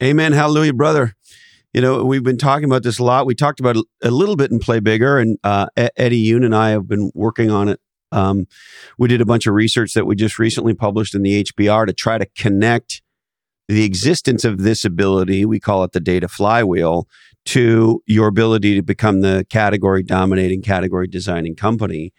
amen 0.01 0.33
hallelujah 0.33 0.73
brother 0.73 1.15
you 1.73 1.81
know 1.81 2.03
we've 2.03 2.23
been 2.23 2.37
talking 2.37 2.65
about 2.65 2.83
this 2.83 2.99
a 2.99 3.03
lot 3.03 3.25
we 3.25 3.35
talked 3.35 3.59
about 3.59 3.75
a 4.03 4.11
little 4.11 4.35
bit 4.35 4.51
in 4.51 4.59
play 4.59 4.79
bigger 4.79 5.17
and 5.17 5.37
uh, 5.43 5.67
eddie 5.97 6.23
yoon 6.25 6.45
and 6.45 6.55
i 6.55 6.69
have 6.69 6.87
been 6.87 7.11
working 7.13 7.49
on 7.49 7.67
it 7.67 7.79
um, 8.11 8.47
we 8.97 9.07
did 9.07 9.21
a 9.21 9.25
bunch 9.25 9.47
of 9.47 9.53
research 9.53 9.93
that 9.93 10.05
we 10.05 10.15
just 10.15 10.37
recently 10.37 10.73
published 10.73 11.15
in 11.15 11.21
the 11.21 11.43
HBR 11.43 11.87
to 11.87 11.93
try 11.93 12.17
to 12.17 12.25
connect 12.37 13.01
the 13.67 13.85
existence 13.85 14.43
of 14.43 14.59
this 14.59 14.83
ability, 14.83 15.45
we 15.45 15.59
call 15.59 15.83
it 15.83 15.93
the 15.93 15.99
data 16.01 16.27
flywheel, 16.27 17.07
to 17.45 18.03
your 18.05 18.27
ability 18.27 18.75
to 18.75 18.83
become 18.83 19.21
the 19.21 19.45
category 19.49 20.03
dominating, 20.03 20.61
category 20.61 21.07
designing 21.07 21.55
company. 21.55 22.13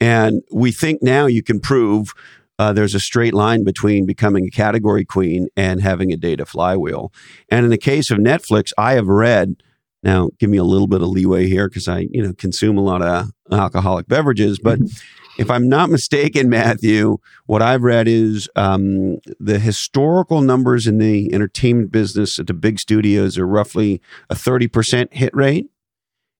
And 0.00 0.42
we 0.52 0.72
think 0.72 1.02
now 1.02 1.26
you 1.26 1.42
can 1.42 1.60
prove 1.60 2.12
uh, 2.58 2.72
there's 2.72 2.94
a 2.94 3.00
straight 3.00 3.34
line 3.34 3.64
between 3.64 4.06
becoming 4.06 4.46
a 4.46 4.50
category 4.50 5.04
queen 5.04 5.48
and 5.56 5.82
having 5.82 6.12
a 6.12 6.16
data 6.16 6.46
flywheel. 6.46 7.12
And 7.50 7.64
in 7.64 7.70
the 7.70 7.78
case 7.78 8.10
of 8.10 8.18
Netflix, 8.18 8.70
I 8.78 8.94
have 8.94 9.08
read 9.08 9.62
now 10.02 10.28
give 10.38 10.50
me 10.50 10.58
a 10.58 10.64
little 10.64 10.86
bit 10.86 11.02
of 11.02 11.08
leeway 11.08 11.46
here 11.46 11.68
because 11.68 11.88
I 11.88 12.06
you 12.10 12.22
know 12.22 12.32
consume 12.32 12.78
a 12.78 12.82
lot 12.82 13.02
of 13.02 13.30
alcoholic 13.50 14.06
beverages, 14.08 14.58
but 14.58 14.78
mm-hmm 14.78 15.22
if 15.38 15.50
I'm 15.50 15.68
not 15.68 15.90
mistaken, 15.90 16.48
Matthew, 16.48 17.18
what 17.46 17.62
I've 17.62 17.82
read 17.82 18.08
is 18.08 18.48
um, 18.56 19.18
the 19.38 19.58
historical 19.58 20.40
numbers 20.40 20.86
in 20.86 20.98
the 20.98 21.32
entertainment 21.32 21.92
business 21.92 22.38
at 22.38 22.46
the 22.46 22.54
big 22.54 22.80
studios 22.80 23.38
are 23.38 23.46
roughly 23.46 24.00
a 24.30 24.34
30% 24.34 25.12
hit 25.12 25.34
rate. 25.34 25.68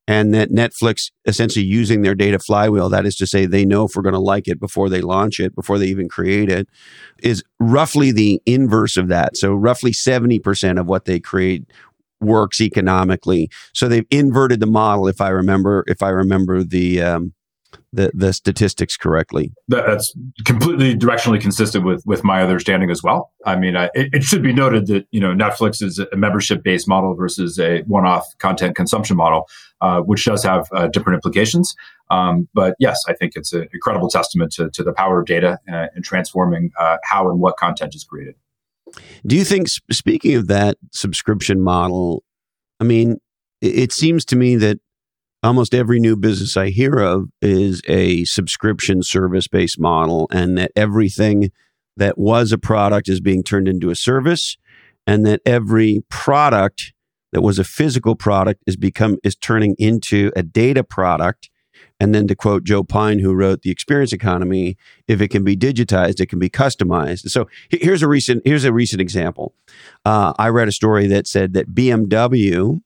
And 0.09 0.33
that 0.35 0.51
Netflix 0.51 1.11
essentially 1.25 1.65
using 1.65 2.03
their 2.03 2.15
data 2.15 2.39
flywheel, 2.39 2.89
that 2.91 3.07
is 3.07 3.17
to 3.17 3.27
say, 3.27 3.45
they 3.45 3.65
know 3.65 3.87
if 3.87 3.97
we're 3.97 4.03
going 4.03 4.13
to 4.13 4.21
like 4.21 4.47
it 4.47 4.61
before 4.61 4.89
they 4.89 5.01
launch 5.01 5.41
it, 5.41 5.55
before 5.55 5.79
they 5.79 5.87
even 5.87 6.09
create 6.09 6.49
it, 6.49 6.69
is 7.23 7.43
roughly 7.59 8.13
the 8.13 8.41
inverse 8.47 8.97
of 8.97 9.09
that. 9.09 9.37
So, 9.37 9.53
roughly 9.53 9.91
70% 9.91 10.79
of 10.79 10.87
what 10.87 11.07
they 11.07 11.19
create 11.19 11.65
works 12.21 12.61
economically. 12.61 13.51
So 13.73 13.89
they've 13.89 14.07
inverted 14.11 14.61
the 14.61 14.67
model. 14.67 15.09
If 15.09 15.21
I 15.21 15.29
remember, 15.29 15.85
if 15.87 16.03
I 16.03 16.11
remember 16.11 16.63
the 16.63 17.03
um, 17.03 17.35
the, 17.93 18.11
the 18.15 18.33
statistics 18.33 18.97
correctly. 18.97 19.53
That's 19.69 20.15
completely 20.45 20.95
directionally 20.95 21.41
consistent 21.41 21.85
with 21.85 22.03
with 22.07 22.25
my 22.25 22.43
understanding 22.43 22.91
as 22.91 23.03
well. 23.03 23.33
I 23.45 23.57
mean, 23.57 23.77
I, 23.77 23.87
it, 23.95 24.11
it, 24.13 24.23
should 24.23 24.43
be 24.43 24.53
noted 24.53 24.87
that 24.89 25.07
you 25.11 25.21
know 25.21 25.33
Netflix 25.33 25.83
is 25.83 25.99
a 25.99 26.17
membership 26.17 26.63
based 26.63 26.89
model 26.89 27.15
versus 27.15 27.59
a 27.59 27.83
one 27.83 28.07
off 28.07 28.27
content 28.39 28.77
consumption 28.77 29.17
model, 29.17 29.49
uh, 29.81 30.01
which 30.01 30.25
does 30.25 30.43
have 30.45 30.69
uh, 30.73 30.89
different 30.89 31.17
implications. 31.17 31.75
Um, 32.11 32.49
but 32.55 32.75
yes, 32.79 32.99
I 33.09 33.15
think 33.15 33.33
it's 33.35 33.53
an 33.53 33.69
incredible 33.73 34.09
testament 34.09 34.53
to, 34.53 34.71
to 34.71 34.83
the 34.83 34.93
power 34.93 35.21
of 35.21 35.27
data 35.27 35.59
uh, 35.73 35.87
in 35.97 36.03
transforming 36.03 36.71
uh, 36.79 36.99
how 37.05 37.31
and 37.31 37.41
what 37.41 37.57
content 37.57 37.95
is 37.95 38.05
created. 38.05 38.35
Do 39.27 39.37
you 39.37 39.45
think, 39.45 39.69
speaking 39.91 40.35
of 40.35 40.47
that 40.47 40.79
subscription 40.93 41.61
model, 41.61 42.23
I 42.81 42.85
mean, 42.85 43.19
it, 43.61 43.79
it 43.79 43.93
seems 43.93 44.25
to 44.27 44.37
me 44.37 44.57
that 44.57 44.79
almost 45.47 45.75
every 45.75 46.01
new 46.01 46.17
business 46.17 46.57
I 46.57 46.71
hear 46.71 46.99
of 46.99 47.29
is 47.41 47.81
a 47.87 48.25
subscription 48.25 49.03
service 49.03 49.47
based 49.47 49.79
model, 49.79 50.27
and 50.31 50.59
that 50.59 50.73
everything 50.75 51.51
that 51.97 52.19
was 52.19 52.53
a 52.53 52.59
product 52.59 53.09
is 53.09 53.21
being 53.21 53.43
turned 53.43 53.69
into 53.69 53.91
a 53.91 53.95
service, 53.95 54.57
and 55.07 55.25
that 55.25 55.41
every 55.47 56.05
product 56.11 56.93
that 57.33 57.43
was 57.43 57.59
a 57.59 57.65
physical 57.65 58.17
product 58.17 58.63
is 58.67 58.77
become 58.77 59.19
is 59.23 59.37
turning 59.37 59.77
into 59.79 60.33
a 60.35 60.43
data 60.43 60.83
product. 60.83 61.49
And 61.99 62.15
then 62.15 62.27
to 62.27 62.35
quote 62.35 62.65
Joe 62.65 62.85
Pine, 62.85 63.21
who 63.21 63.33
wrote 63.35 63.63
The 63.63 63.71
Experience 63.71 64.13
Economy, 64.13 64.77
if 65.09 65.21
it 65.23 65.29
can 65.29 65.45
be 65.45 65.57
digitized, 65.57 66.21
it 66.21 66.29
can 66.29 66.39
be 66.39 66.51
customized. 66.51 67.31
So 67.31 67.49
here's 67.71 68.03
a 68.03 68.09
recent 68.09 68.43
here's 68.45 68.65
a 68.65 68.73
recent 68.73 69.01
example. 69.01 69.55
Uh, 70.05 70.35
I 70.39 70.49
read 70.49 70.69
a 70.69 70.73
story 70.73 71.07
that 71.07 71.27
said 71.27 71.55
that 71.55 71.75
BMW 71.75 72.81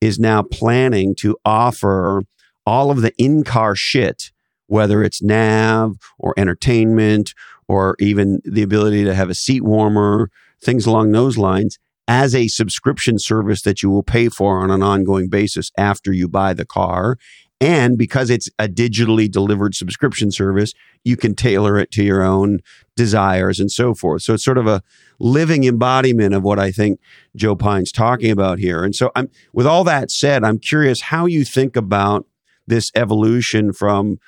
is 0.00 0.18
now 0.18 0.42
planning 0.42 1.14
to 1.16 1.36
offer 1.44 2.22
all 2.66 2.90
of 2.90 3.02
the 3.02 3.12
in 3.18 3.44
car 3.44 3.74
shit, 3.74 4.30
whether 4.66 5.02
it's 5.02 5.22
nav 5.22 5.96
or 6.18 6.34
entertainment 6.36 7.34
or 7.68 7.96
even 7.98 8.40
the 8.44 8.62
ability 8.62 9.04
to 9.04 9.14
have 9.14 9.30
a 9.30 9.34
seat 9.34 9.62
warmer, 9.62 10.30
things 10.62 10.86
along 10.86 11.12
those 11.12 11.38
lines, 11.38 11.78
as 12.08 12.34
a 12.34 12.48
subscription 12.48 13.18
service 13.18 13.62
that 13.62 13.82
you 13.82 13.90
will 13.90 14.02
pay 14.02 14.28
for 14.28 14.58
on 14.58 14.70
an 14.70 14.82
ongoing 14.82 15.28
basis 15.28 15.70
after 15.78 16.12
you 16.12 16.28
buy 16.28 16.52
the 16.52 16.66
car. 16.66 17.16
And 17.60 17.98
because 17.98 18.30
it's 18.30 18.48
a 18.58 18.68
digitally 18.68 19.30
delivered 19.30 19.74
subscription 19.74 20.32
service, 20.32 20.72
you 21.04 21.16
can 21.16 21.34
tailor 21.34 21.78
it 21.78 21.90
to 21.92 22.02
your 22.02 22.22
own 22.22 22.60
desires 22.96 23.60
and 23.60 23.70
so 23.70 23.94
forth. 23.94 24.22
So 24.22 24.34
it's 24.34 24.44
sort 24.44 24.56
of 24.56 24.66
a 24.66 24.82
living 25.18 25.64
embodiment 25.64 26.34
of 26.34 26.42
what 26.42 26.58
I 26.58 26.70
think 26.70 27.00
Joe 27.36 27.54
Pine's 27.54 27.92
talking 27.92 28.30
about 28.30 28.58
here. 28.58 28.82
And 28.82 28.94
so 28.94 29.10
I'm 29.14 29.28
with 29.52 29.66
all 29.66 29.84
that 29.84 30.10
said, 30.10 30.42
I'm 30.42 30.58
curious 30.58 31.02
how 31.02 31.26
you 31.26 31.44
think 31.44 31.76
about 31.76 32.26
this 32.66 32.90
evolution 32.94 33.74
from 33.74 34.18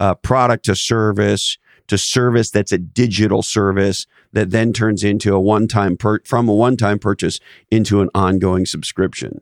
uh, 0.00 0.14
product 0.14 0.64
to 0.66 0.74
service 0.74 1.58
to 1.88 1.98
service 1.98 2.50
that's 2.50 2.70
a 2.70 2.78
digital 2.78 3.42
service 3.42 4.06
that 4.32 4.50
then 4.50 4.72
turns 4.72 5.02
into 5.02 5.34
a 5.34 5.40
one-time 5.40 5.96
per- 5.96 6.20
from 6.24 6.48
a 6.48 6.54
one-time 6.54 6.98
purchase 6.98 7.40
into 7.70 8.00
an 8.00 8.10
ongoing 8.14 8.66
subscription. 8.66 9.40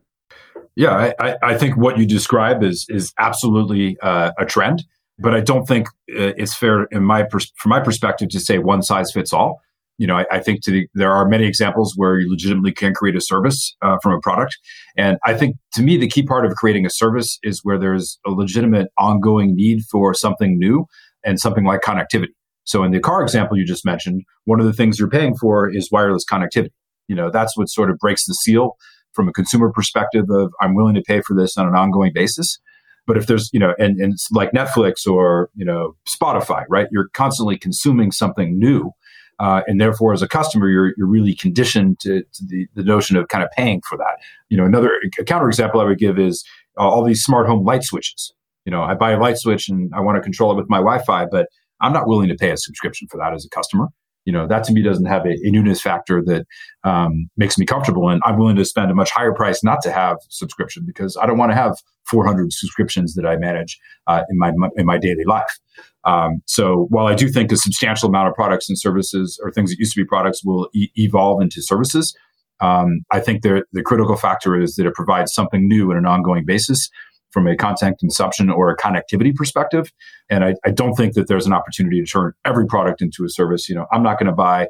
Yeah, 0.77 1.13
I, 1.19 1.37
I 1.43 1.57
think 1.57 1.77
what 1.79 1.99
you 1.99 2.07
describe 2.07 2.63
is 2.63 2.85
is 2.91 3.13
absolutely 3.19 3.97
uh, 4.03 4.33
a 4.39 4.45
trend, 4.45 4.85
but 5.19 5.35
I 5.35 5.41
don't 5.41 5.67
think 5.67 5.89
uh, 6.11 6.37
it's 6.37 6.55
fair 6.55 6.85
in 6.91 7.03
my 7.03 7.23
pers- 7.23 7.53
from 7.57 7.71
my 7.71 7.81
perspective 7.81 8.29
to 8.29 8.41
say 8.41 8.59
one 8.59 8.83
size 8.83 9.11
fits 9.11 9.33
all. 9.33 9.61
You 9.99 10.07
know, 10.07 10.17
I, 10.17 10.27
I 10.31 10.41
think 10.41 10.65
the, 10.65 10.87
there 10.93 11.11
are 11.11 11.27
many 11.27 11.47
examples 11.47 11.95
where 11.97 12.19
you 12.19 12.31
legitimately 12.31 12.73
can 12.73 12.93
create 12.93 13.17
a 13.17 13.23
service 13.23 13.75
uh, 13.81 13.97
from 14.03 14.13
a 14.13 14.21
product, 14.21 14.59
and 14.99 15.17
I 15.25 15.33
think 15.33 15.57
to 15.73 15.83
me 15.83 15.97
the 15.97 16.09
key 16.09 16.23
part 16.23 16.45
of 16.45 16.55
creating 16.57 16.85
a 16.85 16.91
service 16.91 17.39
is 17.43 17.61
where 17.63 17.79
there's 17.79 18.19
a 18.27 18.31
legitimate 18.31 18.89
ongoing 18.99 19.57
need 19.57 19.81
for 19.91 20.13
something 20.13 20.59
new 20.59 20.85
and 21.25 21.41
something 21.41 21.65
like 21.65 21.81
connectivity. 21.81 22.35
So 22.65 22.85
in 22.85 22.93
the 22.93 23.01
car 23.01 23.23
example 23.23 23.57
you 23.57 23.65
just 23.65 23.87
mentioned, 23.87 24.25
one 24.45 24.61
of 24.61 24.67
the 24.67 24.75
things 24.75 24.99
you're 24.99 25.09
paying 25.09 25.35
for 25.37 25.71
is 25.75 25.89
wireless 25.91 26.25
connectivity. 26.31 26.69
You 27.09 27.17
know, 27.17 27.31
that's 27.31 27.57
what 27.57 27.71
sort 27.71 27.89
of 27.89 27.97
breaks 27.99 28.27
the 28.27 28.35
seal 28.35 28.77
from 29.17 29.29
a 29.29 29.33
consumer 29.33 29.73
perspective 29.73 30.27
of 30.31 30.53
I'm 30.61 30.75
willing 30.75 30.95
to 30.95 31.03
pay 31.03 31.23
for 31.23 31.35
this 31.35 31.57
on 31.57 31.67
an 31.67 31.75
ongoing 31.75 32.13
basis. 32.15 32.61
But 33.07 33.17
if 33.17 33.27
there's, 33.27 33.51
you 33.53 33.61
know, 33.61 33.73
and, 33.79 34.01
and 34.01 34.17
like 34.33 34.53
Netflix 34.53 35.07
or, 35.07 35.49
you 35.55 35.65
know, 35.65 35.97
Spotify, 36.09 36.65
right? 36.69 36.89
You're 36.91 37.09
constantly 37.15 37.57
consuming 37.57 38.13
something 38.13 38.59
new. 38.59 38.93
Uh, 39.39 39.63
and 39.67 39.81
therefore, 39.81 40.13
as 40.13 40.23
a 40.23 40.29
customer, 40.29 40.69
you're, 40.69 40.93
you're 40.97 41.07
really 41.07 41.35
conditioned 41.35 42.01
to, 42.01 42.23
to, 42.33 42.47
the, 42.47 42.67
the 42.75 42.83
notion 42.83 43.17
of 43.17 43.29
kind 43.29 43.45
of 43.45 43.51
paying 43.57 43.83
for 43.89 43.97
that. 43.99 44.17
You 44.49 44.57
know, 44.57 44.65
another 44.65 44.91
counter 45.27 45.49
example 45.49 45.81
I 45.81 45.85
would 45.85 45.99
give 45.99 46.19
is 46.19 46.45
uh, 46.79 46.89
all 46.89 47.05
these 47.05 47.23
smart 47.23 47.47
home 47.47 47.65
light 47.65 47.85
switches. 47.85 48.33
You 48.65 48.73
know, 48.73 48.83
I 48.83 48.95
buy 48.95 49.13
a 49.13 49.21
light 49.21 49.39
switch 49.39 49.69
and 49.69 49.93
I 49.95 50.01
want 50.01 50.17
to 50.17 50.23
control 50.23 50.51
it 50.53 50.57
with 50.57 50.69
my 50.69 50.79
Wi 50.79 51.03
Fi, 51.05 51.27
but 51.27 51.49
I'm 51.81 51.93
not 51.93 52.09
willing 52.09 52.29
to 52.29 52.35
pay 52.35 52.51
a 52.51 52.57
subscription 52.57 53.07
for 53.09 53.19
that 53.19 53.35
as 53.35 53.45
a 53.45 53.51
customer. 53.51 53.89
You 54.27 54.33
know 54.33 54.47
that 54.47 54.65
to 54.65 54.73
me 54.73 54.83
doesn't 54.83 55.07
have 55.07 55.25
a, 55.25 55.31
a 55.31 55.51
newness 55.51 55.81
factor 55.81 56.23
that 56.27 56.47
um, 56.85 57.31
makes 57.37 57.57
me 57.57 57.65
comfortable. 57.65 58.11
And 58.11 58.21
i'm 58.25 58.39
willing 58.39 58.57
to 58.57 58.65
spend 58.65 58.91
a 58.91 58.95
much 58.95 59.11
higher 59.11 59.33
price 59.33 59.65
not 59.65 59.81
to 59.83 59.93
have 59.93 60.19
subscription 60.29 60.85
because 60.87 61.17
i 61.17 61.25
don't 61.25 61.39
want 61.39 61.53
to 61.53 61.57
have 61.57 61.77
400 62.11 62.53
subscriptions 62.53 63.15
that 63.15 63.25
i 63.25 63.37
manage 63.37 63.79
uh, 64.07 64.23
in 64.29 64.39
my 64.39 64.53
in 64.77 64.85
my 64.85 64.99
daily 64.99 65.25
life. 65.25 65.59
Um, 66.05 66.43
so 66.47 66.87
while 66.91 67.07
i 67.07 67.15
do 67.15 67.29
think 67.29 67.51
a 67.53 67.57
substantial 67.57 68.09
amount 68.09 68.29
of 68.29 68.35
products 68.35 68.69
and 68.69 68.79
services 68.79 69.41
or 69.43 69.51
things 69.51 69.71
that 69.71 69.79
used 69.79 69.95
to 69.95 70.03
be 70.03 70.07
products 70.07 70.45
will 70.45 70.69
e- 70.75 70.91
evolve 70.97 71.41
into 71.41 71.63
services 71.63 72.15
um, 72.61 73.01
i 73.13 73.21
think 73.21 73.43
the 73.43 73.65
critical 73.85 74.17
factor 74.17 74.61
is 74.61 74.75
that 74.75 74.87
it 74.87 74.95
provides 74.95 75.33
something 75.33 75.67
new 75.67 75.91
on 75.91 75.97
an 75.97 76.07
ongoing 76.07 76.45
basis 76.45 76.91
from 77.37 77.47
a 77.47 77.55
content 77.55 77.99
consumption 77.99 78.49
or 78.49 78.71
a 78.71 78.77
connectivity 78.79 79.35
perspective. 79.35 79.93
And 80.31 80.43
I, 80.43 80.55
I, 80.65 80.71
don't 80.71 80.95
think 80.95 81.13
that 81.17 81.29
there's 81.29 81.45
an 81.45 81.53
opportunity 81.53 82.01
to 82.01 82.07
turn 82.07 82.33
every 82.47 82.65
product 82.65 83.03
into 83.03 83.27
a 83.27 83.29
service. 83.29 83.69
You 83.69 83.75
know, 83.75 83.85
I'm 83.93 84.03
not 84.03 84.19
going 84.19 84.29
to 84.29 84.35
buy. 84.35 84.69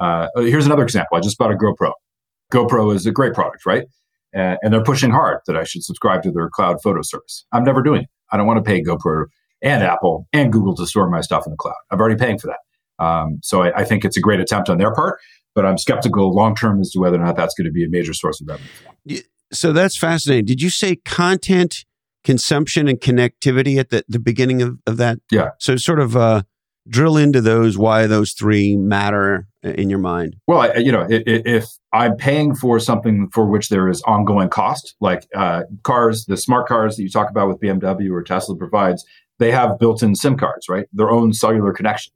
Uh, 0.00 0.26
here's 0.38 0.66
another 0.66 0.82
example. 0.82 1.16
I 1.16 1.20
just 1.20 1.38
bought 1.38 1.52
a 1.52 1.54
GoPro. 1.54 1.92
GoPro 2.52 2.92
is 2.92 3.06
a 3.06 3.12
great 3.12 3.34
product, 3.34 3.64
right? 3.64 3.84
And, 4.32 4.58
and 4.62 4.74
they're 4.74 4.82
pushing 4.82 5.12
hard 5.12 5.38
that 5.46 5.56
I 5.56 5.62
should 5.62 5.84
subscribe 5.84 6.24
to 6.24 6.32
their 6.32 6.50
cloud 6.50 6.78
photo 6.82 7.02
service. 7.02 7.46
I'm 7.52 7.62
never 7.62 7.84
doing 7.84 8.02
it. 8.02 8.08
I 8.32 8.36
don't 8.36 8.48
want 8.48 8.56
to 8.64 8.68
pay 8.68 8.82
GoPro 8.82 9.26
and 9.62 9.84
Apple 9.84 10.26
and 10.32 10.52
Google 10.52 10.74
to 10.74 10.86
store 10.88 11.08
my 11.08 11.20
stuff 11.20 11.46
in 11.46 11.52
the 11.52 11.56
cloud. 11.56 11.76
I'm 11.92 12.00
already 12.00 12.16
paying 12.16 12.40
for 12.40 12.48
that. 12.48 13.04
Um, 13.04 13.38
so 13.44 13.62
I, 13.62 13.82
I, 13.82 13.84
think 13.84 14.04
it's 14.04 14.16
a 14.16 14.20
great 14.20 14.40
attempt 14.40 14.68
on 14.68 14.78
their 14.78 14.92
part, 14.92 15.20
but 15.54 15.64
I'm 15.64 15.78
skeptical 15.78 16.34
long 16.34 16.56
term 16.56 16.80
as 16.80 16.90
to 16.90 16.98
whether 16.98 17.16
or 17.16 17.24
not 17.24 17.36
that's 17.36 17.54
going 17.54 17.66
to 17.66 17.70
be 17.70 17.84
a 17.84 17.88
major 17.88 18.12
source 18.12 18.40
of 18.40 18.48
revenue. 18.48 19.22
So 19.52 19.72
that's 19.72 19.96
fascinating. 19.96 20.46
Did 20.46 20.60
you 20.60 20.68
say 20.68 20.96
content 21.04 21.84
consumption 22.24 22.88
and 22.88 23.00
connectivity 23.00 23.78
at 23.78 23.90
the, 23.90 24.04
the 24.08 24.18
beginning 24.18 24.62
of, 24.62 24.78
of 24.86 24.96
that? 24.98 25.18
Yeah. 25.30 25.50
So 25.58 25.76
sort 25.76 26.00
of 26.00 26.16
uh, 26.16 26.42
drill 26.88 27.16
into 27.16 27.40
those, 27.40 27.76
why 27.76 28.06
those 28.06 28.32
three 28.32 28.76
matter 28.76 29.46
in 29.62 29.90
your 29.90 29.98
mind. 29.98 30.36
Well, 30.46 30.60
I, 30.60 30.74
you 30.76 30.92
know, 30.92 31.06
if, 31.08 31.22
if, 31.26 31.64
I'm 31.92 32.16
paying 32.16 32.54
for 32.54 32.78
something 32.78 33.30
for 33.32 33.46
which 33.46 33.70
there 33.70 33.88
is 33.88 34.02
ongoing 34.02 34.50
cost, 34.50 34.94
like 35.00 35.26
uh, 35.34 35.62
cars, 35.84 36.26
the 36.26 36.36
smart 36.36 36.68
cars 36.68 36.96
that 36.96 37.02
you 37.02 37.08
talk 37.08 37.30
about 37.30 37.48
with 37.48 37.60
BMW 37.60 38.10
or 38.10 38.22
Tesla 38.22 38.56
provides, 38.56 39.04
they 39.38 39.50
have 39.50 39.78
built-in 39.78 40.14
SIM 40.14 40.36
cards, 40.36 40.68
right? 40.68 40.86
Their 40.92 41.10
own 41.10 41.32
cellular 41.32 41.72
connection. 41.72 42.12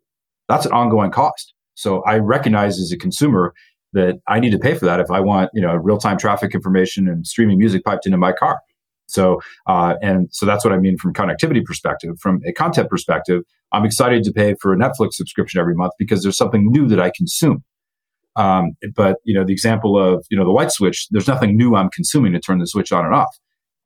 That's 0.48 0.66
an 0.66 0.72
ongoing 0.72 1.10
cost. 1.10 1.54
So 1.74 2.02
I 2.02 2.18
recognize 2.18 2.78
as 2.78 2.92
a 2.92 2.98
consumer 2.98 3.54
that 3.94 4.20
I 4.28 4.40
need 4.40 4.50
to 4.50 4.58
pay 4.58 4.74
for 4.74 4.84
that 4.84 5.00
if 5.00 5.10
I 5.10 5.20
want, 5.20 5.50
you 5.54 5.62
know, 5.62 5.74
real-time 5.74 6.18
traffic 6.18 6.54
information 6.54 7.08
and 7.08 7.26
streaming 7.26 7.58
music 7.58 7.84
piped 7.84 8.04
into 8.04 8.18
my 8.18 8.32
car. 8.32 8.60
So, 9.12 9.40
uh, 9.66 9.94
and 10.02 10.28
so 10.32 10.46
that's 10.46 10.64
what 10.64 10.72
I 10.72 10.78
mean 10.78 10.96
from 10.96 11.12
connectivity 11.12 11.64
perspective. 11.64 12.18
From 12.18 12.40
a 12.46 12.52
content 12.52 12.88
perspective, 12.88 13.42
I'm 13.72 13.84
excited 13.84 14.22
to 14.24 14.32
pay 14.32 14.54
for 14.60 14.72
a 14.72 14.76
Netflix 14.76 15.14
subscription 15.14 15.60
every 15.60 15.74
month 15.74 15.92
because 15.98 16.22
there's 16.22 16.36
something 16.36 16.70
new 16.70 16.88
that 16.88 17.00
I 17.00 17.12
consume. 17.14 17.62
Um, 18.36 18.72
but 18.96 19.16
you 19.24 19.34
know, 19.34 19.44
the 19.44 19.52
example 19.52 19.98
of 19.98 20.24
you 20.30 20.38
know 20.38 20.44
the 20.44 20.50
light 20.50 20.72
switch, 20.72 21.06
there's 21.10 21.28
nothing 21.28 21.56
new 21.56 21.74
I'm 21.74 21.90
consuming 21.90 22.32
to 22.32 22.40
turn 22.40 22.58
the 22.58 22.66
switch 22.66 22.90
on 22.90 23.04
and 23.04 23.14
off, 23.14 23.36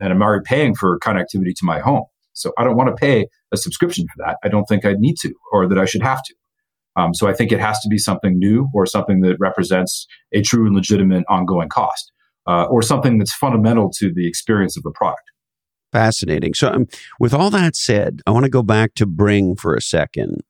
and 0.01 0.12
I'm 0.12 0.22
already 0.22 0.45
paying 0.45 0.74
for 0.77 0.99
connectivity 1.01 1.55
to 1.57 1.64
my 1.64 1.81
home. 1.81 2.05
So 2.33 2.53
I 2.57 2.64
don't 2.64 2.77
want 2.77 2.89
to 2.89 2.95
pay 2.95 3.27
a 3.53 3.57
subscription 3.57 4.07
for 4.14 4.24
that. 4.24 4.37
I 4.45 4.49
don't 4.49 4.66
think 4.66 4.85
I 4.85 4.95
need 4.97 5.16
to, 5.22 5.33
or 5.53 5.66
that 5.68 5.79
I 5.79 5.87
should 5.87 6.03
have 6.03 6.22
to. 6.22 6.35
Um, 6.95 7.14
so 7.14 7.27
I 7.27 7.33
think 7.33 7.51
it 7.51 7.61
has 7.61 7.79
to 7.81 7.89
be 7.89 7.99
something 7.99 8.39
new 8.39 8.68
or 8.72 8.87
something 8.87 9.20
that 9.20 9.37
represents 9.41 10.07
a 10.33 10.43
true 10.43 10.66
and 10.66 10.74
legitimate 10.74 11.24
ongoing 11.29 11.68
cost 11.68 12.12
uh, 12.47 12.64
or 12.64 12.82
something 12.82 13.18
that's 13.18 13.34
fundamental 13.34 13.90
to 13.99 14.12
the 14.12 14.26
experience 14.26 14.76
of 14.76 14.82
the 14.82 14.92
product. 14.92 15.30
Fascinating. 15.92 16.55
So, 16.55 16.70
um, 16.70 16.86
with 17.18 17.32
all 17.32 17.51
that 17.51 17.76
said, 17.76 18.20
I 18.26 18.30
want 18.30 18.44
to 18.44 18.51
go 18.51 18.62
back 18.62 18.94
to 18.94 19.07
Bringg 19.07 19.59
for 19.59 19.74
a 19.74 19.80
second. 19.80 20.42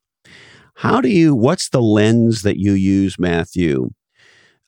How 0.76 1.00
do 1.00 1.08
you, 1.08 1.34
what's 1.34 1.68
the 1.70 1.80
lens 1.80 2.42
that 2.42 2.58
you 2.58 2.72
use, 2.72 3.18
Matthew, 3.18 3.90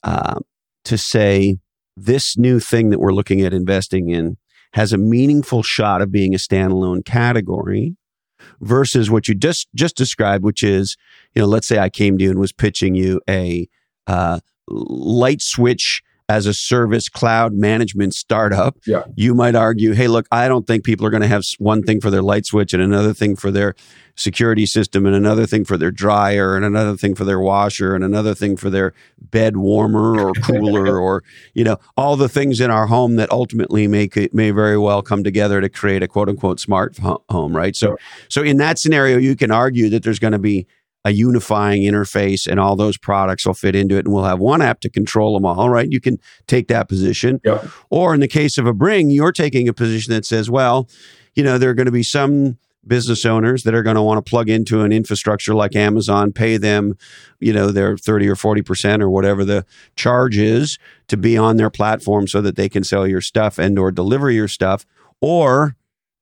uh, 0.02 0.40
to 0.84 0.96
say 0.96 1.58
this 1.96 2.36
new 2.38 2.60
thing 2.60 2.90
that 2.90 3.00
we're 3.00 3.12
looking 3.12 3.42
at 3.42 3.52
investing 3.52 4.08
in 4.08 4.36
has 4.74 4.92
a 4.92 4.98
meaningful 4.98 5.62
shot 5.62 6.00
of 6.00 6.12
being 6.12 6.34
a 6.34 6.38
standalone 6.38 7.04
category 7.04 7.96
versus 8.60 9.10
what 9.10 9.28
you 9.28 9.34
just 9.34 9.68
just 9.74 9.96
described, 9.96 10.44
which 10.44 10.62
is, 10.62 10.96
you 11.34 11.42
know, 11.42 11.48
let's 11.48 11.66
say 11.66 11.78
I 11.78 11.90
came 11.90 12.18
to 12.18 12.24
you 12.24 12.30
and 12.30 12.38
was 12.38 12.52
pitching 12.52 12.94
you 12.94 13.20
a 13.28 13.68
uh, 14.06 14.40
light 14.68 15.42
switch 15.42 16.02
as 16.28 16.44
a 16.44 16.52
service 16.52 17.08
cloud 17.08 17.54
management 17.54 18.12
startup, 18.12 18.76
yeah. 18.86 19.04
you 19.16 19.34
might 19.34 19.54
argue, 19.54 19.92
hey, 19.92 20.08
look, 20.08 20.26
I 20.30 20.46
don't 20.46 20.66
think 20.66 20.84
people 20.84 21.06
are 21.06 21.10
going 21.10 21.22
to 21.22 21.28
have 21.28 21.42
one 21.58 21.82
thing 21.82 22.00
for 22.00 22.10
their 22.10 22.22
light 22.22 22.44
switch 22.44 22.74
and 22.74 22.82
another 22.82 23.14
thing 23.14 23.34
for 23.34 23.50
their 23.50 23.74
security 24.14 24.66
system 24.66 25.06
and 25.06 25.14
another 25.14 25.46
thing 25.46 25.64
for 25.64 25.78
their 25.78 25.90
dryer 25.90 26.54
and 26.54 26.66
another 26.66 26.96
thing 26.96 27.14
for 27.14 27.24
their 27.24 27.40
washer 27.40 27.94
and 27.94 28.04
another 28.04 28.34
thing 28.34 28.56
for 28.56 28.68
their 28.68 28.92
bed 29.18 29.56
warmer 29.56 30.20
or 30.20 30.32
cooler 30.34 30.98
or, 31.00 31.24
you 31.54 31.64
know, 31.64 31.78
all 31.96 32.16
the 32.16 32.28
things 32.28 32.60
in 32.60 32.70
our 32.70 32.86
home 32.86 33.16
that 33.16 33.30
ultimately 33.30 33.86
make 33.86 34.16
it 34.16 34.34
may 34.34 34.50
very 34.50 34.76
well 34.76 35.00
come 35.00 35.24
together 35.24 35.62
to 35.62 35.68
create 35.68 36.02
a 36.02 36.08
quote 36.08 36.28
unquote 36.28 36.60
smart 36.60 36.98
home, 36.98 37.56
right? 37.56 37.74
So, 37.74 37.86
sure. 37.86 37.98
so 38.28 38.42
in 38.42 38.58
that 38.58 38.78
scenario, 38.78 39.16
you 39.16 39.34
can 39.34 39.50
argue 39.50 39.88
that 39.90 40.02
there's 40.02 40.18
going 40.18 40.32
to 40.32 40.38
be 40.38 40.66
a 41.08 41.10
unifying 41.10 41.82
interface 41.82 42.46
and 42.46 42.60
all 42.60 42.76
those 42.76 42.98
products 42.98 43.46
will 43.46 43.54
fit 43.54 43.74
into 43.74 43.96
it 43.96 44.04
and 44.04 44.12
we'll 44.12 44.24
have 44.24 44.38
one 44.38 44.60
app 44.60 44.80
to 44.80 44.90
control 44.90 45.32
them 45.34 45.46
all 45.46 45.70
right 45.70 45.90
you 45.90 46.00
can 46.00 46.18
take 46.46 46.68
that 46.68 46.86
position 46.86 47.40
yep. 47.44 47.64
or 47.88 48.12
in 48.12 48.20
the 48.20 48.28
case 48.28 48.58
of 48.58 48.66
a 48.66 48.74
Bringg 48.74 49.12
you're 49.12 49.32
taking 49.32 49.68
a 49.68 49.72
position 49.72 50.12
that 50.12 50.26
says 50.26 50.50
well 50.50 50.86
you 51.34 51.42
know 51.42 51.56
there 51.56 51.70
are 51.70 51.74
going 51.74 51.86
to 51.86 51.92
be 51.92 52.02
some 52.02 52.58
business 52.86 53.24
owners 53.24 53.62
that 53.62 53.74
are 53.74 53.82
going 53.82 53.96
to 53.96 54.02
want 54.02 54.24
to 54.24 54.28
plug 54.28 54.48
into 54.48 54.82
an 54.82 54.92
infrastructure 54.92 55.54
like 55.54 55.76
Amazon, 55.76 56.32
pay 56.32 56.56
them, 56.56 56.96
you 57.38 57.52
know, 57.52 57.70
their 57.70 57.96
30 57.96 58.28
or 58.28 58.34
40% 58.34 59.02
or 59.02 59.10
whatever 59.10 59.44
the 59.44 59.66
charge 59.94 60.38
is 60.38 60.78
to 61.08 61.16
be 61.16 61.36
on 61.36 61.56
their 61.56 61.70
platform 61.70 62.26
so 62.26 62.40
that 62.40 62.56
they 62.56 62.68
can 62.68 62.82
sell 62.82 63.06
your 63.06 63.20
stuff 63.20 63.58
and 63.58 63.78
or 63.78 63.90
deliver 63.90 64.30
your 64.30 64.48
stuff. 64.48 64.86
Or 65.20 65.76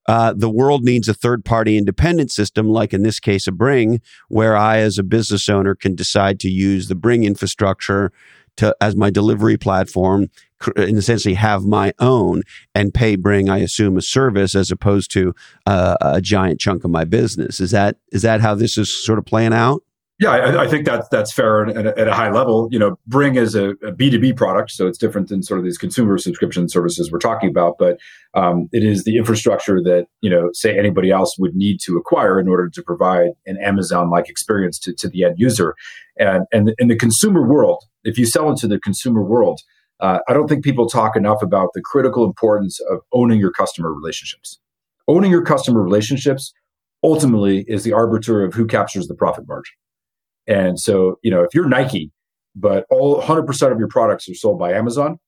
uh, 0.08 0.32
the 0.36 0.50
world 0.50 0.84
needs 0.84 1.08
a 1.08 1.14
third 1.14 1.44
party 1.44 1.76
independent 1.76 2.30
system, 2.30 2.68
like 2.68 2.92
in 2.92 3.02
this 3.02 3.20
case, 3.20 3.46
a 3.46 3.52
Bringg, 3.52 4.00
where 4.28 4.56
I, 4.56 4.78
as 4.78 4.98
a 4.98 5.02
business 5.02 5.48
owner, 5.48 5.74
can 5.74 5.94
decide 5.94 6.38
to 6.40 6.48
use 6.48 6.88
the 6.88 6.94
Bringg 6.94 7.24
infrastructure 7.24 8.12
to, 8.56 8.74
as 8.80 8.96
my 8.96 9.10
delivery 9.10 9.56
platform 9.56 10.28
and 10.76 10.96
essentially 10.96 11.34
have 11.34 11.64
my 11.64 11.92
own 11.98 12.42
and 12.74 12.94
pay 12.94 13.16
Bringg, 13.16 13.50
I 13.50 13.58
assume, 13.58 13.96
a 13.96 14.02
service 14.02 14.54
as 14.54 14.70
opposed 14.70 15.10
to 15.12 15.34
uh, 15.66 15.96
a 16.00 16.20
giant 16.20 16.60
chunk 16.60 16.84
of 16.84 16.90
my 16.90 17.04
business. 17.04 17.60
Is 17.60 17.70
that 17.72 17.96
is 18.12 18.22
that 18.22 18.40
how 18.40 18.54
this 18.54 18.78
is 18.78 18.94
sort 18.94 19.18
of 19.18 19.26
playing 19.26 19.52
out? 19.52 19.82
Yeah, 20.18 20.30
I, 20.30 20.62
I, 20.62 20.66
think 20.66 20.86
that's 20.86 21.06
that's 21.10 21.30
fair 21.30 21.66
at, 21.66 21.98
at, 21.98 22.08
a 22.08 22.14
high 22.14 22.30
level. 22.30 22.68
You 22.70 22.78
know, 22.78 22.98
Bringg 23.06 23.36
is 23.36 23.54
a 23.54 23.70
a 23.70 23.92
B2B 23.92 24.34
product, 24.34 24.70
so 24.70 24.86
it's 24.86 24.96
different 24.96 25.28
than 25.28 25.42
sort 25.42 25.58
of 25.58 25.64
these 25.64 25.76
consumer 25.76 26.16
subscription 26.16 26.70
services 26.70 27.12
we're 27.12 27.18
talking 27.18 27.50
about. 27.50 27.74
But 27.78 27.98
um, 28.32 28.70
it 28.72 28.82
is 28.82 29.04
the 29.04 29.18
infrastructure 29.18 29.82
that 29.82 30.06
you 30.22 30.30
know, 30.30 30.48
say 30.54 30.78
anybody 30.78 31.10
else 31.10 31.36
would 31.38 31.54
need 31.54 31.80
to 31.84 31.98
acquire 31.98 32.40
in 32.40 32.48
order 32.48 32.70
to 32.70 32.82
provide 32.82 33.32
an 33.44 33.58
Amazon-like 33.62 34.30
experience 34.30 34.78
to, 34.80 34.94
to 34.94 35.08
the 35.08 35.22
end 35.22 35.34
user. 35.36 35.74
And 36.18 36.46
and 36.50 36.72
in 36.78 36.88
the 36.88 36.96
consumer 36.96 37.46
world, 37.46 37.84
if 38.02 38.18
you 38.18 38.24
sell 38.24 38.48
into 38.48 38.66
the 38.66 38.80
consumer 38.80 39.22
world, 39.22 39.60
uh, 40.00 40.20
I 40.28 40.32
don't 40.32 40.48
think 40.48 40.64
people 40.64 40.88
talk 40.88 41.14
enough 41.14 41.42
about 41.42 41.70
the 41.74 41.82
critical 41.82 42.24
importance 42.24 42.80
of 42.90 43.00
owning 43.12 43.38
your 43.38 43.52
customer 43.52 43.92
relationships. 43.92 44.58
Owning 45.08 45.30
your 45.30 45.44
customer 45.44 45.82
relationships 45.82 46.54
ultimately 47.02 47.66
is 47.68 47.84
the 47.84 47.92
arbiter 47.92 48.42
of 48.42 48.54
who 48.54 48.66
captures 48.66 49.08
the 49.08 49.14
profit 49.14 49.46
margin. 49.46 49.74
And 50.46 50.78
so, 50.78 51.18
you 51.22 51.30
know, 51.30 51.42
if 51.42 51.54
you're 51.54 51.68
Nike, 51.68 52.12
but 52.54 52.86
all 52.90 53.20
100% 53.20 53.72
of 53.72 53.78
your 53.78 53.88
products 53.88 54.28
are 54.28 54.34
sold 54.34 54.58
by 54.58 54.72
Amazon, 54.72 55.18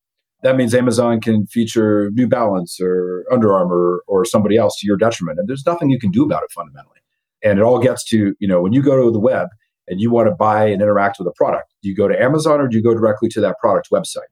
that 0.42 0.56
means 0.56 0.74
Amazon 0.74 1.20
can 1.20 1.46
feature 1.46 2.10
New 2.12 2.28
Balance 2.28 2.78
or 2.80 3.24
Under 3.30 3.52
Armour 3.52 4.02
or 4.06 4.24
somebody 4.24 4.56
else 4.56 4.78
to 4.78 4.86
your 4.86 4.96
detriment. 4.96 5.38
And 5.38 5.48
there's 5.48 5.66
nothing 5.66 5.90
you 5.90 5.98
can 5.98 6.10
do 6.10 6.24
about 6.24 6.44
it 6.44 6.52
fundamentally. 6.52 7.00
And 7.42 7.58
it 7.58 7.62
all 7.62 7.80
gets 7.80 8.04
to, 8.10 8.34
you 8.38 8.48
know, 8.48 8.62
when 8.62 8.72
you 8.72 8.82
go 8.82 9.04
to 9.04 9.10
the 9.10 9.20
web 9.20 9.48
and 9.88 10.00
you 10.00 10.10
want 10.10 10.28
to 10.28 10.34
buy 10.34 10.66
and 10.66 10.80
interact 10.80 11.18
with 11.18 11.26
a 11.26 11.32
product, 11.32 11.74
do 11.82 11.88
you 11.88 11.96
go 11.96 12.08
to 12.08 12.20
Amazon 12.20 12.60
or 12.60 12.68
do 12.68 12.76
you 12.76 12.82
go 12.82 12.94
directly 12.94 13.28
to 13.30 13.40
that 13.40 13.56
product 13.60 13.88
website? 13.92 14.30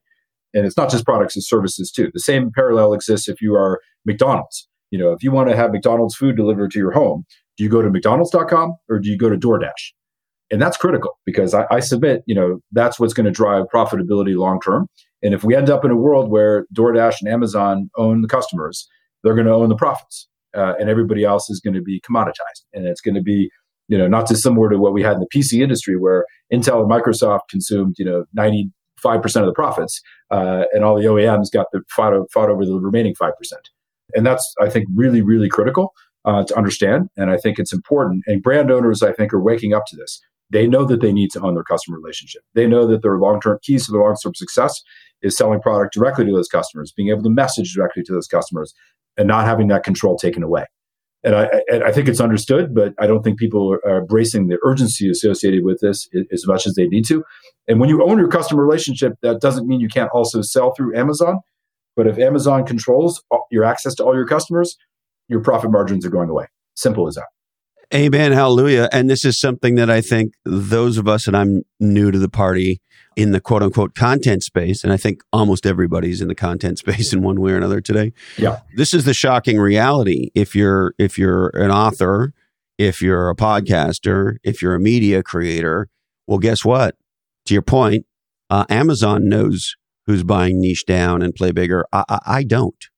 And 0.55 0.65
it's 0.65 0.77
not 0.77 0.91
just 0.91 1.05
products, 1.05 1.37
it's 1.37 1.49
services 1.49 1.91
too. 1.91 2.11
The 2.15 2.21
same 2.21 2.51
parallel 2.55 2.95
exists 2.95 3.29
if 3.29 3.43
you 3.43 3.55
are 3.55 3.81
McDonald's. 4.05 4.69
You 4.91 4.99
know, 4.99 5.13
if 5.13 5.23
you 5.23 5.33
want 5.33 5.51
to 5.51 5.57
have 5.57 5.73
McDonald's 5.73 6.15
food 6.15 6.37
delivered 6.37 6.71
to 6.73 6.79
your 6.79 6.93
home, 6.93 7.25
do 7.57 7.65
you 7.65 7.71
go 7.71 7.83
to 7.83 7.91
McDonald's.com 7.91 8.75
or 8.89 8.99
do 9.01 9.11
you 9.11 9.19
go 9.19 9.29
to 9.29 9.37
DoorDash? 9.37 9.93
And 10.51 10.63
that's 10.63 10.77
critical 10.77 11.19
because 11.25 11.55
I, 11.55 11.67
I 11.71 11.81
submit, 11.81 12.23
you 12.27 12.35
know, 12.35 12.61
that's 12.73 13.01
what's 13.01 13.15
going 13.15 13.27
to 13.27 13.33
drive 13.33 13.65
profitability 13.73 14.37
long 14.37 14.61
term. 14.61 14.89
And 15.23 15.35
if 15.35 15.43
we 15.45 15.57
end 15.57 15.71
up 15.71 15.85
in 15.85 15.91
a 15.91 15.97
world 15.97 16.31
where 16.31 16.67
DoorDash 16.75 17.17
and 17.21 17.29
Amazon 17.33 17.91
own 17.97 18.23
the 18.23 18.29
customers, 18.29 18.89
they're 19.23 19.35
going 19.35 19.47
to 19.47 19.53
own 19.53 19.69
the 19.69 19.77
profits, 19.77 20.29
uh, 20.57 20.75
and 20.79 20.89
everybody 20.89 21.25
else 21.25 21.51
is 21.51 21.61
going 21.61 21.75
to 21.75 21.83
be 21.83 22.01
commoditized, 22.01 22.65
and 22.73 22.87
it's 22.87 23.01
going 23.01 23.15
to 23.15 23.23
be, 23.23 23.51
you 23.89 23.99
know, 23.99 24.07
not 24.07 24.29
dissimilar 24.29 24.69
to 24.69 24.79
what 24.79 24.93
we 24.93 25.03
had 25.03 25.15
in 25.15 25.21
the 25.21 25.29
PC 25.35 25.63
industry, 25.63 25.97
where 25.97 26.27
Intel 26.53 26.81
and 26.81 26.91
Microsoft 26.91 27.49
consumed, 27.51 27.97
you 27.99 28.05
know, 28.05 28.25
ninety 28.35 28.71
five 29.03 29.23
percent 29.23 29.45
of 29.45 29.49
the 29.49 29.55
profits, 29.55 30.01
uh, 30.31 30.65
and 30.73 30.85
all 30.85 30.97
the 30.97 31.07
OEMs 31.07 31.51
got 31.53 31.67
the 31.73 31.81
fought, 31.89 32.13
fought 32.33 32.51
over 32.51 32.65
the 32.65 32.79
remaining 32.79 33.15
five 33.15 33.37
percent, 33.37 33.69
and 34.15 34.25
that's 34.25 34.55
I 34.61 34.69
think 34.69 34.87
really 34.95 35.23
really 35.23 35.49
critical 35.49 35.93
uh, 36.25 36.45
to 36.45 36.57
understand, 36.57 37.09
and 37.17 37.31
I 37.31 37.37
think 37.37 37.59
it's 37.59 37.73
important. 37.73 38.23
And 38.27 38.43
brand 38.43 38.71
owners, 38.71 39.03
I 39.03 39.13
think, 39.13 39.33
are 39.33 39.43
waking 39.43 39.73
up 39.73 39.87
to 39.89 39.97
this 39.97 40.21
They 40.51 40.67
know 40.67 40.85
that 40.85 41.01
they 41.01 41.13
need 41.13 41.31
to 41.33 41.41
own 41.41 41.55
their 41.55 41.65
customer 41.65 41.99
relationship. 41.99 42.43
They 42.55 42.67
know 42.67 42.87
that 42.87 43.03
their 43.03 43.19
long 43.19 43.41
term 43.41 43.59
keys 43.63 43.87
to 43.87 43.93
their 43.93 44.01
long 44.01 44.17
term 44.23 44.35
success 44.35 44.81
is 45.23 45.37
selling 45.37 45.61
product 45.61 45.95
directly 45.95 46.25
to 46.25 46.33
those 46.33 46.49
customers, 46.49 46.93
being 46.97 47.09
able 47.09 47.23
to 47.23 47.31
message 47.31 47.75
directly 47.75 48.03
to 48.05 48.13
those 48.13 48.29
customers, 48.29 48.75
and 49.17 49.27
not 49.27 49.45
having 49.45 49.69
that 49.69 49.83
control 49.83 50.17
taken 50.17 50.43
away. 50.43 50.65
And 51.25 51.35
I, 51.35 51.49
I 51.85 51.91
think 51.91 52.09
it's 52.09 52.21
understood, 52.21 52.73
but 52.73 52.95
I 53.01 53.09
don't 53.09 53.23
think 53.23 53.39
people 53.39 53.77
are 53.85 53.99
embracing 53.99 54.47
the 54.47 54.59
urgency 54.65 55.11
associated 55.11 55.65
with 55.65 55.81
this 55.81 56.09
as 56.31 56.47
much 56.47 56.67
as 56.67 56.75
they 56.75 56.87
need 56.87 57.05
to. 57.07 57.25
And 57.67 57.81
when 57.81 57.89
you 57.89 58.05
own 58.05 58.19
your 58.19 58.29
customer 58.29 58.65
relationship, 58.65 59.15
that 59.23 59.41
doesn't 59.41 59.67
mean 59.67 59.81
you 59.81 59.89
can't 59.89 60.11
also 60.13 60.41
sell 60.43 60.73
through 60.75 60.97
Amazon. 60.97 61.41
But 61.97 62.07
if 62.07 62.19
Amazon 62.19 62.65
controls 62.65 63.25
uh, 63.33 63.39
your 63.51 63.65
access 63.65 63.95
to 63.97 64.05
all 64.05 64.15
your 64.15 64.27
customers, 64.27 64.77
your 65.29 65.41
profit 65.41 65.73
margins 65.73 66.07
are 66.07 66.11
going 66.11 66.29
away. 66.29 66.47
Simple 66.75 67.09
as 67.09 67.17
that. 67.17 67.27
Amen. 67.95 68.33
Hallelujah. 68.33 68.89
And 68.93 69.09
this 69.09 69.25
is 69.25 69.39
something 69.39 69.77
that 69.77 69.91
I 69.91 70.01
think 70.01 70.35
those 70.45 70.99
of 70.99 71.07
us, 71.07 71.27
and 71.27 71.37
I'm 71.37 71.63
new 71.79 72.11
to 72.11 72.19
the 72.19 72.29
party 72.29 72.81
in 73.15 73.31
the 73.31 73.41
quote 73.41 73.63
unquote 73.63 73.95
content 73.95 74.43
space, 74.43 74.83
and 74.85 74.93
I 74.93 74.97
think 74.97 75.23
almost 75.33 75.67
everybody's 75.67 76.21
in 76.21 76.29
the 76.29 76.35
content 76.35 76.79
space 76.81 77.13
in 77.13 77.23
one 77.23 77.41
way 77.41 77.53
or 77.53 77.57
another 77.57 77.81
today. 77.81 78.13
Yeah. 78.37 78.61
This 78.75 78.93
is 78.93 79.05
the 79.05 79.15
shocking 79.15 79.59
reality. 79.59 80.31
If 80.35 80.55
you're 80.55 80.95
if 80.99 81.17
you're 81.19 81.49
an 81.51 81.71
author, 81.71 82.33
if 82.79 83.01
you're 83.01 83.31
a 83.31 83.37
podcaster, 83.37 84.37
if 84.43 84.61
you're 84.61 84.75
a 84.75 84.81
media 84.81 85.23
creator, 85.23 85.89
well, 86.27 86.39
guess 86.39 86.65
what? 86.65 86.97
To 87.47 87.55
your 87.55 87.63
point, 87.63 88.05
uh, 88.51 88.65
Amazon 88.69 89.29
knows 89.29 89.77
who's 90.07 90.25
buying 90.25 90.61
niche 90.61 90.85
down 90.87 91.23
and 91.23 91.35
play 91.35 91.53
bigger. 91.53 91.87
I, 91.93 92.05
I, 92.09 92.19
I 92.27 92.43
don't. 92.43 92.89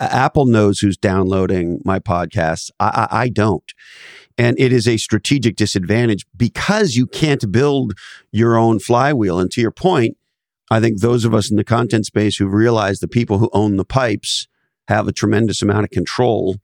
Apple 0.00 0.46
knows 0.46 0.80
who's 0.80 0.96
downloading 0.96 1.80
my 1.84 2.00
podcasts. 2.00 2.70
I, 2.80 3.06
I, 3.10 3.22
I 3.22 3.28
don't. 3.28 3.72
And 4.38 4.58
it 4.58 4.72
is 4.72 4.88
a 4.88 4.96
strategic 4.96 5.56
disadvantage 5.56 6.24
because 6.36 6.94
you 6.94 7.06
can't 7.06 7.50
build 7.52 7.94
your 8.30 8.56
own 8.56 8.78
flywheel. 8.78 9.38
And 9.38 9.50
to 9.52 9.60
your 9.60 9.70
point, 9.70 10.16
I 10.70 10.80
think 10.80 11.00
those 11.00 11.24
of 11.24 11.34
us 11.34 11.50
in 11.50 11.56
the 11.56 11.64
content 11.64 12.06
space 12.06 12.36
who 12.36 12.48
realize 12.48 12.98
the 12.98 13.08
people 13.08 13.38
who 13.38 13.50
own 13.52 13.76
the 13.76 13.84
pipes 13.84 14.46
have 14.88 15.06
a 15.06 15.12
tremendous 15.12 15.62
amount 15.62 15.84
of 15.84 15.90
control 15.90 16.56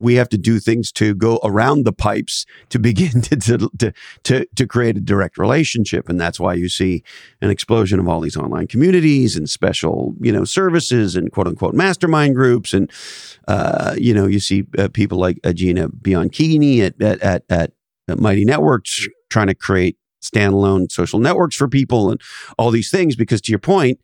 we 0.00 0.14
have 0.14 0.28
to 0.28 0.38
do 0.38 0.58
things 0.60 0.92
to 0.92 1.14
go 1.14 1.40
around 1.42 1.84
the 1.84 1.92
pipes 1.92 2.46
to 2.70 2.78
begin 2.88 3.20
to, 3.22 3.36
to, 3.36 3.92
to, 4.24 4.46
to, 4.54 4.66
create 4.66 4.96
a 4.96 5.00
direct 5.00 5.38
relationship. 5.38 6.08
And 6.08 6.20
that's 6.20 6.38
why 6.38 6.54
you 6.54 6.68
see 6.68 7.02
an 7.40 7.50
explosion 7.50 7.98
of 7.98 8.08
all 8.08 8.20
these 8.20 8.36
online 8.36 8.66
communities 8.66 9.36
and 9.36 9.48
special, 9.48 10.14
you 10.20 10.32
know, 10.32 10.44
services 10.44 11.16
and 11.16 11.32
quote 11.32 11.46
unquote 11.46 11.74
mastermind 11.74 12.34
groups. 12.34 12.72
And, 12.72 12.90
uh, 13.46 13.94
you 13.96 14.14
know, 14.14 14.26
you 14.26 14.40
see 14.40 14.64
uh, 14.78 14.88
people 14.88 15.18
like 15.18 15.38
Gina 15.54 15.88
Bianchini 15.88 16.80
at, 16.80 17.00
at, 17.00 17.22
at, 17.22 17.72
at 18.08 18.18
Mighty 18.18 18.44
Networks 18.44 19.06
trying 19.30 19.48
to 19.48 19.54
create 19.54 19.96
standalone 20.22 20.90
social 20.90 21.18
networks 21.18 21.56
for 21.56 21.68
people 21.68 22.10
and 22.10 22.20
all 22.58 22.70
these 22.70 22.90
things. 22.90 23.16
Because 23.16 23.40
to 23.42 23.52
your 23.52 23.58
point, 23.58 24.00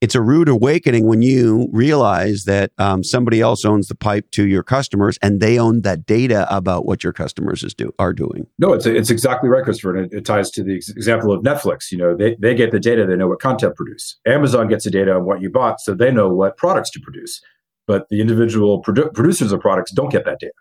it's 0.00 0.14
a 0.14 0.20
rude 0.20 0.48
awakening 0.48 1.06
when 1.06 1.22
you 1.22 1.68
realize 1.72 2.44
that 2.44 2.70
um, 2.78 3.02
somebody 3.02 3.40
else 3.40 3.64
owns 3.64 3.88
the 3.88 3.94
pipe 3.96 4.30
to 4.30 4.46
your 4.46 4.62
customers 4.62 5.18
and 5.22 5.40
they 5.40 5.58
own 5.58 5.82
that 5.82 6.06
data 6.06 6.46
about 6.54 6.86
what 6.86 7.02
your 7.02 7.12
customers 7.12 7.64
is 7.64 7.74
do, 7.74 7.92
are 7.98 8.12
doing. 8.12 8.46
No, 8.58 8.72
it's, 8.72 8.86
it's 8.86 9.10
exactly 9.10 9.48
right, 9.48 9.64
Christopher. 9.64 9.96
And 9.96 10.12
it, 10.12 10.18
it 10.18 10.24
ties 10.24 10.50
to 10.52 10.62
the 10.62 10.76
ex- 10.76 10.88
example 10.90 11.32
of 11.32 11.42
Netflix. 11.42 11.90
You 11.90 11.98
know, 11.98 12.16
they, 12.16 12.36
they 12.38 12.54
get 12.54 12.70
the 12.70 12.78
data, 12.78 13.06
they 13.06 13.16
know 13.16 13.28
what 13.28 13.40
content 13.40 13.74
produce. 13.74 14.18
Amazon 14.26 14.68
gets 14.68 14.84
the 14.84 14.90
data 14.90 15.14
on 15.14 15.24
what 15.24 15.40
you 15.40 15.50
bought, 15.50 15.80
so 15.80 15.94
they 15.94 16.12
know 16.12 16.28
what 16.28 16.56
products 16.56 16.90
to 16.90 17.00
produce. 17.00 17.40
But 17.86 18.08
the 18.10 18.20
individual 18.20 18.82
produ- 18.82 19.12
producers 19.14 19.50
of 19.50 19.60
products 19.60 19.90
don't 19.90 20.12
get 20.12 20.24
that 20.26 20.38
data. 20.38 20.52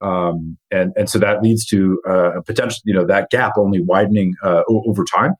Um, 0.00 0.56
and, 0.70 0.92
and 0.96 1.10
so 1.10 1.18
that 1.18 1.42
leads 1.42 1.66
to 1.66 2.00
uh, 2.08 2.38
a 2.38 2.42
potential, 2.42 2.78
you 2.84 2.94
know, 2.94 3.04
that 3.04 3.28
gap 3.30 3.52
only 3.58 3.82
widening 3.82 4.34
uh, 4.42 4.62
o- 4.70 4.84
over 4.88 5.04
time 5.04 5.34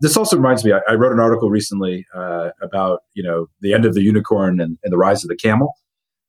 this 0.00 0.16
also 0.16 0.36
reminds 0.36 0.64
me. 0.64 0.72
I, 0.72 0.80
I 0.88 0.94
wrote 0.94 1.12
an 1.12 1.20
article 1.20 1.50
recently 1.50 2.06
uh, 2.14 2.50
about 2.60 3.00
you 3.14 3.22
know 3.22 3.46
the 3.60 3.72
end 3.72 3.84
of 3.84 3.94
the 3.94 4.02
unicorn 4.02 4.60
and, 4.60 4.78
and, 4.82 4.92
the 4.92 4.98
rise 4.98 5.24
of 5.24 5.28
the 5.28 5.36
camel. 5.36 5.74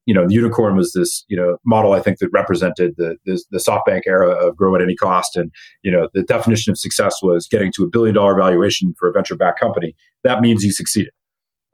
You 0.05 0.13
know, 0.13 0.25
the 0.25 0.33
unicorn 0.33 0.77
was 0.77 0.93
this 0.93 1.25
you 1.27 1.35
know 1.35 1.57
model 1.65 1.93
I 1.93 1.99
think 1.99 2.19
that 2.19 2.29
represented 2.31 2.95
the, 2.97 3.17
the 3.25 3.43
the 3.51 3.59
SoftBank 3.59 4.01
era 4.05 4.29
of 4.29 4.55
grow 4.55 4.75
at 4.75 4.81
any 4.81 4.95
cost, 4.95 5.35
and 5.35 5.51
you 5.83 5.91
know 5.91 6.09
the 6.13 6.23
definition 6.23 6.71
of 6.71 6.77
success 6.77 7.15
was 7.21 7.47
getting 7.47 7.71
to 7.73 7.83
a 7.83 7.87
billion 7.87 8.15
dollar 8.15 8.35
valuation 8.35 8.93
for 8.97 9.09
a 9.09 9.13
venture 9.13 9.35
backed 9.35 9.59
company. 9.59 9.95
That 10.23 10.41
means 10.41 10.63
you 10.63 10.71
succeeded. 10.71 11.11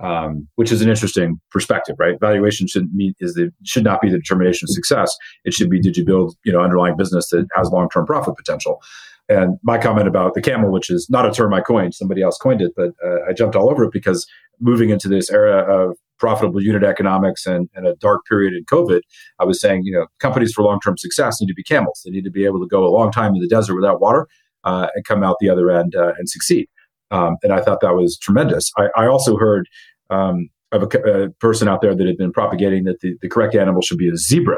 Um, 0.03 0.49
which 0.55 0.69
is 0.69 0.81
an 0.81 0.89
interesting 0.89 1.39
perspective, 1.49 1.95
right? 1.97 2.19
Valuation 2.19 2.67
should 2.67 2.93
mean 2.93 3.13
is 3.21 3.35
the 3.35 3.51
should 3.63 3.85
not 3.85 4.01
be 4.01 4.09
the 4.09 4.17
determination 4.17 4.65
of 4.65 4.73
success. 4.73 5.15
It 5.45 5.53
should 5.53 5.69
be 5.69 5.79
did 5.79 5.95
you 5.95 6.03
build 6.03 6.35
you 6.43 6.51
know 6.51 6.59
underlying 6.59 6.97
business 6.97 7.29
that 7.29 7.47
has 7.55 7.69
long 7.69 7.87
term 7.89 8.05
profit 8.05 8.35
potential. 8.35 8.81
And 9.29 9.57
my 9.63 9.77
comment 9.77 10.07
about 10.07 10.33
the 10.33 10.41
camel, 10.41 10.71
which 10.71 10.89
is 10.89 11.07
not 11.09 11.25
a 11.25 11.31
term 11.31 11.53
I 11.53 11.61
coined, 11.61 11.95
somebody 11.95 12.21
else 12.21 12.37
coined 12.37 12.61
it, 12.61 12.73
but 12.75 12.91
uh, 13.05 13.23
I 13.29 13.33
jumped 13.33 13.55
all 13.55 13.69
over 13.69 13.85
it 13.85 13.93
because 13.93 14.27
moving 14.59 14.89
into 14.89 15.07
this 15.07 15.29
era 15.29 15.59
of 15.59 15.95
profitable 16.19 16.61
unit 16.61 16.83
economics 16.83 17.45
and, 17.45 17.69
and, 17.73 17.87
a 17.87 17.95
dark 17.95 18.21
period 18.29 18.53
in 18.53 18.63
COVID, 18.65 19.01
I 19.39 19.45
was 19.45 19.59
saying, 19.59 19.83
you 19.83 19.91
know, 19.91 20.07
companies 20.19 20.53
for 20.53 20.63
long 20.63 20.79
term 20.79 20.97
success 20.97 21.39
need 21.41 21.47
to 21.47 21.53
be 21.53 21.63
camels. 21.63 22.01
They 22.05 22.11
need 22.11 22.23
to 22.25 22.31
be 22.31 22.45
able 22.45 22.59
to 22.59 22.67
go 22.67 22.85
a 22.85 22.91
long 22.91 23.11
time 23.11 23.33
in 23.33 23.41
the 23.41 23.47
desert 23.47 23.75
without 23.75 23.99
water 23.99 24.27
uh, 24.63 24.87
and 24.93 25.05
come 25.05 25.23
out 25.23 25.37
the 25.39 25.49
other 25.49 25.71
end 25.71 25.95
uh, 25.95 26.13
and 26.17 26.29
succeed. 26.29 26.67
Um, 27.11 27.37
and 27.43 27.53
I 27.53 27.61
thought 27.61 27.81
that 27.81 27.95
was 27.95 28.17
tremendous. 28.17 28.71
I, 28.77 28.87
I 28.95 29.07
also 29.07 29.37
heard 29.37 29.67
um, 30.09 30.49
of 30.71 30.83
a, 30.83 30.97
a, 30.99 31.29
person 31.39 31.67
out 31.67 31.81
there 31.81 31.95
that 31.95 32.07
had 32.07 32.17
been 32.17 32.31
propagating 32.31 32.83
that 32.85 32.99
the, 33.01 33.15
the 33.21 33.29
correct 33.29 33.55
animal 33.55 33.81
should 33.81 33.97
be 33.97 34.09
a 34.09 34.15
zebra 34.15 34.57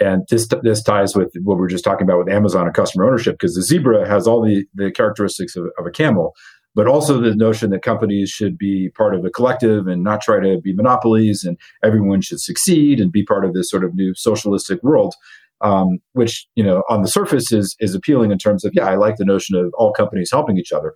and 0.00 0.26
this 0.30 0.48
this 0.62 0.82
ties 0.82 1.14
with 1.16 1.32
what 1.42 1.58
we 1.58 1.64
are 1.64 1.68
just 1.68 1.84
talking 1.84 2.04
about 2.04 2.18
with 2.18 2.28
Amazon 2.28 2.66
and 2.66 2.74
customer 2.74 3.04
ownership 3.04 3.34
because 3.34 3.54
the 3.54 3.62
zebra 3.62 4.08
has 4.08 4.26
all 4.26 4.42
the 4.42 4.64
the 4.74 4.90
characteristics 4.90 5.56
of, 5.56 5.66
of, 5.78 5.86
a 5.86 5.90
camel, 5.90 6.34
but 6.74 6.86
also 6.86 7.20
the 7.20 7.34
notion 7.34 7.70
that 7.70 7.82
companies 7.82 8.30
should 8.30 8.56
be 8.56 8.90
part 8.96 9.14
of 9.14 9.24
a 9.24 9.30
collective 9.30 9.86
and 9.86 10.02
not 10.02 10.20
try 10.20 10.40
to 10.40 10.60
be 10.60 10.74
monopolies, 10.74 11.44
and 11.44 11.58
everyone 11.82 12.20
should 12.20 12.40
succeed 12.40 13.00
and 13.00 13.10
be 13.10 13.24
part 13.24 13.44
of 13.44 13.54
this 13.54 13.68
sort 13.68 13.84
of 13.84 13.94
new 13.94 14.14
socialistic 14.14 14.82
world. 14.82 15.14
Um, 15.60 15.98
which 16.12 16.46
you 16.54 16.62
know 16.62 16.84
on 16.88 17.02
the 17.02 17.08
surface 17.08 17.50
is 17.50 17.74
is 17.80 17.92
appealing 17.92 18.30
in 18.30 18.38
terms 18.38 18.64
of 18.64 18.72
yeah 18.74 18.86
I 18.86 18.94
like 18.94 19.16
the 19.16 19.24
notion 19.24 19.56
of 19.56 19.74
all 19.76 19.92
companies 19.92 20.30
helping 20.30 20.56
each 20.56 20.70
other, 20.70 20.94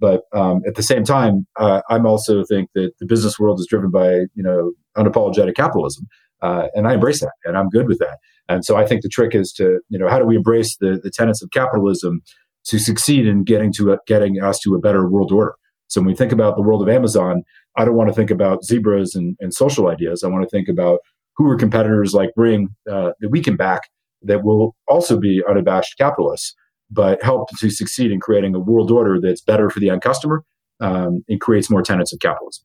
but 0.00 0.22
um, 0.32 0.60
at 0.66 0.74
the 0.74 0.82
same 0.82 1.04
time 1.04 1.46
uh, 1.58 1.80
I'm 1.88 2.06
also 2.06 2.44
think 2.44 2.70
that 2.74 2.92
the 3.00 3.06
business 3.06 3.38
world 3.38 3.60
is 3.60 3.66
driven 3.68 3.90
by 3.90 4.10
you 4.34 4.42
know 4.42 4.72
unapologetic 4.96 5.54
capitalism, 5.54 6.06
uh, 6.42 6.68
and 6.74 6.86
I 6.86 6.94
embrace 6.94 7.20
that 7.20 7.32
and 7.44 7.56
I'm 7.56 7.68
good 7.68 7.88
with 7.88 7.98
that. 7.98 8.18
And 8.48 8.64
so 8.64 8.76
I 8.76 8.86
think 8.86 9.02
the 9.02 9.08
trick 9.08 9.34
is 9.34 9.52
to, 9.52 9.80
you 9.88 9.98
know, 9.98 10.08
how 10.08 10.18
do 10.18 10.26
we 10.26 10.36
embrace 10.36 10.76
the, 10.76 11.00
the 11.02 11.10
tenets 11.10 11.42
of 11.42 11.50
capitalism 11.50 12.20
to 12.66 12.78
succeed 12.78 13.26
in 13.26 13.44
getting 13.44 13.72
to 13.74 13.92
a, 13.92 13.98
getting 14.06 14.42
us 14.42 14.58
to 14.60 14.74
a 14.74 14.78
better 14.78 15.08
world 15.08 15.32
order? 15.32 15.54
So 15.88 16.00
when 16.00 16.08
we 16.08 16.14
think 16.14 16.32
about 16.32 16.56
the 16.56 16.62
world 16.62 16.82
of 16.82 16.88
Amazon, 16.88 17.42
I 17.76 17.84
don't 17.84 17.94
want 17.94 18.08
to 18.08 18.14
think 18.14 18.30
about 18.30 18.64
zebras 18.64 19.14
and, 19.14 19.36
and 19.40 19.52
social 19.52 19.88
ideas. 19.88 20.22
I 20.22 20.28
want 20.28 20.42
to 20.42 20.50
think 20.50 20.68
about 20.68 21.00
who 21.36 21.48
are 21.48 21.56
competitors 21.56 22.12
like 22.12 22.30
Ring 22.36 22.68
uh, 22.90 23.12
that 23.20 23.30
we 23.30 23.40
can 23.40 23.56
back 23.56 23.82
that 24.22 24.44
will 24.44 24.74
also 24.88 25.18
be 25.18 25.42
unabashed 25.48 25.98
capitalists, 25.98 26.54
but 26.90 27.22
help 27.22 27.48
to 27.58 27.70
succeed 27.70 28.10
in 28.10 28.20
creating 28.20 28.54
a 28.54 28.58
world 28.58 28.90
order 28.90 29.20
that's 29.20 29.40
better 29.40 29.70
for 29.70 29.80
the 29.80 29.90
end 29.90 30.02
customer 30.02 30.44
um, 30.80 31.24
and 31.28 31.40
creates 31.40 31.70
more 31.70 31.82
tenets 31.82 32.12
of 32.12 32.20
capitalism. 32.20 32.64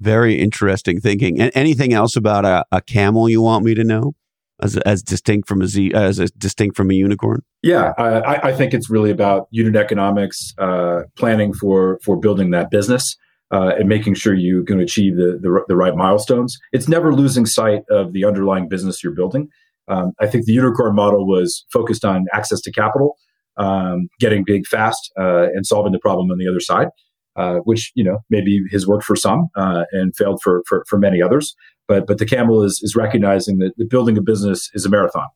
Very 0.00 0.40
interesting 0.40 1.00
thinking. 1.00 1.40
And 1.40 1.50
anything 1.54 1.92
else 1.92 2.16
about 2.16 2.44
a, 2.44 2.64
a 2.72 2.80
camel 2.80 3.28
you 3.28 3.40
want 3.40 3.64
me 3.64 3.74
to 3.74 3.84
know? 3.84 4.14
As, 4.62 4.76
as 4.78 5.02
distinct 5.02 5.48
from 5.48 5.62
a 5.62 5.66
z 5.66 5.92
as 5.92 6.20
a 6.20 6.28
distinct 6.28 6.76
from 6.76 6.88
a 6.88 6.94
unicorn 6.94 7.42
yeah 7.64 7.92
I, 7.98 8.50
I 8.50 8.52
think 8.52 8.72
it's 8.72 8.88
really 8.88 9.10
about 9.10 9.48
unit 9.50 9.74
economics 9.74 10.54
uh, 10.58 11.02
planning 11.16 11.52
for 11.52 11.98
for 12.04 12.16
building 12.16 12.52
that 12.52 12.70
business 12.70 13.16
uh, 13.52 13.72
and 13.76 13.88
making 13.88 14.14
sure 14.14 14.32
you 14.32 14.62
can 14.62 14.78
achieve 14.78 15.16
the, 15.16 15.40
the, 15.42 15.64
the 15.66 15.74
right 15.74 15.96
milestones 15.96 16.56
it's 16.70 16.86
never 16.86 17.12
losing 17.12 17.46
sight 17.46 17.82
of 17.90 18.12
the 18.12 18.24
underlying 18.24 18.68
business 18.68 19.02
you're 19.02 19.12
building 19.12 19.50
um, 19.88 20.12
i 20.20 20.26
think 20.26 20.44
the 20.46 20.52
unicorn 20.52 20.94
model 20.94 21.26
was 21.26 21.64
focused 21.72 22.04
on 22.04 22.26
access 22.32 22.60
to 22.60 22.70
capital 22.72 23.16
um, 23.56 24.08
getting 24.18 24.42
big 24.44 24.66
fast 24.66 25.12
uh, 25.18 25.46
and 25.54 25.64
solving 25.64 25.92
the 25.92 25.98
problem 25.98 26.30
on 26.30 26.38
the 26.38 26.48
other 26.48 26.60
side 26.60 26.88
uh, 27.36 27.56
which 27.64 27.90
you 27.94 28.04
know 28.04 28.18
maybe 28.30 28.62
has 28.70 28.86
worked 28.86 29.04
for 29.04 29.16
some 29.16 29.48
uh, 29.56 29.84
and 29.92 30.14
failed 30.16 30.40
for, 30.42 30.62
for, 30.68 30.84
for 30.88 30.98
many 30.98 31.20
others. 31.20 31.54
But 31.88 32.06
but 32.06 32.18
the 32.18 32.26
camel 32.26 32.62
is 32.62 32.80
is 32.82 32.94
recognizing 32.94 33.58
that, 33.58 33.72
the 33.76 33.84
building 33.84 34.16
a 34.16 34.22
business 34.22 34.70
is 34.72 34.86
a 34.86 34.88
marathon, 34.88 35.26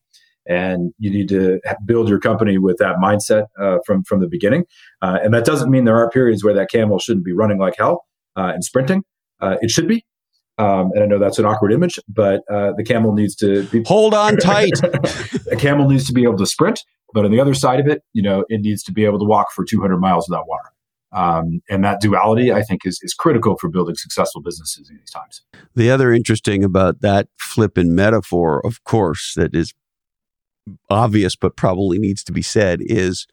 and 0.47 0.93
you 0.97 1.11
need 1.11 1.27
to 1.29 1.59
build 1.85 2.07
your 2.07 2.19
company 2.19 2.57
with 2.57 2.77
that 2.77 2.95
mindset 3.03 3.47
uh, 3.59 3.79
from 3.85 4.03
from 4.03 4.21
the 4.21 4.27
beginning. 4.27 4.63
Uh, 5.01 5.19
and 5.21 5.33
that 5.33 5.45
doesn't 5.45 5.69
mean 5.69 5.83
there 5.83 5.97
aren't 5.97 6.13
periods 6.13 6.43
where 6.43 6.53
that 6.53 6.71
camel 6.71 6.99
shouldn't 6.99 7.25
be 7.25 7.33
running 7.33 7.59
like 7.59 7.75
hell 7.77 8.05
uh, 8.35 8.51
and 8.53 8.63
sprinting. 8.63 9.03
it 9.41 9.69
should 9.69 9.87
be. 9.87 10.05
Um, 10.59 10.91
and 10.93 11.03
I 11.03 11.05
know 11.05 11.17
that's 11.17 11.39
an 11.39 11.45
awkward 11.45 11.71
image, 11.71 11.99
but 12.07 12.41
the 12.47 12.83
camel 12.85 13.13
needs 13.13 13.35
to 13.37 13.63
be 13.63 13.83
hold 13.87 14.13
on 14.13 14.37
tight. 14.37 14.79
a 15.51 15.55
camel 15.55 15.89
needs 15.89 16.05
to 16.07 16.13
be 16.13 16.23
able 16.23 16.37
to 16.37 16.45
sprint, 16.45 16.81
but 17.13 17.25
on 17.25 17.31
the 17.31 17.39
other 17.39 17.53
side 17.53 17.79
of 17.79 17.87
it, 17.87 18.03
you 18.13 18.21
know, 18.21 18.45
it 18.49 18.61
needs 18.61 18.83
to 18.83 18.91
be 18.91 19.05
able 19.05 19.19
to 19.19 19.25
walk 19.25 19.47
for 19.55 19.65
200 19.65 19.97
miles 19.97 20.27
without 20.29 20.47
water. 20.47 20.69
Um, 21.11 21.61
and 21.69 21.83
that 21.83 22.01
duality, 22.01 22.53
I 22.53 22.61
think, 22.61 22.81
is, 22.85 22.99
is 23.01 23.13
critical 23.13 23.57
for 23.57 23.69
building 23.69 23.95
successful 23.95 24.41
businesses 24.41 24.89
in 24.89 24.97
these 24.97 25.09
times. 25.09 25.41
The 25.75 25.89
other 25.89 26.13
interesting 26.13 26.63
about 26.63 27.01
that 27.01 27.27
flip 27.37 27.77
in 27.77 27.95
metaphor, 27.95 28.63
of 28.65 28.83
course, 28.83 29.33
that 29.35 29.55
is 29.55 29.73
obvious, 30.89 31.35
but 31.35 31.55
probably 31.55 31.97
needs 31.97 32.23
to 32.25 32.31
be 32.31 32.43
said 32.43 32.79
is 32.81 33.25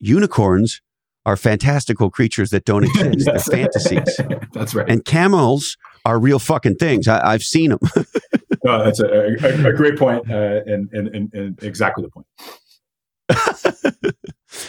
unicorns 0.00 0.80
are 1.26 1.36
fantastical 1.36 2.10
creatures 2.10 2.48
that 2.50 2.64
don't 2.64 2.84
exist. 2.96 3.26
They're 3.50 3.66
fantasies. 3.66 4.20
That's 4.54 4.74
right. 4.74 4.88
And 4.88 5.04
camels 5.04 5.76
are 6.08 6.18
real 6.18 6.38
fucking 6.38 6.76
things. 6.76 7.06
I, 7.06 7.32
have 7.32 7.42
seen 7.42 7.68
them. 7.70 7.80
no, 8.64 8.82
that's 8.82 8.98
a, 8.98 9.06
a, 9.06 9.68
a 9.68 9.72
great 9.74 9.98
point, 9.98 10.30
uh, 10.30 10.62
and, 10.64 10.88
and, 10.90 11.34
and, 11.34 11.62
exactly 11.62 12.02
the 12.02 12.10
point. 12.10 12.26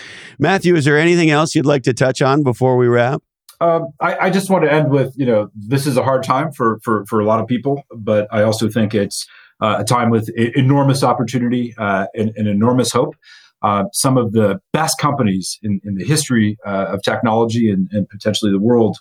Matthew, 0.39 0.75
is 0.75 0.83
there 0.83 0.97
anything 0.97 1.29
else 1.29 1.55
you'd 1.55 1.65
like 1.65 1.83
to 1.83 1.93
touch 1.93 2.21
on 2.21 2.43
before 2.43 2.75
we 2.75 2.87
wrap? 2.87 3.23
Um, 3.61 3.87
I, 4.01 4.17
I, 4.17 4.29
just 4.29 4.49
want 4.49 4.65
to 4.65 4.71
end 4.71 4.89
with 4.89 5.13
you 5.17 5.25
know 5.25 5.49
this 5.55 5.85
is 5.87 5.97
a 5.97 6.03
hard 6.03 6.23
time 6.23 6.51
for 6.51 6.79
for 6.83 7.05
for 7.07 7.21
a 7.21 7.25
lot 7.25 7.39
of 7.39 7.47
people, 7.47 7.83
but 7.93 8.27
I 8.31 8.43
also 8.43 8.69
think 8.69 8.93
it's 8.93 9.25
uh, 9.61 9.77
a 9.79 9.83
time 9.83 10.09
with 10.09 10.29
enormous 10.37 11.03
opportunity 11.03 11.73
uh, 11.77 12.07
and, 12.15 12.31
and, 12.37 12.47
enormous 12.47 12.91
hope. 12.91 13.15
Uh, 13.61 13.83
some 13.91 14.17
of 14.17 14.31
the 14.31 14.61
best 14.71 14.97
companies 14.97 15.59
in, 15.61 15.81
in 15.83 15.95
the 15.95 16.05
history 16.05 16.57
uh, 16.65 16.85
of 16.93 17.01
technology 17.03 17.69
and, 17.69 17.89
and, 17.91 18.07
potentially 18.07 18.49
the 18.49 18.59
world 18.59 18.97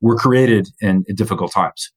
were 0.00 0.16
created 0.16 0.68
in, 0.80 1.04
in, 1.06 1.14
difficult 1.14 1.52
times. 1.52 1.90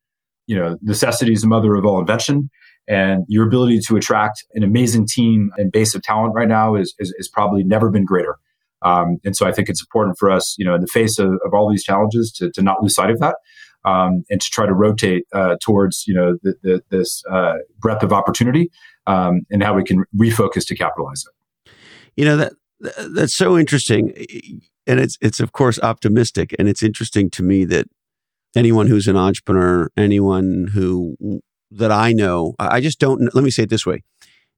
You 0.47 0.57
know, 0.57 0.77
necessity 0.81 1.33
is 1.33 1.41
the 1.41 1.47
mother 1.47 1.75
of 1.75 1.85
all 1.85 1.99
invention, 1.99 2.49
and 2.87 3.23
your 3.27 3.47
ability 3.47 3.79
to 3.87 3.95
attract 3.95 4.43
an 4.53 4.63
amazing 4.63 5.07
team 5.07 5.51
and 5.57 5.71
base 5.71 5.95
of 5.95 6.01
talent 6.03 6.33
right 6.35 6.47
now 6.47 6.75
is, 6.75 6.93
is, 6.99 7.13
is 7.17 7.29
probably 7.29 7.63
never 7.63 7.89
been 7.89 8.05
greater. 8.05 8.35
Um, 8.81 9.17
and 9.23 9.35
so 9.35 9.47
I 9.47 9.53
think 9.53 9.69
it's 9.69 9.81
important 9.81 10.17
for 10.19 10.29
us, 10.29 10.55
you 10.57 10.65
know, 10.65 10.75
in 10.75 10.81
the 10.81 10.87
face 10.87 11.17
of, 11.17 11.31
of 11.45 11.53
all 11.53 11.69
these 11.69 11.83
challenges, 11.83 12.31
to, 12.33 12.51
to 12.51 12.61
not 12.61 12.81
lose 12.81 12.95
sight 12.95 13.09
of 13.09 13.19
that. 13.19 13.37
Um, 13.85 14.23
and 14.29 14.39
to 14.39 14.49
try 14.49 14.65
to 14.65 14.73
rotate 14.73 15.25
uh, 15.33 15.57
towards 15.61 16.05
you 16.07 16.13
know 16.13 16.37
the, 16.41 16.53
the, 16.63 16.81
this 16.89 17.21
uh, 17.29 17.55
breadth 17.79 18.01
of 18.01 18.13
opportunity 18.13 18.71
um, 19.07 19.41
and 19.51 19.61
how 19.61 19.73
we 19.73 19.83
can 19.83 20.05
refocus 20.17 20.65
to 20.67 20.75
capitalize 20.75 21.25
it. 21.27 21.71
You 22.15 22.23
know 22.23 22.37
that 22.37 22.53
that's 23.09 23.35
so 23.35 23.57
interesting, 23.57 24.13
and 24.87 24.99
it's 24.99 25.17
it's 25.21 25.39
of 25.39 25.51
course 25.51 25.79
optimistic, 25.79 26.55
and 26.59 26.67
it's 26.67 26.83
interesting 26.83 27.29
to 27.31 27.43
me 27.43 27.65
that 27.65 27.87
anyone 28.55 28.87
who's 28.87 29.07
an 29.07 29.17
entrepreneur, 29.17 29.89
anyone 29.97 30.69
who 30.73 31.41
that 31.71 31.91
I 31.91 32.13
know, 32.13 32.53
I 32.59 32.81
just 32.81 32.99
don't. 32.99 33.33
Let 33.33 33.43
me 33.43 33.49
say 33.51 33.63
it 33.63 33.69
this 33.69 33.85
way: 33.85 34.03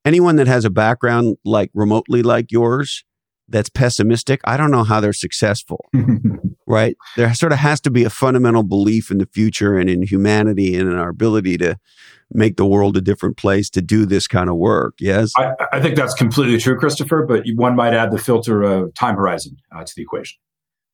anyone 0.03 0.36
that 0.38 0.47
has 0.47 0.65
a 0.65 0.69
background 0.69 1.38
like 1.45 1.71
remotely 1.73 2.23
like 2.23 2.51
yours 2.51 3.03
that's 3.47 3.69
pessimistic, 3.69 4.41
I 4.43 4.57
don't 4.57 4.71
know 4.71 4.83
how 4.83 4.99
they're 4.99 5.13
successful. 5.13 5.85
right? 6.67 6.95
There 7.15 7.33
sort 7.33 7.51
of 7.51 7.59
has 7.59 7.79
to 7.81 7.91
be 7.91 8.03
a 8.03 8.09
fundamental 8.09 8.63
belief 8.63 9.11
in 9.11 9.19
the 9.19 9.27
future 9.27 9.77
and 9.77 9.89
in 9.89 10.03
humanity 10.03 10.75
and 10.75 10.91
in 10.91 10.97
our 10.97 11.09
ability 11.09 11.57
to 11.59 11.77
make 12.31 12.57
the 12.57 12.65
world 12.65 12.97
a 12.97 13.01
different 13.01 13.37
place 13.37 13.69
to 13.69 13.81
do 13.81 14.05
this 14.05 14.27
kind 14.27 14.49
of 14.49 14.55
work. 14.55 14.95
Yes? 14.99 15.31
I, 15.37 15.53
I 15.71 15.81
think 15.81 15.95
that's 15.95 16.13
completely 16.13 16.57
true, 16.57 16.77
Christopher, 16.77 17.25
but 17.27 17.43
one 17.55 17.75
might 17.75 17.93
add 17.93 18.11
the 18.11 18.17
filter 18.17 18.63
of 18.63 18.93
time 18.95 19.15
horizon 19.15 19.57
uh, 19.75 19.83
to 19.83 19.93
the 19.95 20.01
equation. 20.01 20.37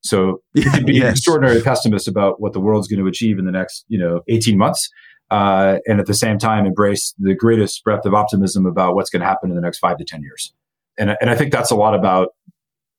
So 0.04 0.42
you 0.54 0.70
can 0.70 0.86
be 0.86 0.96
yes. 0.96 1.04
an 1.04 1.10
extraordinary 1.12 1.62
pessimist 1.62 2.08
about 2.08 2.42
what 2.42 2.54
the 2.54 2.60
world's 2.60 2.88
going 2.88 3.00
to 3.00 3.08
achieve 3.08 3.40
in 3.40 3.46
the 3.46 3.52
next, 3.52 3.86
you 3.88 4.00
know, 4.00 4.22
18 4.28 4.58
months. 4.58 4.90
Uh, 5.30 5.78
and 5.86 6.02
at 6.02 6.08
the 6.08 6.14
same 6.14 6.38
time, 6.38 6.66
embrace 6.66 7.14
the 7.18 7.34
greatest 7.34 7.82
breadth 7.86 8.06
of 8.06 8.14
optimism 8.14 8.66
about 8.66 8.96
what's 8.96 9.10
going 9.10 9.22
to 9.22 9.26
happen 9.26 9.50
in 9.50 9.56
the 9.56 9.62
next 9.62 9.80
five 9.80 9.98
to 9.98 10.04
10 10.04 10.22
years. 10.22 10.54
And, 10.98 11.16
and 11.22 11.30
I 11.30 11.36
think 11.36 11.54
that's 11.54 11.72
a 11.72 11.76
lot 11.76 11.96
about 11.96 12.30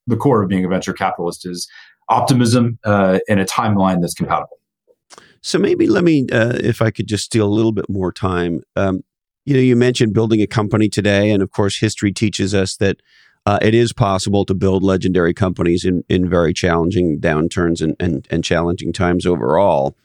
the 0.07 0.17
core 0.17 0.43
of 0.43 0.49
being 0.49 0.65
a 0.65 0.69
venture 0.69 0.93
capitalist 0.93 1.47
is 1.47 1.69
optimism 2.09 2.79
uh, 2.85 3.19
and 3.29 3.41
a 3.41 3.45
timeline 3.45 4.01
that's 4.01 4.15
compatible. 4.15 4.59
So 5.41 5.59
maybe 5.59 5.87
let 5.87 6.05
me, 6.05 6.27
uh, 6.31 6.59
if 6.63 6.81
I 6.81 6.91
could 6.91 7.09
just 7.09 7.25
steal 7.25 7.47
a 7.47 7.51
little 7.51 7.73
bit 7.73 7.89
more 7.89 8.13
time. 8.13 8.63
Um, 8.77 9.03
you 9.45 9.55
know, 9.55 9.61
you 9.61 9.75
mentioned 9.75 10.15
building 10.15 10.41
a 10.41 10.47
company 10.47 10.89
today, 10.89 11.31
and 11.31 11.43
of 11.43 11.51
course, 11.51 11.81
history 11.81 12.13
teaches 12.13 12.55
us 12.55 12.77
that 12.77 12.99
uh, 13.45 13.59
it 13.61 13.75
is 13.75 13.93
possible 13.93 14.45
to 14.45 14.55
build 14.55 14.85
legendary 14.85 15.35
companies 15.35 15.85
in, 15.85 16.05
in 16.09 16.31
very 16.31 16.53
challenging 16.53 17.21
downturns 17.21 17.81
and, 17.83 17.97
and, 17.99 18.29
and 18.31 18.45
challenging 18.45 18.93
times 18.93 19.27
overall. 19.27 19.97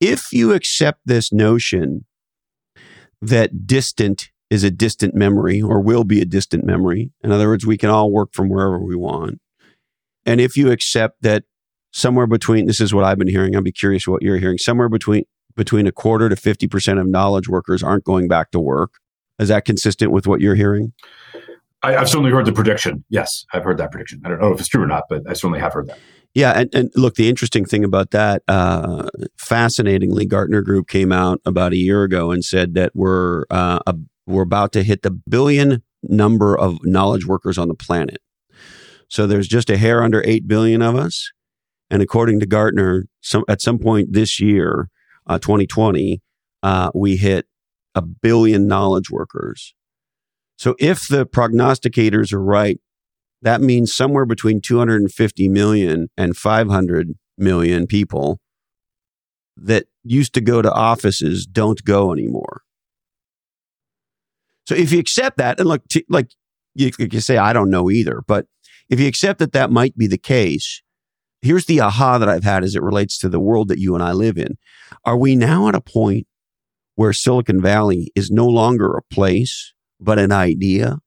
If 0.00 0.32
you 0.32 0.52
accept 0.52 1.00
this 1.04 1.32
notion 1.32 2.04
that 3.22 3.64
distant 3.64 4.30
is 4.54 4.62
a 4.62 4.70
distant 4.70 5.16
memory 5.16 5.60
or 5.60 5.80
will 5.80 6.04
be 6.04 6.20
a 6.20 6.24
distant 6.24 6.64
memory. 6.64 7.10
In 7.24 7.32
other 7.32 7.48
words, 7.48 7.66
we 7.66 7.76
can 7.76 7.90
all 7.90 8.12
work 8.12 8.32
from 8.32 8.48
wherever 8.48 8.78
we 8.78 8.94
want. 8.94 9.40
And 10.24 10.40
if 10.40 10.56
you 10.56 10.70
accept 10.70 11.22
that 11.22 11.42
somewhere 11.92 12.28
between 12.28 12.66
this 12.66 12.80
is 12.80 12.94
what 12.94 13.04
I've 13.04 13.18
been 13.18 13.28
hearing, 13.28 13.56
I'd 13.56 13.64
be 13.64 13.72
curious 13.72 14.06
what 14.06 14.22
you're 14.22 14.38
hearing. 14.38 14.58
Somewhere 14.58 14.88
between 14.88 15.24
between 15.56 15.88
a 15.88 15.92
quarter 15.92 16.28
to 16.28 16.36
50% 16.36 17.00
of 17.00 17.06
knowledge 17.06 17.48
workers 17.48 17.82
aren't 17.82 18.04
going 18.04 18.28
back 18.28 18.52
to 18.52 18.60
work. 18.60 18.94
Is 19.40 19.48
that 19.48 19.64
consistent 19.64 20.12
with 20.12 20.26
what 20.26 20.40
you're 20.40 20.54
hearing? 20.54 20.92
I, 21.82 21.92
have 21.92 22.08
certainly 22.08 22.30
heard 22.30 22.46
the 22.46 22.52
prediction. 22.52 23.04
Yes, 23.08 23.44
I've 23.52 23.62
heard 23.62 23.78
that 23.78 23.90
prediction. 23.90 24.20
I 24.24 24.28
don't 24.28 24.40
know 24.40 24.52
if 24.52 24.58
it's 24.60 24.68
true 24.68 24.82
or 24.82 24.86
not, 24.86 25.04
but 25.08 25.22
I 25.28 25.32
certainly 25.32 25.60
have 25.60 25.72
heard 25.72 25.88
that. 25.88 25.98
Yeah, 26.32 26.52
and, 26.52 26.74
and 26.74 26.90
look, 26.96 27.14
the 27.14 27.28
interesting 27.28 27.64
thing 27.64 27.84
about 27.84 28.10
that, 28.10 28.42
uh, 28.48 29.08
fascinatingly, 29.36 30.26
Gartner 30.26 30.62
Group 30.62 30.88
came 30.88 31.12
out 31.12 31.40
about 31.44 31.72
a 31.72 31.76
year 31.76 32.02
ago 32.02 32.32
and 32.32 32.44
said 32.44 32.74
that 32.74 32.90
we're 32.94 33.44
uh, 33.50 33.78
a, 33.86 33.94
we're 34.26 34.42
about 34.42 34.72
to 34.72 34.82
hit 34.82 35.02
the 35.02 35.10
billion 35.10 35.82
number 36.02 36.58
of 36.58 36.78
knowledge 36.82 37.26
workers 37.26 37.58
on 37.58 37.68
the 37.68 37.74
planet. 37.74 38.18
So 39.08 39.26
there's 39.26 39.48
just 39.48 39.70
a 39.70 39.76
hair 39.76 40.02
under 40.02 40.22
8 40.26 40.48
billion 40.48 40.82
of 40.82 40.96
us. 40.96 41.30
And 41.90 42.02
according 42.02 42.40
to 42.40 42.46
Gartner, 42.46 43.04
some, 43.20 43.44
at 43.48 43.62
some 43.62 43.78
point 43.78 44.12
this 44.12 44.40
year, 44.40 44.88
uh, 45.26 45.38
2020, 45.38 46.20
uh, 46.62 46.90
we 46.94 47.16
hit 47.16 47.46
a 47.94 48.02
billion 48.02 48.66
knowledge 48.66 49.10
workers. 49.10 49.74
So 50.56 50.74
if 50.78 51.06
the 51.08 51.26
prognosticators 51.26 52.32
are 52.32 52.42
right, 52.42 52.80
that 53.42 53.60
means 53.60 53.94
somewhere 53.94 54.24
between 54.24 54.60
250 54.60 55.48
million 55.48 56.08
and 56.16 56.36
500 56.36 57.08
million 57.36 57.86
people 57.86 58.40
that 59.56 59.86
used 60.02 60.34
to 60.34 60.40
go 60.40 60.62
to 60.62 60.72
offices 60.72 61.46
don't 61.46 61.84
go 61.84 62.12
anymore. 62.12 62.62
So 64.66 64.74
if 64.74 64.92
you 64.92 64.98
accept 64.98 65.36
that, 65.38 65.58
and 65.58 65.68
look, 65.68 65.86
t- 65.88 66.06
like 66.08 66.30
you, 66.74 66.90
you 66.98 67.08
can 67.08 67.20
say, 67.20 67.36
I 67.36 67.52
don't 67.52 67.70
know 67.70 67.90
either, 67.90 68.22
but 68.26 68.46
if 68.88 69.00
you 69.00 69.06
accept 69.06 69.38
that 69.38 69.52
that 69.52 69.70
might 69.70 69.96
be 69.96 70.06
the 70.06 70.18
case, 70.18 70.82
here's 71.42 71.66
the 71.66 71.80
aha 71.80 72.18
that 72.18 72.28
I've 72.28 72.44
had 72.44 72.64
as 72.64 72.74
it 72.74 72.82
relates 72.82 73.18
to 73.18 73.28
the 73.28 73.40
world 73.40 73.68
that 73.68 73.78
you 73.78 73.94
and 73.94 74.02
I 74.02 74.12
live 74.12 74.38
in. 74.38 74.56
Are 75.04 75.16
we 75.16 75.36
now 75.36 75.68
at 75.68 75.74
a 75.74 75.80
point 75.80 76.26
where 76.94 77.12
Silicon 77.12 77.60
Valley 77.60 78.10
is 78.14 78.30
no 78.30 78.46
longer 78.46 78.96
a 78.96 79.02
place, 79.02 79.74
but 80.00 80.18
an 80.18 80.32
idea? 80.32 80.98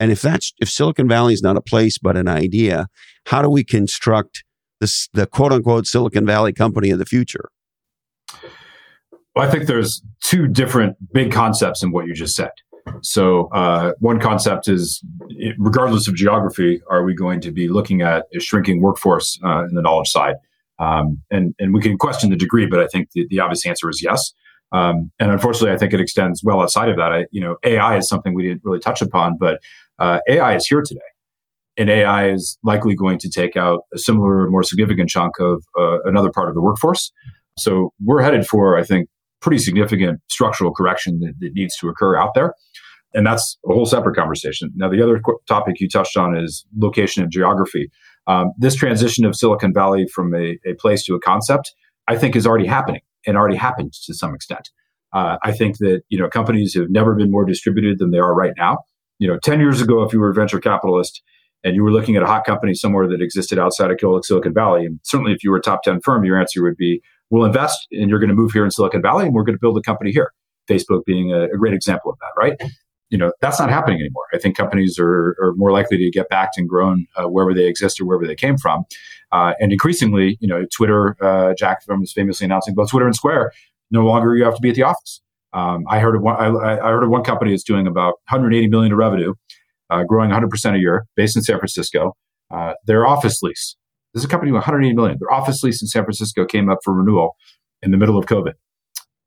And 0.00 0.10
if 0.10 0.22
that's, 0.22 0.52
if 0.60 0.68
Silicon 0.68 1.08
Valley 1.08 1.34
is 1.34 1.42
not 1.42 1.56
a 1.56 1.60
place, 1.62 1.98
but 1.98 2.16
an 2.16 2.28
idea, 2.28 2.88
how 3.26 3.42
do 3.42 3.48
we 3.48 3.64
construct 3.64 4.44
this, 4.80 5.08
the 5.12 5.26
quote 5.26 5.52
unquote 5.52 5.86
Silicon 5.86 6.26
Valley 6.26 6.52
company 6.52 6.90
of 6.90 6.98
the 6.98 7.06
future? 7.06 7.50
Well, 9.34 9.48
I 9.48 9.50
think 9.50 9.66
there's 9.66 10.02
two 10.20 10.46
different 10.46 10.96
big 11.12 11.32
concepts 11.32 11.82
in 11.82 11.90
what 11.90 12.06
you 12.06 12.14
just 12.14 12.34
said. 12.36 12.50
So 13.02 13.48
uh, 13.52 13.92
one 13.98 14.20
concept 14.20 14.68
is, 14.68 15.02
regardless 15.58 16.08
of 16.08 16.14
geography, 16.14 16.82
are 16.90 17.04
we 17.04 17.14
going 17.14 17.40
to 17.42 17.50
be 17.50 17.68
looking 17.68 18.02
at 18.02 18.26
a 18.34 18.40
shrinking 18.40 18.80
workforce 18.80 19.38
uh, 19.44 19.64
in 19.64 19.74
the 19.74 19.82
knowledge 19.82 20.08
side? 20.08 20.36
Um, 20.78 21.22
and 21.30 21.54
and 21.58 21.72
we 21.72 21.80
can 21.80 21.96
question 21.96 22.30
the 22.30 22.36
degree, 22.36 22.66
but 22.66 22.80
I 22.80 22.86
think 22.88 23.10
the, 23.12 23.26
the 23.28 23.40
obvious 23.40 23.64
answer 23.66 23.88
is 23.88 24.02
yes. 24.02 24.32
Um, 24.72 25.12
and 25.20 25.30
unfortunately, 25.30 25.70
I 25.70 25.78
think 25.78 25.92
it 25.92 26.00
extends 26.00 26.42
well 26.42 26.60
outside 26.60 26.88
of 26.88 26.96
that. 26.96 27.12
I, 27.12 27.26
you 27.30 27.40
know, 27.40 27.56
AI 27.64 27.96
is 27.98 28.08
something 28.08 28.34
we 28.34 28.42
didn't 28.42 28.62
really 28.64 28.80
touch 28.80 29.00
upon, 29.02 29.36
but 29.38 29.60
uh, 30.00 30.18
AI 30.28 30.56
is 30.56 30.66
here 30.66 30.82
today, 30.84 31.00
and 31.76 31.88
AI 31.88 32.30
is 32.30 32.58
likely 32.64 32.96
going 32.96 33.18
to 33.20 33.30
take 33.30 33.56
out 33.56 33.82
a 33.94 33.98
similar, 33.98 34.50
more 34.50 34.64
significant 34.64 35.08
chunk 35.08 35.38
of 35.38 35.62
uh, 35.78 36.02
another 36.02 36.30
part 36.32 36.48
of 36.48 36.54
the 36.54 36.60
workforce. 36.60 37.12
So 37.56 37.92
we're 38.04 38.20
headed 38.20 38.46
for, 38.46 38.76
I 38.76 38.82
think, 38.82 39.08
pretty 39.44 39.58
significant 39.58 40.20
structural 40.30 40.72
correction 40.72 41.20
that, 41.20 41.34
that 41.38 41.50
needs 41.54 41.76
to 41.76 41.88
occur 41.88 42.16
out 42.16 42.30
there. 42.34 42.54
And 43.12 43.26
that's 43.26 43.58
a 43.68 43.72
whole 43.72 43.84
separate 43.84 44.16
conversation. 44.16 44.72
Now, 44.74 44.88
the 44.88 45.02
other 45.02 45.20
topic 45.46 45.80
you 45.80 45.88
touched 45.88 46.16
on 46.16 46.36
is 46.36 46.64
location 46.76 47.22
and 47.22 47.30
geography. 47.30 47.90
Um, 48.26 48.52
this 48.58 48.74
transition 48.74 49.26
of 49.26 49.36
Silicon 49.36 49.72
Valley 49.74 50.06
from 50.12 50.34
a, 50.34 50.58
a, 50.66 50.72
place 50.80 51.04
to 51.04 51.14
a 51.14 51.20
concept, 51.20 51.74
I 52.08 52.16
think, 52.16 52.34
is 52.34 52.46
already 52.46 52.66
happening 52.66 53.02
and 53.26 53.36
already 53.36 53.56
happened 53.56 53.92
to 54.06 54.14
some 54.14 54.34
extent. 54.34 54.70
Uh, 55.12 55.36
I 55.44 55.52
think 55.52 55.76
that 55.78 56.00
you 56.08 56.18
know 56.18 56.28
companies 56.28 56.74
have 56.74 56.88
never 56.88 57.14
been 57.14 57.30
more 57.30 57.44
distributed 57.44 57.98
than 57.98 58.10
they 58.10 58.18
are 58.18 58.34
right 58.34 58.54
now. 58.56 58.78
You 59.18 59.28
know, 59.28 59.38
ten 59.44 59.60
years 59.60 59.80
ago, 59.80 60.02
if 60.02 60.12
you 60.12 60.18
were 60.18 60.30
a 60.30 60.34
venture 60.34 60.58
capitalist 60.58 61.22
and 61.62 61.76
you 61.76 61.84
were 61.84 61.92
looking 61.92 62.16
at 62.16 62.22
a 62.22 62.26
hot 62.26 62.44
company 62.44 62.74
somewhere 62.74 63.06
that 63.08 63.22
existed 63.22 63.58
outside 63.58 63.90
of 63.92 64.24
Silicon 64.24 64.54
Valley, 64.54 64.86
and 64.86 64.98
certainly 65.04 65.32
if 65.32 65.44
you 65.44 65.52
were 65.52 65.58
a 65.58 65.62
top 65.62 65.82
ten 65.84 66.00
firm, 66.00 66.24
your 66.24 66.40
answer 66.40 66.62
would 66.64 66.76
be, 66.76 67.00
"We'll 67.30 67.44
invest, 67.44 67.86
and 67.92 68.08
you're 68.10 68.18
going 68.18 68.30
to 68.30 68.34
move 68.34 68.52
here 68.52 68.64
in 68.64 68.70
Silicon 68.70 69.02
Valley, 69.02 69.26
and 69.26 69.34
we're 69.34 69.44
going 69.44 69.56
to 69.56 69.60
build 69.60 69.78
a 69.78 69.82
company 69.82 70.12
here." 70.12 70.32
Facebook 70.68 71.04
being 71.04 71.30
a, 71.32 71.44
a 71.44 71.58
great 71.58 71.74
example 71.74 72.10
of 72.10 72.18
that, 72.20 72.32
right? 72.38 72.58
you 73.14 73.18
know 73.18 73.32
that's 73.40 73.60
not 73.60 73.70
happening 73.70 74.00
anymore. 74.00 74.24
I 74.32 74.38
think 74.38 74.56
companies 74.56 74.98
are, 74.98 75.36
are 75.40 75.52
more 75.54 75.70
likely 75.70 75.98
to 75.98 76.10
get 76.10 76.28
backed 76.28 76.58
and 76.58 76.68
grown 76.68 77.06
uh, 77.16 77.28
wherever 77.28 77.54
they 77.54 77.66
exist 77.66 78.00
or 78.00 78.06
wherever 78.06 78.26
they 78.26 78.34
came 78.34 78.56
from, 78.56 78.84
uh, 79.30 79.52
and 79.60 79.70
increasingly, 79.70 80.36
you 80.40 80.48
know, 80.48 80.64
Twitter. 80.76 81.16
Uh, 81.22 81.54
Jack 81.54 81.78
was 81.86 82.12
famously 82.12 82.44
announcing 82.44 82.74
both 82.74 82.90
Twitter 82.90 83.06
and 83.06 83.14
Square. 83.14 83.52
No 83.90 84.04
longer 84.04 84.34
you 84.34 84.44
have 84.44 84.56
to 84.56 84.60
be 84.60 84.70
at 84.70 84.74
the 84.74 84.82
office. 84.82 85.20
Um, 85.52 85.84
I 85.88 86.00
heard 86.00 86.16
of 86.16 86.22
one. 86.22 86.36
I, 86.36 86.78
I, 86.78 86.90
heard 86.90 87.04
of 87.04 87.10
one 87.10 87.22
company 87.22 87.52
that's 87.52 87.62
doing 87.62 87.86
about 87.86 88.14
180 88.30 88.66
million 88.68 88.90
in 88.90 88.98
revenue, 88.98 89.34
uh, 89.90 90.02
growing 90.02 90.30
100% 90.30 90.74
a 90.74 90.78
year, 90.78 91.06
based 91.14 91.36
in 91.36 91.42
San 91.42 91.58
Francisco. 91.58 92.16
Uh, 92.52 92.72
their 92.86 93.06
office 93.06 93.40
lease, 93.42 93.76
this 94.14 94.20
is 94.20 94.26
a 94.26 94.28
company 94.28 94.52
with 94.52 94.60
180 94.60 94.94
million. 94.94 95.18
Their 95.18 95.32
office 95.32 95.62
lease 95.62 95.82
in 95.82 95.88
San 95.88 96.04
Francisco 96.04 96.44
came 96.46 96.70
up 96.70 96.78
for 96.84 96.94
renewal 96.94 97.36
in 97.82 97.90
the 97.90 97.96
middle 97.96 98.16
of 98.16 98.26
COVID. 98.26 98.52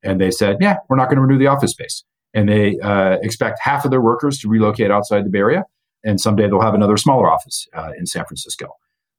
And 0.01 0.21
they 0.21 0.31
said, 0.31 0.57
yeah, 0.61 0.77
we're 0.89 0.95
not 0.95 1.09
going 1.09 1.17
to 1.17 1.21
renew 1.21 1.37
the 1.37 1.47
office 1.47 1.71
space. 1.71 2.03
And 2.33 2.47
they 2.47 2.77
uh, 2.81 3.17
expect 3.21 3.59
half 3.61 3.83
of 3.83 3.91
their 3.91 4.01
workers 4.01 4.37
to 4.39 4.47
relocate 4.47 4.89
outside 4.89 5.25
the 5.25 5.29
Bay 5.29 5.39
Area. 5.39 5.63
And 6.03 6.21
someday 6.21 6.47
they'll 6.47 6.61
have 6.61 6.73
another 6.73 6.95
smaller 6.95 7.29
office 7.29 7.67
uh, 7.75 7.91
in 7.97 8.05
San 8.05 8.23
Francisco. 8.25 8.69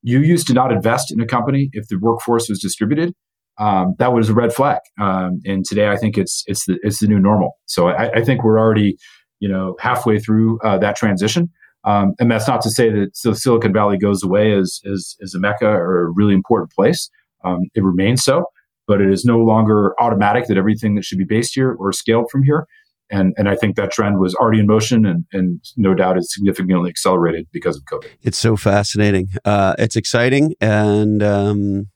You 0.03 0.21
used 0.21 0.47
to 0.47 0.55
not 0.55 0.73
invest 0.73 1.13
in 1.13 1.21
a 1.21 1.27
company 1.27 1.69
if 1.73 1.89
the 1.89 1.99
workforce 1.99 2.49
was 2.49 2.61
distributed. 2.61 3.13
Um, 3.59 3.95
that 3.99 4.13
was 4.13 4.31
a 4.31 4.35
red 4.35 4.53
flag. 4.53 4.79
Um, 5.01 5.41
and 5.45 5.65
today, 5.65 5.89
I 5.89 5.97
think 5.97 6.17
it's 6.17 6.45
it's 6.47 6.65
the 6.67 6.79
it's 6.83 7.01
the 7.01 7.09
new 7.09 7.19
normal. 7.19 7.59
So 7.67 7.89
I, 7.89 8.13
I 8.13 8.25
think 8.25 8.45
we're 8.45 8.59
already, 8.59 8.97
you 9.41 9.49
know, 9.49 9.77
halfway 9.81 10.21
through 10.21 10.61
uh, 10.61 10.79
that 10.79 10.95
transition. 10.95 11.51
Um, 11.89 12.13
and 12.19 12.31
that's 12.31 12.47
not 12.47 12.61
to 12.63 12.71
say 12.71 12.91
that 12.91 13.17
so 13.17 13.33
Silicon 13.33 13.73
Valley 13.73 13.97
goes 13.97 14.23
away 14.23 14.53
as, 14.53 14.81
as, 14.85 15.17
as 15.23 15.33
a 15.33 15.39
mecca 15.39 15.67
or 15.67 16.03
a 16.03 16.11
really 16.11 16.35
important 16.35 16.71
place. 16.71 17.09
Um, 17.45 17.61
it 17.75 17.83
remains 17.83 18.23
so, 18.23 18.45
but 18.87 19.01
it 19.01 19.11
is 19.11 19.25
no 19.25 19.39
longer 19.39 19.95
automatic 19.99 20.49
that 20.49 20.59
everything 20.59 20.97
that 20.97 21.05
should 21.05 21.17
be 21.17 21.25
based 21.25 21.55
here 21.55 21.73
or 21.73 21.93
scaled 21.93 22.29
from 22.31 22.43
here. 22.43 22.67
And, 23.11 23.33
and 23.39 23.49
I 23.49 23.57
think 23.57 23.77
that 23.77 23.91
trend 23.91 24.19
was 24.19 24.35
already 24.35 24.61
in 24.61 24.67
motion 24.67 25.07
and, 25.07 25.25
and 25.33 25.61
no 25.79 25.95
doubt 25.95 26.19
is 26.19 26.31
significantly 26.31 26.91
accelerated 26.91 27.47
because 27.53 27.79
of 27.79 27.85
COVID. 27.85 28.11
It's 28.21 28.37
so 28.37 28.55
fascinating. 28.55 29.29
Uh, 29.47 29.75
it's 29.79 29.97
exciting. 29.97 30.55
And 30.61 31.23
um, 31.23 31.87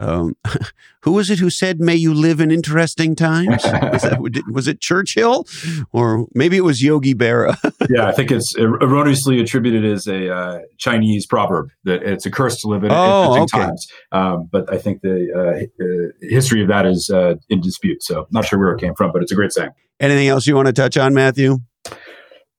um, 0.00 0.34
who 1.02 1.12
was 1.12 1.30
it 1.30 1.38
who 1.38 1.50
said, 1.50 1.80
"May 1.80 1.94
you 1.94 2.12
live 2.12 2.40
in 2.40 2.50
interesting 2.50 3.14
times"? 3.14 3.62
Was, 3.90 4.02
that, 4.02 4.44
was 4.52 4.68
it 4.68 4.80
Churchill, 4.80 5.46
or 5.92 6.26
maybe 6.34 6.56
it 6.56 6.64
was 6.64 6.82
Yogi 6.82 7.14
Berra? 7.14 7.56
yeah, 7.90 8.06
I 8.06 8.12
think 8.12 8.30
it's 8.30 8.54
erroneously 8.56 9.40
attributed 9.40 9.84
as 9.84 10.06
a 10.06 10.32
uh, 10.32 10.58
Chinese 10.78 11.26
proverb 11.26 11.70
that 11.84 12.02
it's 12.02 12.24
a 12.24 12.30
curse 12.30 12.60
to 12.60 12.68
live 12.68 12.84
in 12.84 12.90
oh, 12.92 13.34
interesting 13.34 13.60
okay. 13.60 13.66
times. 13.66 13.86
Um, 14.12 14.48
but 14.50 14.72
I 14.72 14.78
think 14.78 15.02
the 15.02 15.68
uh, 15.80 16.06
history 16.20 16.62
of 16.62 16.68
that 16.68 16.86
is 16.86 17.10
uh, 17.12 17.34
in 17.48 17.60
dispute. 17.60 18.02
So, 18.02 18.26
not 18.30 18.44
sure 18.44 18.58
where 18.58 18.72
it 18.72 18.80
came 18.80 18.94
from, 18.94 19.12
but 19.12 19.22
it's 19.22 19.32
a 19.32 19.34
great 19.34 19.52
saying. 19.52 19.70
Anything 19.98 20.28
else 20.28 20.46
you 20.46 20.54
want 20.54 20.66
to 20.66 20.72
touch 20.72 20.96
on, 20.96 21.12
Matthew? 21.12 21.58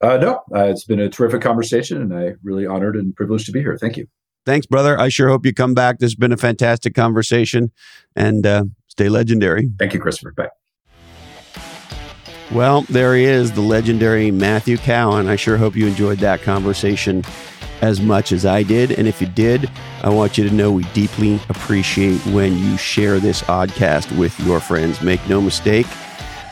Uh, 0.02 0.18
no, 0.18 0.42
uh, 0.54 0.66
it's 0.66 0.86
been 0.86 1.00
a 1.00 1.10
terrific 1.10 1.42
conversation, 1.42 2.02
and 2.02 2.14
I 2.14 2.34
really 2.44 2.66
honored 2.66 2.96
and 2.96 3.16
privileged 3.16 3.46
to 3.46 3.52
be 3.52 3.62
here. 3.62 3.78
Thank 3.78 3.98
you. 3.98 4.08
Thanks, 4.46 4.66
brother. 4.66 5.00
I 5.00 5.10
sure 5.10 5.30
hope 5.30 5.46
you 5.46 5.54
come 5.54 5.74
back. 5.74 6.00
This 6.00 6.12
has 6.12 6.16
been 6.16 6.32
a 6.32 6.38
fantastic 6.38 6.96
conversation 6.96 7.72
and 8.16 8.46
uh, 8.46 8.66
stay 8.88 9.10
legendary. 9.10 9.70
Thank 9.78 9.94
you, 9.94 10.00
Christopher. 10.00 10.34
Bye. 10.36 10.50
Well, 12.52 12.82
there 12.89 13.16
he 13.16 13.24
is, 13.24 13.54
the 13.54 13.62
legendary 13.62 14.30
Matthew 14.30 14.78
Cowan. 14.78 15.30
I 15.30 15.38
sure 15.38 15.56
hope 15.56 15.76
you 15.76 15.88
enjoyed 15.88 16.20
that 16.20 16.42
conversation 16.42 17.24
as 17.82 18.02
much 18.02 18.32
as 18.34 18.46
I 18.46 18.64
did. 18.64 18.92
And 18.92 19.08
if 19.08 19.22
you 19.22 19.28
did, 19.28 19.72
I 20.04 20.10
want 20.10 20.38
you 20.38 20.48
to 20.50 20.54
know 20.54 20.72
we 20.72 20.84
deeply 20.94 21.36
appreciate 21.48 22.20
when 22.28 22.58
you 22.58 22.78
share 22.78 23.20
this 23.20 23.42
oddcast 23.44 24.16
with 24.18 24.38
your 24.42 24.60
friends. 24.60 25.02
Make 25.02 25.26
no 25.30 25.39
mistake, 25.39 25.88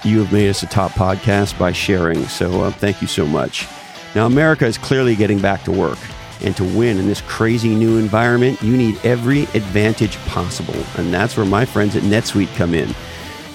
you 0.05 0.19
have 0.19 0.31
made 0.31 0.49
us 0.49 0.63
a 0.63 0.67
top 0.67 0.91
podcast 0.91 1.59
by 1.59 1.73
sharing. 1.73 2.23
So 2.27 2.63
uh, 2.63 2.71
thank 2.71 3.01
you 3.01 3.07
so 3.07 3.25
much. 3.27 3.67
Now, 4.15 4.25
America 4.25 4.65
is 4.65 4.77
clearly 4.77 5.15
getting 5.15 5.39
back 5.39 5.63
to 5.65 5.71
work. 5.71 5.99
And 6.41 6.55
to 6.57 6.63
win 6.63 6.97
in 6.97 7.07
this 7.07 7.21
crazy 7.21 7.75
new 7.75 7.97
environment, 7.97 8.61
you 8.61 8.77
need 8.77 8.99
every 9.03 9.43
advantage 9.53 10.17
possible. 10.25 10.81
And 10.97 11.13
that's 11.13 11.35
where 11.35 11.45
my 11.45 11.65
friends 11.65 11.95
at 11.95 12.03
NetSuite 12.03 12.55
come 12.55 12.73
in. 12.73 12.89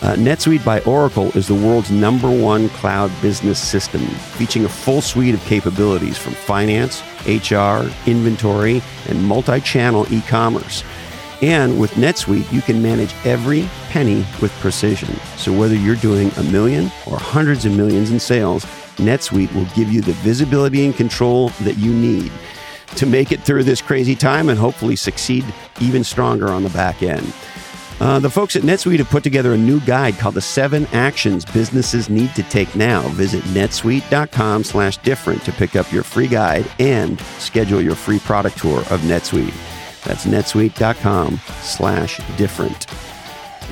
Uh, 0.03 0.15
NetSuite 0.17 0.65
by 0.67 0.81
Oracle 0.81 1.35
is 1.35 1.49
the 1.49 1.55
world's 1.55 1.91
number 1.91 2.29
one 2.31 2.69
cloud 2.71 3.11
business 3.23 3.59
system, 3.59 4.03
featuring 4.03 4.67
a 4.67 4.69
full 4.69 5.01
suite 5.01 5.35
of 5.35 5.41
capabilities 5.45 6.19
from 6.19 6.35
finance, 6.35 7.03
HR, 7.27 7.91
inventory, 8.07 8.83
and 9.09 9.25
multi 9.25 9.61
channel 9.61 10.07
e 10.13 10.21
commerce. 10.23 10.85
And 11.41 11.81
with 11.81 11.93
NetSuite, 11.93 12.53
you 12.53 12.61
can 12.61 12.83
manage 12.83 13.15
every 13.25 13.69
penny 13.89 14.27
with 14.43 14.53
precision. 14.61 15.15
So 15.37 15.59
whether 15.59 15.75
you're 15.75 15.97
doing 15.97 16.31
a 16.37 16.43
million 16.43 16.91
or 17.07 17.19
hundreds 17.19 17.65
of 17.65 17.75
millions 17.75 18.11
in 18.11 18.21
sales, 18.21 18.67
NetSuite 18.97 19.55
will 19.55 19.67
give 19.75 19.91
you 19.91 20.03
the 20.03 20.13
visibility 20.13 20.85
and 20.85 20.95
control 20.95 21.49
that 21.63 21.79
you 21.79 21.95
need 21.95 22.31
to 22.97 23.07
make 23.07 23.33
it 23.33 23.41
through 23.43 23.65
this 23.65 23.83
crazy 23.83 24.15
time 24.15 24.49
and 24.49 24.59
hopefully 24.59 24.97
succeed 24.97 25.45
even 25.81 26.05
stronger 26.05 26.49
on 26.49 26.63
the 26.63 26.71
back 26.71 27.03
end. 27.03 27.33
Uh, 28.01 28.19
the 28.19 28.31
folks 28.31 28.57
at 28.57 28.63
NetSuite 28.63 28.99
have 28.99 29.09
put 29.09 29.23
together 29.23 29.53
a 29.53 29.59
new 29.59 29.81
guide 29.81 30.19
called 30.19 30.35
the 30.35 30.41
Seven 30.41 30.87
Actions 30.93 31.45
Businesses 31.45 32.11
Need 32.11 32.35
to 32.35 32.43
Take 32.43 32.75
Now. 32.75 33.03
Visit 33.11 33.43
netsuite.com 33.45 34.65
slash 34.65 34.97
different 34.99 35.43
to 35.43 35.53
pick 35.53 35.77
up 35.77 35.91
your 35.93 36.03
free 36.03 36.27
guide 36.27 36.67
and 36.81 37.21
schedule 37.39 37.81
your 37.81 37.95
free 37.95 38.19
product 38.19 38.59
tour 38.59 38.81
of 38.91 39.01
NetSuite. 39.03 39.55
That's 40.05 40.27
netsuite.com 40.27 41.41
slash 41.63 42.21
different. 42.37 42.87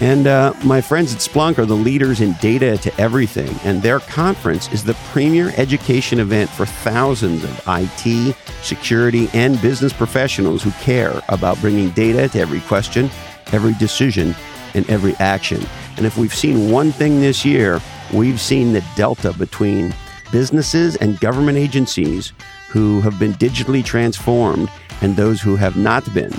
And 0.02 0.26
uh, 0.26 0.52
my 0.64 0.80
friends 0.80 1.14
at 1.14 1.20
Splunk 1.20 1.58
are 1.58 1.64
the 1.64 1.76
leaders 1.76 2.20
in 2.20 2.32
data 2.40 2.76
to 2.76 3.00
everything, 3.00 3.54
and 3.62 3.80
their 3.80 4.00
conference 4.00 4.68
is 4.72 4.82
the 4.82 4.94
premier 5.12 5.52
education 5.56 6.18
event 6.18 6.50
for 6.50 6.66
thousands 6.66 7.44
of 7.44 7.62
IT, 7.68 8.34
security, 8.62 9.28
and 9.32 9.62
business 9.62 9.92
professionals 9.92 10.60
who 10.60 10.72
care 10.72 11.22
about 11.28 11.60
bringing 11.60 11.90
data 11.90 12.28
to 12.30 12.40
every 12.40 12.58
question, 12.62 13.08
every 13.52 13.74
decision, 13.74 14.34
and 14.74 14.90
every 14.90 15.14
action. 15.20 15.64
And 15.96 16.04
if 16.04 16.18
we've 16.18 16.34
seen 16.34 16.72
one 16.72 16.90
thing 16.90 17.20
this 17.20 17.44
year, 17.44 17.80
we've 18.12 18.40
seen 18.40 18.72
the 18.72 18.84
delta 18.96 19.32
between 19.32 19.94
businesses 20.32 20.96
and 20.96 21.20
government 21.20 21.58
agencies 21.58 22.32
who 22.70 23.00
have 23.02 23.20
been 23.20 23.34
digitally 23.34 23.84
transformed 23.84 24.68
and 25.00 25.14
those 25.14 25.40
who 25.40 25.54
have 25.54 25.76
not 25.76 26.12
been. 26.12 26.34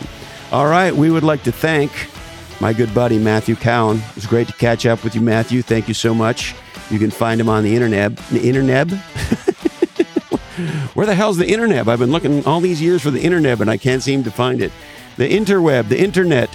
All 0.52 0.68
right, 0.68 0.96
we 0.96 1.12
would 1.12 1.24
like 1.24 1.44
to 1.44 1.52
thank 1.52 1.92
my 2.62 2.74
good 2.74 2.94
buddy 2.94 3.18
Matthew 3.18 3.56
Cowan. 3.56 3.98
It 3.98 4.16
was 4.16 4.26
great 4.26 4.48
to 4.48 4.54
catch 4.54 4.86
up 4.86 5.04
with 5.04 5.16
you, 5.16 5.22
Matthew. 5.22 5.62
Thank 5.62 5.88
you 5.88 5.94
so 5.94 6.14
much. 6.14 6.56
You 6.90 7.00
can 7.00 7.12
find 7.12 7.40
him 7.40 7.50
on 7.50 7.64
the 7.64 7.76
internet. 7.76 8.18
The 8.18 8.42
internet? 8.42 8.92
Where 10.94 11.06
the 11.06 11.16
hell's 11.16 11.38
the 11.38 11.48
internet? 11.48 11.88
I've 11.88 12.00
been 12.00 12.12
looking 12.12 12.46
all 12.46 12.60
these 12.60 12.82
years 12.82 13.02
for 13.02 13.12
the 13.12 13.22
internet, 13.22 13.62
and 13.62 13.70
I 13.70 13.78
can't 13.78 14.04
seem 14.04 14.24
to 14.24 14.32
find 14.32 14.62
it. 14.62 14.72
The 15.18 15.30
interweb, 15.30 15.88
the 15.88 16.00
internet 16.00 16.50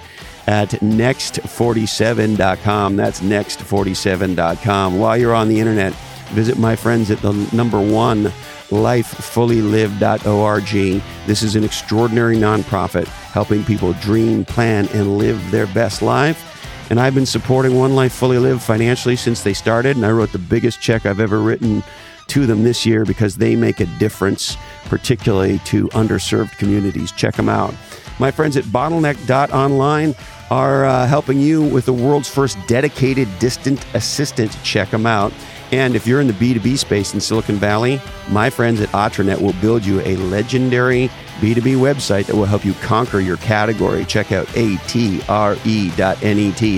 at 0.46 0.70
next47.com. 0.70 2.96
That's 2.96 3.20
next47.com. 3.20 4.98
While 4.98 5.16
you're 5.16 5.34
on 5.34 5.48
the 5.48 5.58
internet, 5.58 5.94
visit 6.32 6.58
my 6.58 6.76
friends 6.76 7.10
at 7.10 7.20
the 7.20 7.32
number 7.52 7.80
one 7.80 8.30
lifefullylive.org. 8.68 11.02
This 11.26 11.42
is 11.42 11.56
an 11.56 11.64
extraordinary 11.64 12.36
nonprofit 12.36 13.06
helping 13.06 13.64
people 13.64 13.92
dream, 13.94 14.44
plan, 14.44 14.86
and 14.88 15.18
live 15.18 15.50
their 15.50 15.66
best 15.68 16.02
life. 16.02 16.50
And 16.90 17.00
I've 17.00 17.14
been 17.14 17.26
supporting 17.26 17.76
One 17.76 17.94
Life 17.94 18.12
Fully 18.12 18.38
Live 18.38 18.62
financially 18.62 19.16
since 19.16 19.42
they 19.42 19.54
started, 19.54 19.96
and 19.96 20.04
I 20.04 20.10
wrote 20.10 20.32
the 20.32 20.38
biggest 20.38 20.80
check 20.80 21.06
I've 21.06 21.20
ever 21.20 21.40
written 21.40 21.82
to 22.28 22.46
them 22.46 22.62
this 22.62 22.86
year 22.86 23.04
because 23.04 23.36
they 23.36 23.56
make 23.56 23.80
a 23.80 23.86
difference, 23.98 24.56
particularly 24.84 25.58
to 25.60 25.88
underserved 25.88 26.56
communities. 26.58 27.12
Check 27.12 27.34
them 27.34 27.48
out. 27.48 27.74
My 28.18 28.30
friends 28.30 28.56
at 28.56 28.64
bottleneck.online 28.64 30.14
are 30.50 30.84
uh, 30.84 31.06
helping 31.06 31.40
you 31.40 31.62
with 31.62 31.86
the 31.86 31.92
world's 31.92 32.28
first 32.28 32.58
dedicated 32.66 33.28
distant 33.38 33.84
assistant. 33.94 34.56
Check 34.62 34.90
them 34.90 35.06
out. 35.06 35.32
And 35.74 35.96
if 35.96 36.06
you're 36.06 36.20
in 36.20 36.28
the 36.28 36.32
B2B 36.34 36.78
space 36.78 37.14
in 37.14 37.20
Silicon 37.20 37.56
Valley, 37.56 38.00
my 38.28 38.48
friends 38.48 38.80
at 38.80 38.88
Atrenet 38.90 39.40
will 39.40 39.54
build 39.54 39.84
you 39.84 40.00
a 40.02 40.14
legendary 40.14 41.08
B2B 41.40 41.74
website 41.74 42.26
that 42.26 42.36
will 42.36 42.44
help 42.44 42.64
you 42.64 42.74
conquer 42.74 43.18
your 43.18 43.38
category. 43.38 44.04
Check 44.04 44.30
out 44.30 44.46
atre.net. 44.46 45.26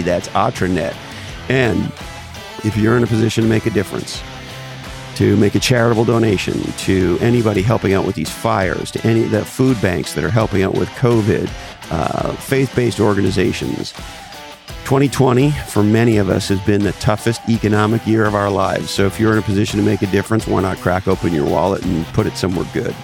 That's 0.06 0.28
Atrenet. 0.28 0.96
And 1.50 1.92
if 2.64 2.74
you're 2.78 2.96
in 2.96 3.02
a 3.02 3.06
position 3.06 3.44
to 3.44 3.50
make 3.50 3.66
a 3.66 3.70
difference, 3.70 4.22
to 5.16 5.36
make 5.36 5.54
a 5.54 5.60
charitable 5.60 6.06
donation 6.06 6.58
to 6.78 7.18
anybody 7.20 7.60
helping 7.60 7.92
out 7.92 8.06
with 8.06 8.14
these 8.14 8.30
fires, 8.30 8.90
to 8.92 9.06
any 9.06 9.24
of 9.24 9.30
the 9.30 9.44
food 9.44 9.78
banks 9.82 10.14
that 10.14 10.24
are 10.24 10.30
helping 10.30 10.62
out 10.62 10.72
with 10.72 10.88
COVID, 10.92 11.50
uh, 11.90 12.32
faith 12.36 12.74
based 12.74 12.98
organizations, 12.98 13.92
2020 14.66 15.50
for 15.50 15.82
many 15.82 16.16
of 16.16 16.30
us 16.30 16.48
has 16.48 16.60
been 16.60 16.82
the 16.82 16.92
toughest 16.92 17.40
economic 17.48 18.06
year 18.06 18.24
of 18.24 18.34
our 18.34 18.50
lives. 18.50 18.90
So 18.90 19.06
if 19.06 19.18
you're 19.18 19.32
in 19.32 19.38
a 19.38 19.42
position 19.42 19.78
to 19.78 19.84
make 19.84 20.02
a 20.02 20.06
difference, 20.06 20.46
why 20.46 20.60
not 20.62 20.78
crack 20.78 21.08
open 21.08 21.32
your 21.32 21.44
wallet 21.44 21.84
and 21.84 22.06
put 22.08 22.26
it 22.26 22.36
somewhere 22.36 22.66
good? 22.72 22.94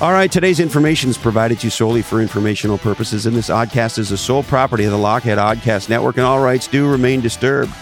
All 0.00 0.12
right, 0.12 0.30
today's 0.30 0.60
information 0.60 1.10
is 1.10 1.18
provided 1.18 1.58
to 1.60 1.66
you 1.66 1.70
solely 1.70 2.02
for 2.02 2.20
informational 2.20 2.78
purposes, 2.78 3.26
and 3.26 3.36
this 3.36 3.48
oddcast 3.50 3.98
is 3.98 4.10
the 4.10 4.16
sole 4.16 4.44
property 4.44 4.84
of 4.84 4.92
the 4.92 4.98
Lochhead 4.98 5.38
Oddcast 5.38 5.88
Network, 5.88 6.18
and 6.18 6.24
all 6.24 6.40
rights 6.40 6.68
do 6.68 6.88
remain 6.88 7.20
disturbed. 7.20 7.72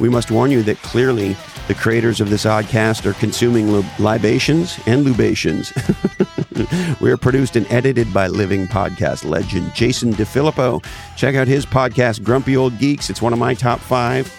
We 0.00 0.08
must 0.08 0.30
warn 0.30 0.50
you 0.50 0.62
that 0.64 0.78
clearly 0.78 1.36
the 1.68 1.74
creators 1.74 2.20
of 2.20 2.30
this 2.30 2.44
oddcast 2.44 3.06
are 3.06 3.14
consuming 3.14 3.70
libations 3.98 4.78
and 4.86 5.04
lubations. 5.04 5.72
we 7.00 7.10
are 7.10 7.16
produced 7.16 7.56
and 7.56 7.70
edited 7.70 8.12
by 8.12 8.28
living 8.28 8.66
podcast 8.66 9.24
legend 9.24 9.74
Jason 9.74 10.12
DeFilippo. 10.12 10.84
Check 11.16 11.34
out 11.34 11.48
his 11.48 11.66
podcast, 11.66 12.22
Grumpy 12.22 12.56
Old 12.56 12.78
Geeks. 12.78 13.10
It's 13.10 13.22
one 13.22 13.32
of 13.32 13.38
my 13.38 13.54
top 13.54 13.80
five. 13.80 14.32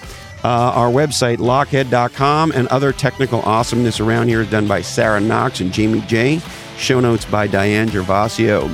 Uh, 0.43 0.71
our 0.75 0.89
website, 0.89 1.37
lochhead.com, 1.37 2.51
and 2.51 2.67
other 2.67 2.93
technical 2.93 3.41
awesomeness 3.41 3.99
around 3.99 4.27
here 4.27 4.41
is 4.41 4.49
done 4.49 4.67
by 4.67 4.81
Sarah 4.81 5.19
Knox 5.19 5.59
and 5.59 5.73
Jamie 5.73 6.01
J. 6.01 6.39
Show 6.77 6.99
notes 6.99 7.25
by 7.25 7.47
Diane 7.47 7.89
Gervasio. 7.89 8.71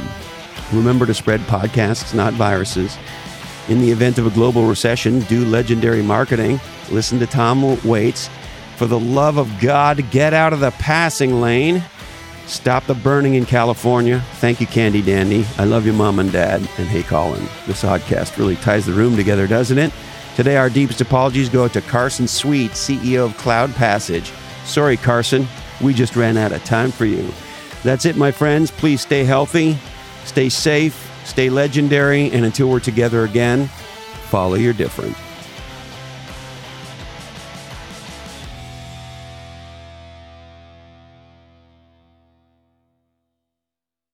Remember 0.73 1.05
to 1.05 1.13
spread 1.13 1.39
podcasts, 1.41 2.13
not 2.13 2.33
viruses. 2.33 2.97
In 3.69 3.79
the 3.79 3.91
event 3.91 4.17
of 4.17 4.27
a 4.27 4.29
global 4.31 4.65
recession, 4.65 5.21
do 5.21 5.45
legendary 5.45 6.03
marketing. 6.03 6.59
Listen 6.91 7.19
to 7.19 7.27
Tom 7.27 7.81
Waits. 7.83 8.29
For 8.77 8.87
the 8.87 8.99
love 8.99 9.37
of 9.37 9.59
God, 9.59 10.09
get 10.11 10.33
out 10.33 10.53
of 10.53 10.59
the 10.59 10.71
passing 10.71 11.41
lane. 11.41 11.83
Stop 12.45 12.85
the 12.85 12.95
burning 12.95 13.35
in 13.35 13.45
California. 13.45 14.19
Thank 14.35 14.59
you, 14.59 14.67
Candy 14.67 15.01
Dandy. 15.01 15.45
I 15.57 15.63
love 15.63 15.85
you, 15.85 15.93
Mom 15.93 16.19
and 16.19 16.31
Dad. 16.31 16.59
And 16.77 16.87
hey, 16.87 17.03
Colin. 17.03 17.47
This 17.67 17.83
oddcast 17.83 18.37
really 18.37 18.57
ties 18.57 18.85
the 18.85 18.93
room 18.93 19.15
together, 19.15 19.47
doesn't 19.47 19.77
it? 19.77 19.93
Today, 20.35 20.57
our 20.57 20.69
deepest 20.69 20.99
apologies 20.99 21.47
go 21.47 21.67
to 21.67 21.81
Carson 21.81 22.27
Sweet, 22.27 22.71
CEO 22.71 23.25
of 23.25 23.37
CloudPassage. 23.37 24.33
Sorry, 24.65 24.97
Carson. 24.97 25.47
We 25.81 25.93
just 25.93 26.15
ran 26.15 26.37
out 26.37 26.51
of 26.51 26.63
time 26.63 26.91
for 26.91 27.05
you. 27.05 27.31
That's 27.83 28.05
it, 28.05 28.15
my 28.15 28.31
friends. 28.31 28.71
Please 28.71 29.01
stay 29.01 29.23
healthy, 29.23 29.77
stay 30.25 30.49
safe, 30.49 31.11
stay 31.25 31.49
legendary, 31.49 32.31
and 32.31 32.45
until 32.45 32.69
we're 32.69 32.79
together 32.79 33.23
again, 33.23 33.67
follow 34.29 34.55
your 34.55 34.73
different. 34.73 35.15